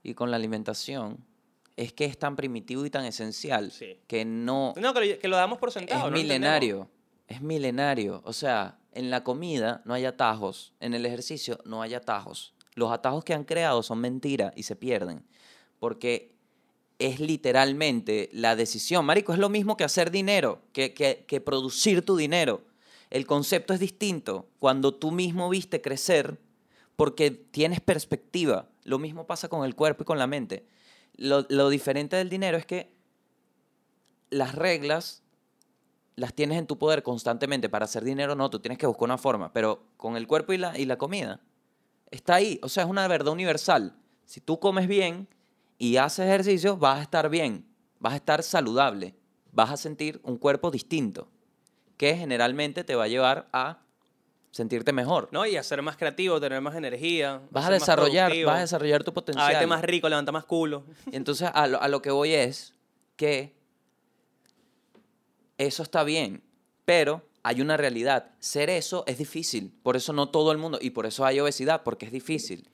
[0.04, 1.26] y con la alimentación
[1.78, 3.98] es que es tan primitivo y tan esencial Sí.
[4.08, 6.00] que no No, que lo, que lo damos por sentado.
[6.00, 6.40] es no lo entendemos.
[6.42, 6.90] milenario.
[7.28, 8.22] Es milenario.
[8.26, 12.54] O sea, en la comida no hay atajos, en el ejercicio no hay atajos.
[12.76, 15.24] Los atajos que han creado son mentiras y se pierden.
[15.80, 16.32] Porque
[17.00, 19.06] es literalmente la decisión.
[19.06, 22.62] Marico, es lo mismo que hacer dinero, que, que, que producir tu dinero.
[23.10, 24.48] El concepto es distinto.
[24.60, 26.40] Cuando tú mismo viste crecer,
[26.96, 28.70] porque tienes perspectiva.
[28.84, 30.68] Lo mismo pasa con el cuerpo y con la mente.
[31.16, 32.94] Lo, lo diferente del dinero es que
[34.30, 35.24] las reglas
[36.16, 37.70] las tienes en tu poder constantemente.
[37.70, 39.52] Para hacer dinero no, tú tienes que buscar una forma.
[39.52, 41.42] Pero con el cuerpo y la, y la comida,
[42.12, 42.60] está ahí.
[42.62, 43.96] O sea, es una verdad universal.
[44.26, 45.28] Si tú comes bien
[45.78, 47.66] y haces ejercicio, vas a estar bien.
[48.00, 49.16] Vas a estar saludable.
[49.52, 51.28] Vas a sentir un cuerpo distinto.
[51.98, 53.80] Que generalmente te va a llevar a
[54.52, 55.30] sentirte mejor.
[55.32, 57.42] No, y a ser más creativo, tener más energía.
[57.52, 59.48] Vas a desarrollar, vas a desarrollar tu A potencial.
[59.50, 60.84] verte más rico, levanta más culo.
[61.12, 62.74] Y entonces a lo, a lo que voy es
[63.16, 63.56] que
[65.58, 66.44] eso está bien,
[66.86, 68.32] pero hay una realidad.
[68.40, 71.84] Ser eso es difícil, por eso no todo el mundo, y por eso hay obesidad,
[71.84, 72.68] porque es difícil.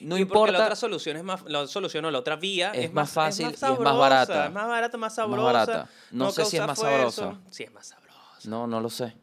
[0.00, 2.72] No Y porque La importa, otra solución es más, la solución o la otra vía
[2.74, 4.46] Es es, más fácil y es más sabrosa, barata.
[4.46, 5.42] Es más barata, más Más sabrosa.
[5.44, 5.90] barata.
[6.10, 7.22] No sé si es más esfuerzo.
[7.22, 7.40] sabrosa.
[7.50, 8.18] Sí, es más sabrosa.
[8.48, 9.14] no, no lo sé.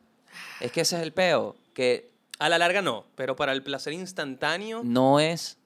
[0.61, 3.91] Es que ese es el peo, que A la larga no, pero para el placer
[3.91, 5.57] instantáneo, no es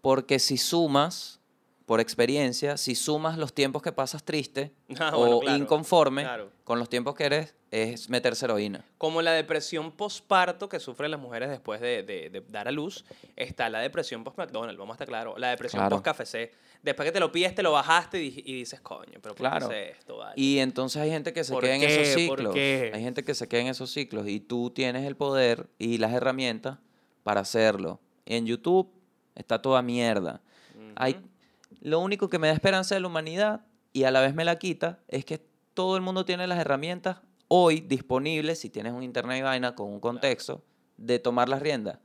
[0.00, 1.40] porque si sumas,
[1.86, 6.50] por experiencia, si sumas los tiempos que pasas triste Ah, o bueno, claro, inconforme claro.
[6.64, 8.84] con los tiempos que eres, es meterse heroína.
[8.96, 13.04] como la depresión postparto que sufren las mujeres después de, de- de dar a luz,
[13.36, 15.34] está la depresión post-McDonald's, vamos a estar claro.
[15.36, 16.02] La depresión Claro.
[16.02, 16.50] post-KFC.
[16.82, 19.68] Después que te lo pides, te lo bajaste y, y dices, coño, pero ¿por Claro.
[19.68, 20.16] qué es esto?
[20.16, 20.32] Vale?
[20.36, 22.54] Y entonces hay gente que se ¿Por queda en esos ¿Por ciclos.
[22.54, 26.12] Hay gente que se queda en esos ciclos y tú tienes el poder y las
[26.12, 26.78] herramientas
[27.24, 28.00] para hacerlo.
[28.26, 28.90] En YouTube
[29.34, 30.40] está toda mierda.
[30.96, 31.20] Hay,
[31.80, 34.56] lo único que me da esperanza de la humanidad y a la vez me la
[34.58, 35.38] quita es que
[35.74, 37.18] todo el mundo tiene las herramientas
[37.48, 40.62] hoy disponibles, si tienes un internet y vaina con un contexto,
[40.96, 41.98] de tomar las riendas.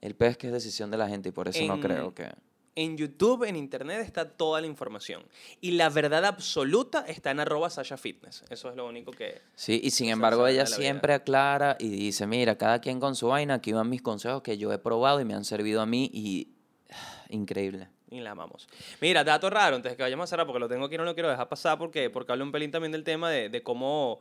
[0.00, 2.30] El pez que es decisión de la gente y por eso no creo que...
[2.76, 5.24] En YouTube, en Internet, está toda la información.
[5.60, 8.44] Y la verdad absoluta está en arroba Sasha Fitness.
[8.48, 9.42] Eso es lo único que...
[9.54, 10.76] Sí, y sin embargo ella la vida.
[10.76, 14.56] siempre aclara y dice, mira, cada quien con su vaina, aquí van mis consejos que
[14.56, 16.48] yo he probado y me han servido a mí y
[17.28, 17.88] increíble.
[18.08, 18.68] Y la amamos.
[19.00, 21.14] Mira, dato raro, antes de que vayamos a cerrar, porque lo tengo aquí no lo
[21.14, 24.20] quiero dejar pasar, porque, porque hablo un pelín también del tema de, de cómo,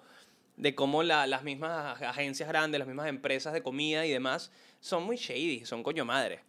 [0.59, 5.03] de cómo la- las mismas agencias grandes, las mismas empresas de comida y demás, son
[5.03, 6.41] muy shady, son coño madre.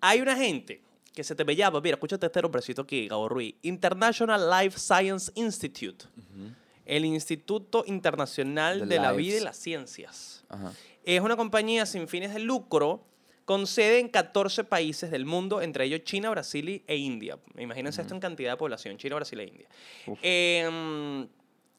[0.00, 0.80] Hay una gente
[1.12, 5.32] que se te ve llama, mira, escúchate este nombrecito aquí, Gabo Ruiz, International Life Science
[5.34, 6.06] Institute,
[6.86, 9.12] el Instituto Internacional The de la.
[9.12, 10.44] Vida y las Ciencias.
[11.04, 13.04] Es una compañía sin fines de lucro
[13.44, 17.38] con sede en 14 países del mundo, entre ellos China, Brasil y- e India.
[17.58, 19.66] Imagínense esto en cantidad de población, China, Brasil e India.
[20.22, 21.26] Eh,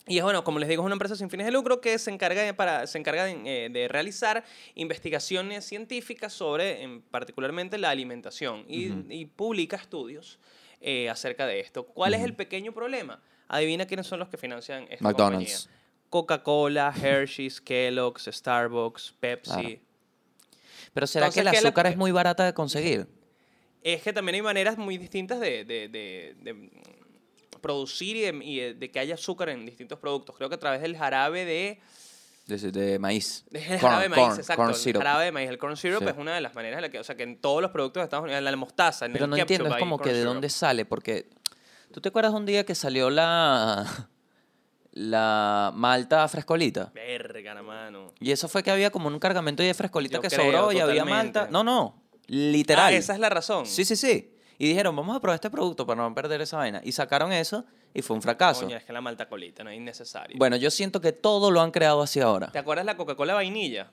[0.10, 2.11] y es bueno, como les digo, es una empresa sin fines de lucro que se
[2.11, 4.44] encarga de, para, se encarga de, eh, de realizar
[4.76, 10.40] investigaciones científicas sobre, en, particularmente, la alimentación y, y publica estudios
[10.81, 11.86] eh, acerca de esto.
[11.86, 13.22] ¿Cuál es el pequeño problema?
[13.48, 15.53] Adivina quiénes son los que financian esta McDonald's.
[15.64, 15.80] compañía.
[16.10, 19.52] Coca-Cola, Hershey's, Kellogg's, Starbucks, Pepsi.
[19.52, 19.69] Claro.
[20.94, 23.07] Pero ¿será Entonces, que el ¿qué es la- azúcar es muy barata de conseguir?
[23.84, 26.69] Es que también hay maneras muy distintas de, de- de- de,
[27.61, 30.36] producir y, de, y de- de que haya azúcar en distintos productos.
[30.36, 31.80] Creo que a través del jarabe de...
[32.48, 33.45] De, de maíz.
[33.52, 34.56] El Corn, jarabe de maíz, corn, exacto.
[34.61, 35.02] corn el syrup.
[35.03, 35.49] jarabe de maíz.
[35.49, 36.10] El corn syrup Sí.
[36.10, 36.98] es una de las maneras en la que...
[36.99, 39.30] O sea, que en todos los productos de Estados Unidos, la mostaza, en Pero el
[39.31, 40.34] no ketchup entiendo, es como que de syrup.
[40.34, 41.30] dónde sale, porque
[41.94, 44.07] ¿tú te acuerdas un día que salió la
[44.94, 46.91] la malta frescolita?
[46.94, 48.14] Verga, mano.
[48.19, 50.80] Y eso fue que había como un cargamento de frescolita Yo que creo, sobró y
[50.80, 51.48] había malta.
[51.52, 52.94] No, no, literal.
[52.94, 53.65] Ah, esa es la razón.
[53.65, 54.34] Sí, sí, sí.
[54.60, 56.81] Y dijeron, vamos a probar este producto para no perder esa vaina.
[56.84, 58.65] Y sacaron eso y fue un fracaso.
[58.65, 60.38] Coño, es que la malta colita, no es innecesario.
[60.38, 62.52] Bueno, yo siento que todo lo han creado así ahora.
[62.52, 63.90] ¿Te acuerdas la Coca-Cola vainilla?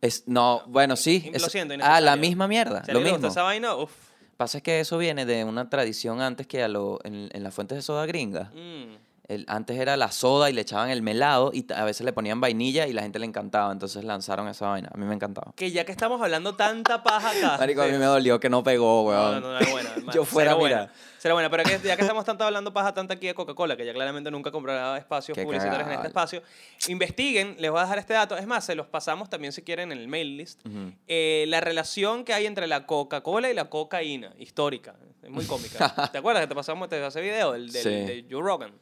[0.00, 1.28] Es, no, bueno, sí.
[1.32, 2.84] Lo es- siento, ah, la misma mierda.
[2.84, 3.28] ¿Se Lo le gusta mismo.
[3.32, 3.74] esa vaina?
[3.74, 3.90] Uf.
[4.36, 7.52] Pasa es que eso viene de una tradición antes que a lo, en, en las
[7.54, 8.52] fuentes de soda gringa.
[8.54, 8.96] Mm.
[9.28, 12.40] El- antes era la soda y le echaban el melado y a veces le ponían
[12.40, 13.72] vainilla y la gente le encantaba.
[13.72, 14.88] Entonces lanzaron esa vaina.
[14.94, 15.52] A mí me encantaba.
[15.56, 17.56] Que ya que estamos hablando tanta paja acá...
[17.58, 19.40] Marico, a mí me dolió que no pegó, No, weón.
[19.42, 19.90] no, no, era buena.
[20.14, 20.76] Yo fuera, Será mira.
[20.78, 20.92] buena.
[21.18, 23.84] Será buena, pero que- ya que estamos tanto hablando paja tanta aquí de Coca-Cola, que
[23.84, 26.38] ya claramente nunca comprará espacios Qué publicitarios en cagada, este vale.
[26.38, 26.42] espacio,
[26.88, 28.36] investiguen, les voy a dejar este dato.
[28.36, 30.64] Es más, se los pasamos también si quieren en el mail list.
[30.64, 30.92] Ujú.
[31.08, 34.94] Eh, la relación que hay entre la Coca-Cola y la cocaína, histórica.
[35.22, 36.08] Es muy cómica.
[36.12, 37.88] ¿Te acuerdas que te pasamos te ese video, el del, Sí.
[37.90, 38.72] de Joe Rogan?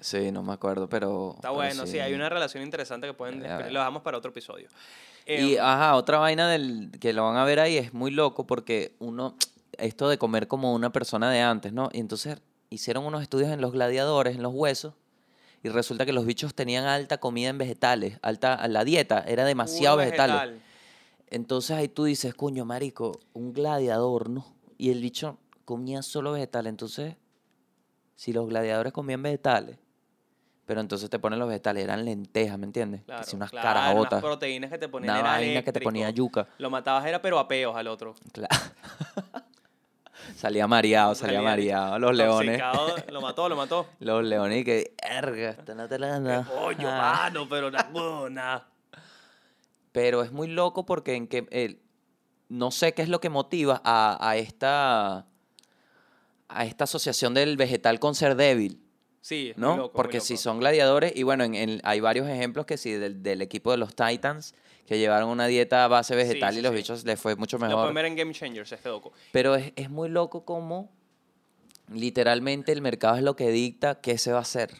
[0.00, 1.32] Sí, no me acuerdo, pero...
[1.36, 1.98] Está pero bueno, sí.
[1.98, 3.42] hay una relación interesante que pueden...
[3.42, 4.68] Lo dejamos para otro episodio.
[5.26, 8.46] Y Eh, ajá, otra vaina del, que lo van a ver ahí es muy loco
[8.46, 9.36] porque uno,
[9.78, 11.90] esto de comer como una persona de antes, ¿no?
[11.92, 12.40] Y entonces
[12.70, 14.94] hicieron unos estudios en los gladiadores, en los huesos,
[15.62, 19.98] y resulta que los bichos tenían alta comida en vegetales, alta, la dieta era demasiado
[19.98, 20.36] vegetales.
[20.36, 20.62] vegetal.
[21.28, 24.46] Entonces ahí tú dices, coño, marico, un gladiador, ¿no?
[24.78, 26.70] Y el bicho comía solo vegetales.
[26.70, 27.16] Entonces,
[28.16, 29.78] si los gladiadores comían vegetales,
[30.70, 33.02] pero entonces te ponen los vegetales, eran lentejas, ¿me entiendes?
[33.02, 36.08] Claro, Así unas claro, carajotas, unas proteínas que te ponían una vaina que te ponía
[36.10, 36.46] yuca.
[36.58, 38.14] Lo matabas era pero a peos al otro.
[38.30, 38.54] Claro.
[40.36, 41.98] salía mareado, salía Salía mareado.
[41.98, 42.62] Los leones.
[43.10, 43.86] Lo mató, lo mató.
[43.98, 46.44] Los leones y que, erga, te la dan".
[46.44, 47.22] Coño, Ah.
[47.24, 48.64] mano, pero ninguna.
[49.90, 51.80] Pero es muy loco porque en que el-
[52.48, 55.26] no sé qué es lo que motiva a, a esta
[56.48, 58.80] a esta asociación del vegetal con ser débil,
[59.20, 59.76] Sí, es muy ¿no?
[59.76, 60.42] loco, muy porque si loco.
[60.42, 63.76] son gladiadores, y bueno, en, en- hay varios ejemplos que sí, del, del equipo de
[63.76, 64.54] los Titans,
[64.86, 66.76] que llevaron una dieta a base vegetal sí, y los sí.
[66.78, 67.80] bichos les fue mucho Lo mejor.
[67.82, 69.12] pueden ver en Game Changers, este docu.
[69.30, 70.90] Pero es, es muy loco como
[71.92, 74.70] literalmente el mercado es lo que dicta qué se va a hacer.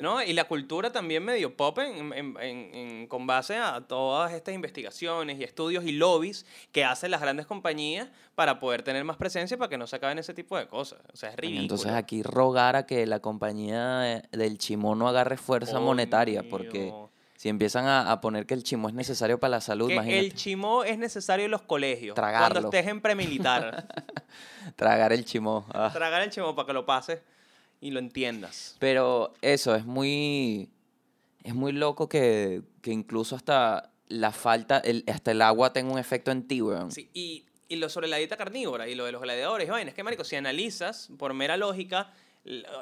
[0.00, 0.22] ¿No?
[0.22, 4.54] Y la cultura también medio pop en- en- en- en- con base a todas estas
[4.54, 9.56] investigaciones y estudios y lobbies que hacen las grandes compañías para poder tener más presencia
[9.58, 10.98] para que no se acaben ese tipo de cosas.
[11.12, 11.62] O sea, es ridículo.
[11.62, 15.84] Entonces aquí rogar a que la compañía eh, del chimó no agarre fuerza Coño.
[15.86, 16.92] monetaria, porque
[17.36, 20.20] si empiezan a, a poner que el chimó es necesario para la salud, que imagínate,
[20.20, 22.14] el chimó es necesario en los colegios.
[22.14, 22.60] Tragarlo.
[22.60, 23.86] Cuando estés en premilitar.
[24.76, 25.66] tragar el chimó.
[25.74, 25.90] ah.
[25.92, 27.20] Tragar el chimó para que lo pases
[27.82, 28.76] y lo entiendas.
[28.78, 30.70] Pero eso, es muy,
[31.42, 35.98] es muy loco que, que incluso hasta la falta, el, hasta el agua tenga un
[35.98, 36.92] efecto en ti, weón.
[36.92, 39.94] Sí, y, y lo sobre la dieta carnívora y lo de los gladiadores, bueno, es
[39.94, 42.12] que, marico, si analizas por mera lógica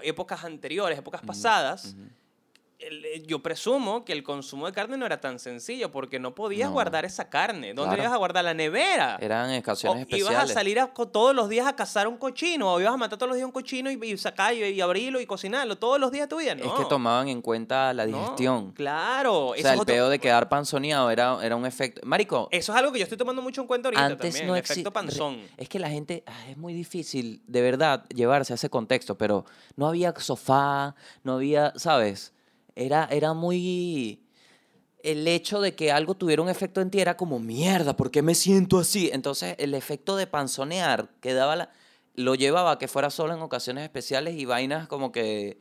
[0.02, 1.94] épocas anteriores, épocas pasadas,
[2.80, 6.34] el- eh, yo presumo que el consumo de carne no era tan sencillo porque no
[6.34, 6.74] podías No.
[6.74, 7.74] guardar esa carne.
[7.74, 8.02] ¿Dónde Claro.
[8.02, 8.44] ibas a guardar?
[8.44, 9.18] La nevera.
[9.20, 10.52] Eran ocasiones ibas a especiales.
[10.54, 13.28] salir a co- todos los días a cazar un cochino, o ibas a matar todos
[13.28, 16.38] los días un cochino y, y sacarlo y abrirlo y cocinarlo todos los días tu
[16.38, 16.54] vida.
[16.54, 16.64] No.
[16.64, 18.18] Es que tomaban en cuenta la No.
[18.18, 18.72] digestión.
[18.72, 19.48] Claro.
[19.48, 22.00] O sea, el otro- peo de quedar panzoneado era, era un efecto.
[22.04, 24.54] Marico, Eso es algo que yo estoy tomando mucho en cuenta ahorita antes también, no
[24.56, 25.42] el efecto panzón.
[25.56, 29.44] Es que la gente, ah, es muy difícil, de verdad, llevarse a ese contexto, pero
[29.76, 30.94] no había sofá,
[31.24, 32.32] no había, ¿sabes?
[32.80, 34.24] Era, era muy...
[35.02, 38.22] El hecho de que algo tuviera un efecto en ti era como, mierda, ¿por qué
[38.22, 39.10] me siento así?
[39.12, 41.70] Entonces, el efecto de panzonear que daba la,
[42.14, 45.60] lo llevaba a que fuera solo en ocasiones especiales y vainas como que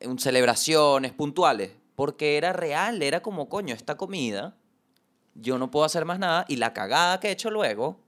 [0.00, 4.56] en celebraciones puntuales, porque era real, era como, coño, esta comida,
[5.34, 8.00] yo no puedo hacer más nada y la cagada que he hecho luego,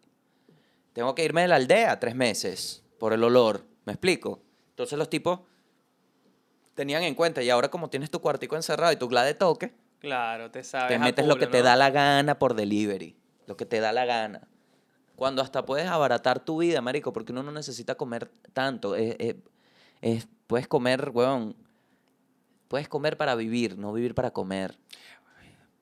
[0.93, 4.43] tengo que irme de la aldea tres meses por el olor, ¿me explico?
[4.71, 5.41] Entonces los tipos
[6.75, 9.73] tenían en cuenta y ahora como tienes tu cuartico encerrado y tu glad de toque,
[9.99, 10.89] Claro, te sabes.
[10.89, 13.17] te metes lo que te da la gana por delivery,
[13.47, 14.49] lo que te da la gana.
[15.15, 18.97] Cuando hasta puedes abaratar tu vida, marico, porque uno no necesita comer tanto.
[18.97, 19.37] Es, es-
[20.01, 21.55] es- puedes comer, weón,
[22.69, 24.77] puedes comer para vivir, no vivir para comer.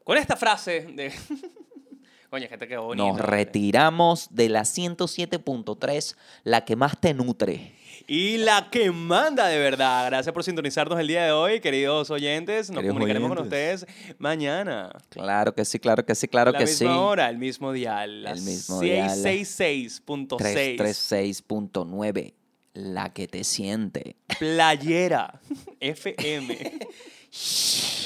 [0.05, 1.13] Con esta frase de.
[2.31, 3.07] Coño, es que te quedó bonito.
[3.09, 7.75] Nos retiramos de la 107.3, la que más te nutre.
[8.07, 10.07] Y la que manda de verdad.
[10.07, 12.71] Gracias por sintonizarnos el día de hoy, queridos oyentes.
[12.71, 13.87] Nos Queridos comunicaremos con ustedes
[14.19, 14.91] mañana.
[15.11, 16.99] Claro que sí, claro que sí, claro la que misma sí.
[16.99, 18.27] hora, el mismo dial.
[18.27, 19.11] El mismo dial.
[19.11, 20.77] 666.6.
[20.77, 22.35] 336.9,
[22.75, 24.17] la que te siente.
[24.39, 25.41] Playera.
[25.81, 26.79] FM.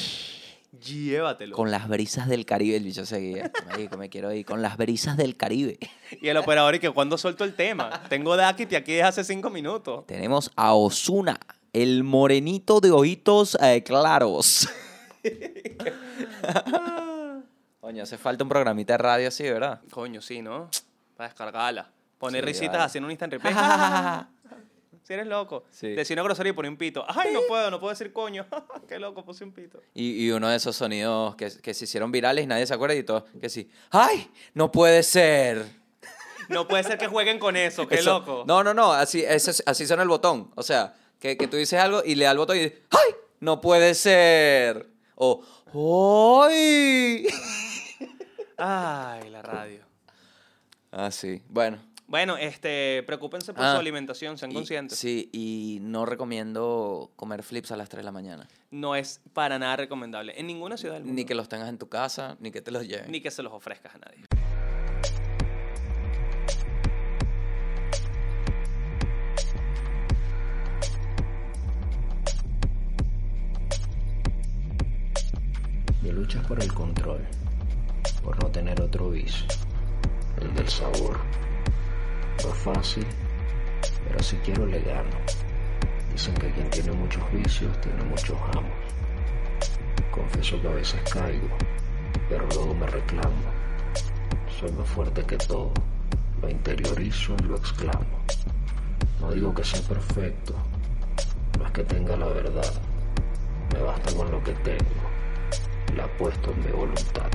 [0.80, 1.56] Llévatelo.
[1.56, 3.50] Con las brisas del Caribe, el bicho seguía.
[3.66, 4.44] Marico, me quiero ir.
[4.44, 5.78] Con las brisas del Caribe.
[6.20, 8.02] Y el operador, y que cuando suelto el tema.
[8.08, 10.06] Tengo Dakiti aquí desde hace cinco minutos.
[10.06, 11.38] Tenemos a Osuna,
[11.72, 14.68] el morenito de ojitos eh, claros.
[17.80, 19.80] Coño, hace falta un programita de radio así, ¿verdad?
[19.90, 20.70] Coño, sí, ¿no?
[21.16, 21.90] Para descargarla.
[22.18, 22.84] Poner Sí, risitas vale.
[22.84, 23.54] haciendo un instant replay.
[25.04, 25.64] si eres loco.
[25.70, 25.90] Sí.
[25.90, 27.04] Decir una grosería y poner un pito.
[27.08, 28.46] Ay, no puedo, no puedo decir coño.
[28.88, 29.80] Qué loco, puse un pito.
[29.94, 32.96] Y, y uno de esos sonidos que, que se hicieron virales y nadie se acuerda
[32.96, 33.26] y todo.
[33.40, 33.70] Que sí.
[33.90, 34.28] ¡Ay!
[34.54, 35.64] No puede ser.
[36.48, 38.44] No puede ser que jueguen con eso, qué Eso- loco.
[38.46, 38.92] No, no, no.
[38.92, 40.50] Así, ese es- así suena el botón.
[40.56, 43.14] O sea, que, que tú dices algo y le da el botón y dices, ¡ay!
[43.40, 44.88] No puede ser.
[45.14, 45.42] O
[46.46, 47.26] ¡ay!
[48.56, 49.80] Ay, la radio.
[50.92, 51.42] Ah, sí.
[51.48, 51.78] Bueno.
[52.06, 54.98] Bueno, este, preocúpense por Ah, su alimentación, sean y- conscientes.
[54.98, 58.46] sí, y no recomiendo comer flips a las 3 de la mañana.
[58.70, 61.16] No es para nada recomendable en ninguna ciudad del mundo.
[61.16, 63.10] Ni que los tengas en tu casa, ni que te los lleven.
[63.10, 64.24] Ni que se los ofrezcas a nadie.
[76.02, 77.20] Mi lucha es por el control,
[78.22, 79.46] por no tener otro vicio,
[80.40, 81.18] el del sabor.
[82.42, 83.06] No fácil,
[84.08, 85.16] pero si quiero le gano.
[86.12, 88.72] Dicen que quien tiene muchos vicios tiene muchos amos.
[90.10, 91.48] Confieso que a veces caigo,
[92.28, 93.44] pero luego me reclamo.
[94.58, 95.72] Soy más fuerte que todo,
[96.40, 98.06] lo interiorizo y lo exclamo.
[99.20, 100.54] No digo que sea perfecto,
[101.58, 102.72] no es que tenga la verdad,
[103.72, 105.04] me basta con lo que tengo
[105.96, 107.30] la puesto en mi voluntad.